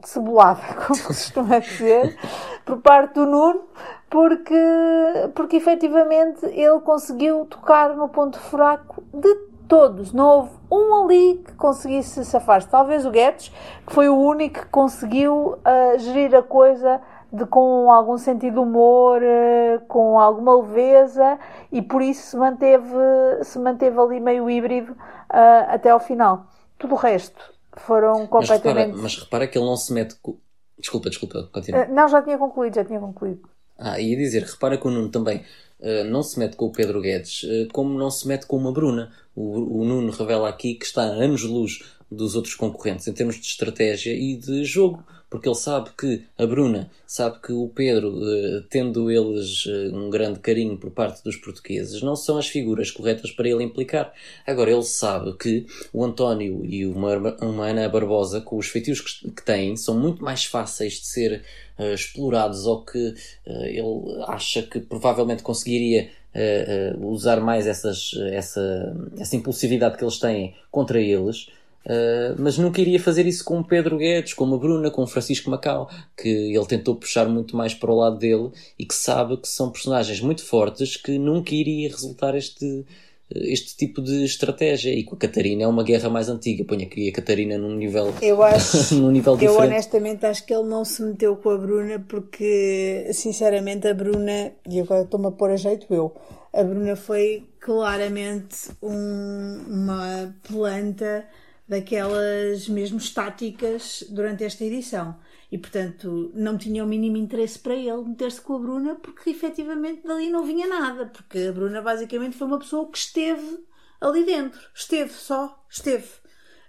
de 0.00 0.08
cebolada, 0.08 0.60
como 0.86 1.00
costuma 1.04 1.60
dizer, 1.60 2.18
por 2.64 2.78
parte 2.78 3.14
do 3.14 3.26
Nuno, 3.26 3.62
porque, 4.10 5.30
porque 5.34 5.56
efetivamente 5.56 6.44
ele 6.46 6.80
conseguiu 6.80 7.44
tocar 7.46 7.94
no 7.94 8.08
ponto 8.08 8.38
fraco 8.40 9.02
de 9.14 9.32
todos. 9.68 10.12
Não 10.12 10.28
houve 10.28 10.50
um 10.72 11.04
ali 11.04 11.42
que 11.44 11.54
conseguisse 11.54 12.24
safar-se. 12.24 12.68
Talvez 12.68 13.06
o 13.06 13.10
Guedes, 13.10 13.52
que 13.86 13.94
foi 13.94 14.08
o 14.08 14.16
único 14.16 14.60
que 14.60 14.66
conseguiu 14.66 15.58
uh, 15.58 15.98
gerir 15.98 16.34
a 16.34 16.42
coisa 16.42 17.00
de, 17.32 17.44
com 17.46 17.90
algum 17.90 18.16
sentido 18.16 18.54
de 18.54 18.60
humor, 18.60 19.22
eh, 19.22 19.80
com 19.86 20.18
alguma 20.18 20.60
leveza 20.60 21.38
e 21.70 21.82
por 21.82 22.00
isso 22.00 22.30
se 22.30 22.36
manteve, 22.36 22.94
se 23.42 23.58
manteve 23.58 23.98
ali 23.98 24.18
meio 24.18 24.48
híbrido 24.48 24.92
uh, 24.92 25.68
até 25.68 25.90
ao 25.90 26.00
final. 26.00 26.46
Tudo 26.78 26.94
o 26.94 26.96
resto 26.96 27.38
foram 27.76 28.26
completamente. 28.26 28.64
Mas 28.64 28.86
repara, 28.86 29.02
mas 29.02 29.18
repara, 29.18 29.46
que 29.46 29.58
ele 29.58 29.66
não 29.66 29.76
se 29.76 29.92
mete. 29.92 30.16
Com... 30.22 30.38
Desculpa, 30.78 31.10
desculpa, 31.10 31.48
continua. 31.52 31.84
Uh, 31.84 31.92
não, 31.92 32.08
já 32.08 32.22
tinha 32.22 32.38
concluído, 32.38 32.74
já 32.74 32.84
tinha 32.84 33.00
concluído. 33.00 33.42
Ah, 33.76 34.00
ia 34.00 34.16
dizer, 34.16 34.42
repara 34.42 34.78
que 34.78 34.86
o 34.86 34.90
Nuno 34.90 35.10
também 35.10 35.44
uh, 35.80 36.04
não 36.04 36.22
se 36.22 36.38
mete 36.38 36.56
com 36.56 36.66
o 36.66 36.72
Pedro 36.72 37.00
Guedes, 37.00 37.42
como 37.72 37.96
não 37.98 38.10
se 38.10 38.26
mete 38.26 38.46
com 38.46 38.56
uma 38.56 38.72
Bruna. 38.72 39.12
O, 39.36 39.80
o 39.80 39.84
Nuno 39.84 40.10
revela 40.10 40.48
aqui 40.48 40.74
que 40.74 40.86
está 40.86 41.02
a 41.02 41.12
anos-luz 41.12 41.80
dos 42.10 42.34
outros 42.34 42.54
concorrentes 42.54 43.06
em 43.06 43.12
termos 43.12 43.36
de 43.36 43.46
estratégia 43.46 44.12
e 44.14 44.36
de 44.36 44.64
jogo, 44.64 45.04
porque 45.30 45.48
ele 45.48 45.54
sabe 45.54 45.90
que 45.98 46.24
a 46.38 46.46
Bruna 46.46 46.90
sabe 47.06 47.38
que 47.40 47.52
o 47.52 47.68
Pedro, 47.68 48.10
uh, 48.10 48.62
tendo 48.70 49.10
eles 49.10 49.66
um 49.92 50.10
grande 50.10 50.38
carinho 50.40 50.76
por 50.76 50.90
parte 50.90 51.22
dos 51.22 51.36
portugueses, 51.36 52.02
não 52.02 52.16
são 52.16 52.38
as 52.38 52.48
figuras 52.48 52.90
corretas 52.90 53.30
para 53.30 53.48
ele 53.48 53.62
implicar. 53.62 54.12
Agora, 54.46 54.70
ele 54.70 54.82
sabe 54.82 55.36
que 55.36 55.66
o 55.92 56.04
António 56.04 56.64
e 56.64 56.86
uma, 56.86 57.16
uma 57.40 57.66
Ana 57.66 57.88
Barbosa, 57.88 58.40
com 58.40 58.56
os 58.56 58.68
feitios 58.68 59.00
que, 59.00 59.42
têm, 59.42 59.76
são 59.76 59.98
muito 59.98 60.22
mais 60.22 60.44
fáceis 60.44 60.94
de 60.94 61.06
ser 61.06 61.44
uh, 61.78 61.94
explorados 61.94 62.66
ou 62.66 62.84
que 62.84 63.08
uh, 63.46 63.64
ele 63.64 64.22
acha 64.26 64.62
que 64.62 64.80
provavelmente 64.80 65.42
conseguiria 65.42 66.10
uh, 66.34 67.06
usar 67.06 67.40
mais 67.40 67.66
essas, 67.66 68.10
essa, 68.32 68.96
essa 69.18 69.36
impulsividade 69.36 69.96
que 69.96 70.04
eles 70.04 70.18
têm 70.18 70.54
contra 70.70 71.00
eles. 71.00 71.48
Uh, 71.88 72.36
mas 72.38 72.58
nunca 72.58 72.82
iria 72.82 73.00
fazer 73.00 73.26
isso 73.26 73.42
com 73.42 73.60
o 73.60 73.64
Pedro 73.64 73.96
Guedes, 73.96 74.34
com 74.34 74.44
a 74.54 74.58
Bruna, 74.58 74.90
com 74.90 75.02
o 75.02 75.06
Francisco 75.06 75.48
Macau, 75.48 75.88
que 76.14 76.28
ele 76.28 76.66
tentou 76.66 76.94
puxar 76.94 77.26
muito 77.26 77.56
mais 77.56 77.72
para 77.72 77.90
o 77.90 77.96
lado 77.96 78.18
dele 78.18 78.50
e 78.78 78.84
que 78.84 78.94
sabe 78.94 79.38
que 79.38 79.48
são 79.48 79.70
personagens 79.70 80.20
muito 80.20 80.44
fortes 80.44 80.98
que 80.98 81.18
nunca 81.18 81.54
iria 81.54 81.88
resultar 81.88 82.34
este, 82.34 82.84
este 83.30 83.74
tipo 83.74 84.02
de 84.02 84.22
estratégia. 84.22 84.90
E 84.90 85.02
com 85.02 85.14
a 85.14 85.18
Catarina 85.18 85.62
é 85.62 85.66
uma 85.66 85.82
guerra 85.82 86.10
mais 86.10 86.28
antiga. 86.28 86.62
Põe 86.62 86.82
aqui 86.82 87.08
a 87.08 87.12
Catarina 87.12 87.56
num 87.56 87.74
nível, 87.74 88.12
eu 88.20 88.42
acho, 88.42 88.92
num 88.94 89.10
nível 89.10 89.34
diferente. 89.34 89.58
Eu 89.58 89.66
honestamente 89.66 90.26
acho 90.26 90.44
que 90.44 90.52
ele 90.52 90.68
não 90.68 90.84
se 90.84 91.02
meteu 91.02 91.36
com 91.36 91.48
a 91.48 91.56
Bruna 91.56 92.04
porque, 92.06 93.08
sinceramente, 93.14 93.88
a 93.88 93.94
Bruna, 93.94 94.52
e 94.68 94.78
agora 94.78 95.04
estou-me 95.04 95.28
a 95.28 95.30
pôr 95.30 95.52
a 95.52 95.56
jeito 95.56 95.86
eu, 95.88 96.14
a 96.52 96.62
Bruna 96.62 96.96
foi 96.96 97.48
claramente 97.58 98.68
um, 98.82 99.64
uma 99.66 100.34
planta 100.46 101.24
daquelas 101.68 102.68
mesmo 102.68 102.98
estáticas 102.98 104.04
durante 104.08 104.42
esta 104.42 104.64
edição. 104.64 105.16
E, 105.50 105.58
portanto, 105.58 106.30
não 106.34 106.58
tinha 106.58 106.84
o 106.84 106.86
mínimo 106.86 107.16
interesse 107.16 107.58
para 107.58 107.74
ele 107.74 108.04
meter-se 108.04 108.40
com 108.40 108.54
a 108.54 108.58
Bruna, 108.58 108.94
porque 108.96 109.30
efetivamente 109.30 110.06
dali 110.06 110.30
não 110.30 110.44
vinha 110.44 110.66
nada. 110.66 111.06
Porque 111.06 111.38
a 111.38 111.52
Bruna, 111.52 111.80
basicamente, 111.80 112.36
foi 112.36 112.46
uma 112.46 112.58
pessoa 112.58 112.90
que 112.90 112.98
esteve 112.98 113.58
ali 114.00 114.24
dentro. 114.24 114.60
Esteve 114.74 115.12
só, 115.12 115.64
esteve. 115.70 116.06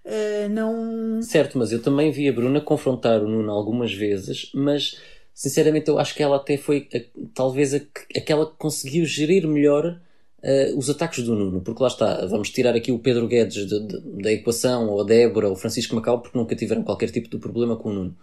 Uh, 0.06 0.50
não. 0.50 1.22
Certo, 1.22 1.58
mas 1.58 1.72
eu 1.72 1.82
também 1.82 2.12
vi 2.12 2.30
a 2.30 2.34
Bruna 2.34 2.62
confrontar 2.62 3.22
o 3.22 3.28
Nuno 3.28 3.52
algumas 3.52 3.94
vezes, 3.94 4.50
mas 4.54 5.00
sinceramente 5.34 5.90
eu 5.90 6.00
acho 6.00 6.16
que 6.16 6.24
ela 6.24 6.38
até 6.38 6.58
foi 6.58 6.88
a, 6.94 7.00
talvez 7.34 7.74
a, 7.74 7.82
aquela 8.16 8.50
que 8.50 8.58
conseguiu 8.58 9.06
gerir 9.06 9.46
melhor 9.46 10.02
uh, 10.44 10.78
os 10.78 10.90
ataques 10.90 11.24
do 11.24 11.36
Nuno, 11.36 11.62
porque 11.62 11.82
lá 11.82 11.88
está, 11.88 12.26
vamos 12.26 12.50
tirar 12.50 12.76
aqui 12.76 12.92
o 12.92 13.00
Pedro 13.00 13.28
Guedes 13.28 13.68
de, 13.68 13.80
de, 13.88 14.00
da 14.22 14.32
equação, 14.32 14.90
ou 14.90 15.02
a 15.02 15.04
Débora, 15.04 15.48
ou 15.48 15.54
o 15.54 15.58
Francisco 15.58 15.96
Macau, 15.96 16.22
porque 16.22 16.38
nunca 16.38 16.56
tiveram 16.56 16.84
qualquer 16.84 17.12
tipo 17.12 17.30
de 17.30 17.38
problema 17.38 17.76
com 17.76 17.90
o 17.90 17.94
Nuno. 17.94 18.18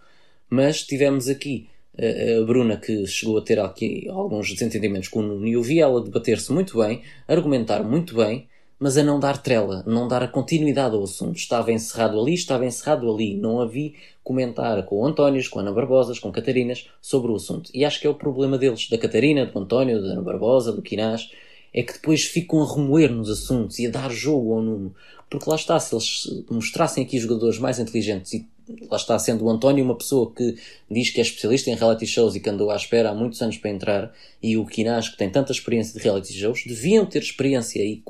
Mas 0.49 0.83
tivemos 0.83 1.27
aqui 1.27 1.67
a 1.97 2.45
Bruna 2.45 2.77
que 2.77 3.07
chegou 3.07 3.39
a 3.39 3.41
ter 3.41 3.59
aqui 3.59 4.07
alguns 4.09 4.53
desentendimentos 4.53 5.09
com 5.09 5.19
o 5.19 5.23
Nuno 5.23 5.47
e 5.47 5.53
eu 5.53 5.63
vi 5.63 5.79
ela 5.79 6.01
debater-se 6.03 6.51
muito 6.53 6.77
bem, 6.77 7.01
argumentar 7.27 7.83
muito 7.83 8.15
bem, 8.15 8.47
mas 8.79 8.97
a 8.97 9.03
não 9.03 9.19
dar 9.19 9.41
trela, 9.41 9.83
não 9.87 10.07
dar 10.07 10.21
a 10.21 10.27
continuidade 10.27 10.95
ao 10.95 11.03
assunto. 11.03 11.35
Estava 11.35 11.71
encerrado 11.71 12.19
ali, 12.19 12.35
estava 12.35 12.65
encerrado 12.65 13.11
ali. 13.11 13.35
Não 13.35 13.59
havia 13.59 13.93
comentar 14.23 14.83
com 14.85 14.97
o 14.97 15.05
António, 15.05 15.41
com 15.49 15.59
a 15.59 15.61
Ana 15.63 15.71
Barbosas, 15.71 16.19
com 16.19 16.31
Catarinas 16.31 16.87
sobre 17.01 17.31
o 17.31 17.35
assunto. 17.35 17.71
E 17.73 17.83
acho 17.83 17.99
que 17.99 18.05
é 18.05 18.09
o 18.09 18.15
problema 18.15 18.57
deles, 18.57 18.87
da 18.89 18.97
Catarina, 18.97 19.47
do 19.47 19.59
António, 19.59 20.01
da 20.01 20.09
Ana 20.09 20.21
Barbosa, 20.21 20.71
do 20.71 20.83
Quinás, 20.83 21.31
é 21.79 21.83
que 21.83 21.93
depois 21.93 22.25
ficam 22.25 22.63
a 22.63 22.75
remoer 22.75 23.11
nos 23.11 23.29
assuntos 23.29 23.77
e 23.77 23.85
a 23.85 23.91
dar 23.91 24.11
jogo 24.11 24.51
ao 24.53 24.63
Nuno. 24.63 24.95
Porque 25.29 25.47
lá 25.47 25.55
está, 25.55 25.79
se 25.79 25.93
eles 25.93 26.43
mostrassem 26.49 27.03
aqui 27.03 27.19
jogadores 27.19 27.59
mais 27.59 27.77
inteligentes 27.77 28.33
e 28.33 28.47
lá 28.89 28.97
está 28.97 29.19
sendo 29.19 29.45
o 29.45 29.49
António 29.49 29.85
uma 29.85 29.95
pessoa 29.95 30.33
que 30.33 30.57
diz 30.89 31.11
que 31.11 31.19
é 31.19 31.21
especialista 31.21 31.69
em 31.69 31.75
reality 31.75 32.07
shows 32.07 32.33
e 32.33 32.39
que 32.39 32.49
andou 32.49 32.71
à 32.71 32.75
espera 32.75 33.11
há 33.11 33.13
muitos 33.13 33.39
anos 33.43 33.57
para 33.57 33.69
entrar, 33.69 34.11
e 34.41 34.57
o 34.57 34.65
Kinas, 34.65 35.09
que 35.09 35.17
tem 35.17 35.29
tanta 35.29 35.51
experiência 35.51 35.93
de 35.93 36.03
reality 36.03 36.33
shows, 36.33 36.63
deviam 36.65 37.05
ter 37.05 37.21
experiência 37.21 37.83
e 37.83 38.01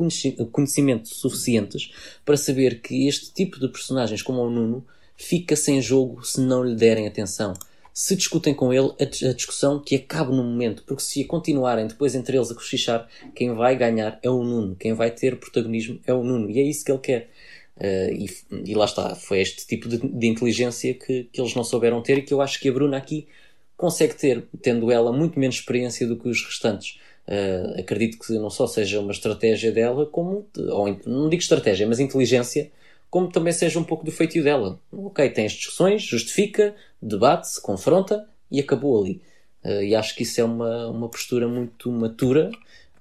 conhecimento 0.49 1.09
suficientes 1.09 1.91
para 2.23 2.37
saber 2.37 2.79
que 2.79 3.05
este 3.05 3.33
tipo 3.33 3.59
de 3.59 3.67
personagens, 3.67 4.21
como 4.21 4.41
o 4.43 4.49
Nuno, 4.49 4.85
fica 5.17 5.57
sem 5.57 5.81
jogo 5.81 6.25
se 6.25 6.39
não 6.39 6.63
lhe 6.63 6.75
derem 6.75 7.05
atenção. 7.05 7.53
Se 7.99 8.15
discutem 8.15 8.53
com 8.53 8.71
ele, 8.71 8.93
a 8.99 9.33
discussão 9.33 9.79
que 9.79 9.95
acabe 9.95 10.29
no 10.29 10.43
momento, 10.43 10.83
porque 10.85 11.01
se 11.01 11.23
a 11.23 11.27
continuarem 11.27 11.87
depois 11.87 12.13
entre 12.13 12.37
eles 12.37 12.51
a 12.51 12.53
cochichar, 12.53 13.07
quem 13.33 13.55
vai 13.55 13.75
ganhar 13.75 14.19
é 14.21 14.29
o 14.29 14.43
Nuno, 14.43 14.75
quem 14.75 14.93
vai 14.93 15.09
ter 15.09 15.39
protagonismo 15.39 15.99
é 16.05 16.13
o 16.13 16.21
Nuno, 16.21 16.47
e 16.47 16.59
é 16.59 16.61
isso 16.61 16.85
que 16.85 16.91
ele 16.91 16.99
quer. 16.99 17.29
Uh, 17.75 18.13
e, 18.13 18.29
e, 18.69 18.75
lá 18.75 18.85
está, 18.85 19.15
foi 19.15 19.41
este 19.41 19.65
tipo 19.65 19.89
de, 19.89 19.97
de, 19.97 20.27
inteligência 20.27 20.93
que, 20.93 21.23
que 21.23 21.41
eles 21.41 21.55
não 21.55 21.63
souberam 21.63 21.99
ter 22.03 22.19
e 22.19 22.21
que 22.21 22.31
eu 22.31 22.39
acho 22.39 22.59
que 22.59 22.69
a 22.69 22.71
Bruna 22.71 22.97
aqui 22.97 23.27
consegue 23.75 24.13
ter, 24.13 24.45
tendo 24.61 24.91
ela 24.91 25.11
muito 25.11 25.39
menos 25.39 25.55
experiência 25.55 26.05
do 26.05 26.17
que 26.17 26.29
os 26.29 26.45
restantes. 26.45 26.99
Uh, 27.27 27.79
acredito 27.79 28.19
que 28.19 28.33
não 28.33 28.51
só 28.51 28.67
seja 28.67 28.99
uma 28.99 29.11
estratégia 29.11 29.71
dela, 29.71 30.05
como, 30.05 30.47
ou 30.55 30.99
não 31.03 31.29
digo 31.29 31.41
estratégia, 31.41 31.87
mas 31.87 31.99
inteligência, 31.99 32.69
como 33.09 33.29
também 33.29 33.53
seja 33.53 33.79
um 33.79 33.83
pouco 33.83 34.05
do 34.05 34.11
feitio 34.11 34.43
dela. 34.43 34.79
Ok, 34.91 35.29
tem 35.29 35.45
as 35.45 35.53
discussões, 35.53 36.03
justifica, 36.03 36.75
debate-se, 37.01 37.61
confronta 37.61 38.27
e 38.51 38.59
acabou 38.59 39.01
ali. 39.01 39.21
Uh, 39.63 39.81
e 39.81 39.95
acho 39.95 40.15
que 40.15 40.23
isso 40.23 40.39
é 40.39 40.43
uma, 40.43 40.87
uma 40.87 41.09
postura 41.09 41.47
muito 41.47 41.91
matura 41.91 42.51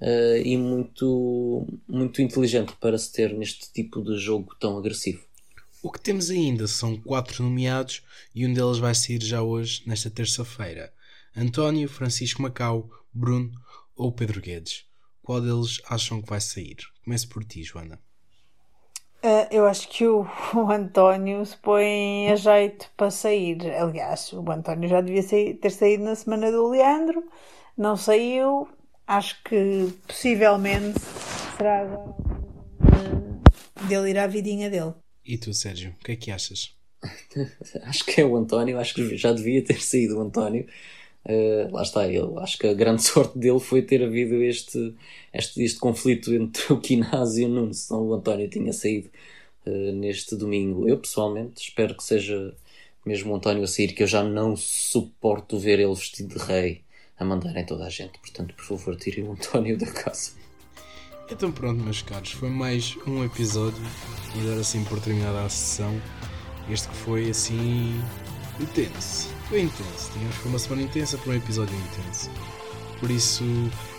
uh, 0.00 0.36
e 0.42 0.57
muito, 0.57 1.66
muito 1.88 2.22
inteligente 2.22 2.74
para 2.80 2.98
se 2.98 3.12
ter 3.12 3.32
neste 3.34 3.72
tipo 3.72 4.02
de 4.02 4.18
jogo 4.18 4.54
tão 4.59 4.78
agressivo. 4.78 5.24
O 5.82 5.90
que 5.90 6.00
temos 6.00 6.30
ainda 6.30 6.66
são 6.66 6.96
quatro 6.96 7.44
nomeados 7.44 8.02
e 8.34 8.46
um 8.46 8.52
deles 8.52 8.78
vai 8.78 8.94
sair 8.94 9.22
já 9.22 9.42
hoje, 9.42 9.82
nesta 9.86 10.11
terça-feira. 10.11 10.92
António, 11.36 11.88
Francisco 11.88 12.42
Macau, 12.42 12.90
Bruno 13.12 13.52
ou 13.94 14.11
Pedro 14.11 14.40
Guedes. 14.40 14.84
Qual 15.22 15.40
deles 15.40 15.80
acham 15.88 16.22
que 16.22 16.28
vai 16.28 16.40
sair? 16.40 16.76
Comece 17.04 17.26
por 17.26 17.44
ti, 17.44 17.62
Joana. 17.62 18.00
Uh, 19.27 19.43
eu 19.51 19.66
acho 19.66 19.89
que 19.89 20.07
o, 20.07 20.20
o, 20.55 20.70
António 20.70 21.45
se 21.45 21.57
põe 21.57 22.31
a 22.31 22.37
jeito 22.37 22.89
para 22.97 23.11
sair. 23.11 23.59
Aliás, 23.72 24.33
o 24.33 24.49
António 24.49 24.89
já 24.89 25.01
devia 25.01 25.22
sair, 25.24 25.55
ter 25.55 25.70
saído 25.70 26.05
na 26.05 26.14
semana 26.14 26.53
do 26.53 26.68
Leandro, 26.68 27.24
não 27.77 27.97
saiu, 27.97 28.68
acho 29.05 29.43
que 29.43 29.93
possivelmente 30.07 31.01
será 31.57 31.81
agora 31.81 32.14
dele 33.89 34.11
ir 34.11 34.18
à 34.18 34.29
vidinha 34.29 34.70
dele. 34.70 34.95
E 35.24 35.37
tu, 35.37 35.53
Sérgio, 35.53 35.93
o 36.01 36.05
que 36.05 36.12
é 36.12 36.16
que 36.16 36.31
achas? 36.31 36.77
acho 37.83 38.07
que 38.07 38.20
é 38.20 38.24
o 38.24 38.37
António, 38.37 38.79
acho 38.79 38.95
que 38.95 39.16
já 39.16 39.33
devia 39.33 39.64
ter 39.64 39.83
saído 39.83 40.18
o 40.18 40.20
António. 40.20 40.68
Uh, 41.29 41.74
lá 41.74 41.83
está, 41.83 42.07
ele, 42.07 42.39
acho 42.39 42.57
que 42.57 42.68
a 42.68 42.72
grande 42.72 43.03
sorte 43.05 43.37
dele 43.37 43.59
foi 43.59 43.83
ter 43.83 44.03
havido 44.03 44.37
este, 44.43 44.95
este, 45.33 45.62
este 45.62 45.79
conflito 45.81 46.33
entre 46.33 46.72
o 46.72 46.81
Quinás 46.81 47.37
e 47.37 47.45
o 47.45 47.49
Nuno, 47.49 47.74
senão 47.74 48.07
o 48.07 48.14
António 48.14 48.49
tinha 48.49 48.72
saído 48.72 49.11
uh, 49.66 49.93
neste 49.93 50.37
domingo. 50.37 50.89
Eu 50.89 50.99
pessoalmente 50.99 51.61
espero 51.61 51.97
que 51.97 52.05
seja 52.05 52.55
mesmo 53.05 53.33
o 53.33 53.37
António 53.37 53.64
a 53.64 53.66
sair, 53.66 53.93
que 53.93 54.05
eu 54.05 54.07
já 54.07 54.22
não 54.22 54.55
suporto 54.57 55.59
ver 55.59 55.81
ele 55.81 55.95
vestido 55.95 56.39
de 56.39 56.45
rei 56.45 56.83
a 57.18 57.24
mandarem 57.24 57.66
toda 57.66 57.87
a 57.87 57.91
gente. 57.91 58.18
Portanto, 58.20 58.55
por 58.55 58.64
favor, 58.64 58.97
tirem 58.97 59.24
o 59.24 59.33
António 59.33 59.77
da 59.77 59.87
casa. 59.87 60.33
Então 61.29 61.51
pronto, 61.51 61.83
meus 61.83 62.03
caros, 62.03 62.31
foi 62.31 62.51
mais 62.51 62.97
um 63.05 63.24
episódio 63.24 63.83
e 64.37 64.47
dar 64.47 64.61
assim 64.61 64.85
por 64.85 65.01
terminada 65.01 65.45
a 65.45 65.49
sessão. 65.49 66.01
Este 66.70 66.89
que 66.89 66.97
foi 66.97 67.31
assim 67.31 68.01
intenso. 68.61 69.36
Foi 69.49 69.61
intenso. 69.62 70.11
Tínhamos 70.12 70.36
foi 70.36 70.51
uma 70.51 70.59
semana 70.59 70.82
intensa 70.82 71.18
para 71.18 71.32
um 71.32 71.34
episódio 71.34 71.76
intenso. 71.76 72.30
Por 72.99 73.11
isso, 73.11 73.44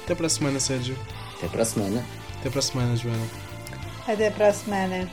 até 0.03 0.15
para 0.15 0.27
a 0.27 0.29
semana, 0.29 0.59
Sérgio. 0.59 0.97
Até 1.37 1.47
para 1.47 1.61
a 1.61 1.65
semana. 1.65 2.05
Até 2.39 2.49
para 2.49 2.59
a 2.59 2.63
semana, 2.63 2.95
Joana. 2.95 3.27
Até 4.07 4.29
para 4.29 4.47
a 4.47 4.53
semana. 4.53 5.11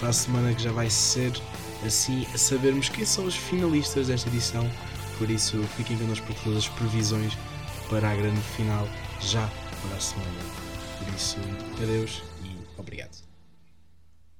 Para 0.00 0.08
a 0.08 0.12
semana 0.12 0.54
que 0.54 0.62
já 0.62 0.72
vai 0.72 0.88
ser 0.90 1.32
assim 1.86 2.26
a 2.34 2.38
sabermos 2.38 2.88
quem 2.88 3.04
são 3.04 3.24
os 3.24 3.36
finalistas 3.36 4.08
desta 4.08 4.28
edição 4.28 4.68
por 5.18 5.28
isso, 5.28 5.60
fiquem 5.76 5.98
connosco 5.98 6.24
para 6.26 6.42
todas 6.42 6.58
as 6.58 6.68
previsões 6.68 7.36
para 7.90 8.08
a 8.08 8.14
grande 8.14 8.40
final 8.40 8.88
já 9.20 9.50
para 9.82 9.96
a 9.96 10.00
semana. 10.00 10.40
Por 10.98 11.12
isso, 11.12 11.36
adeus 11.82 12.22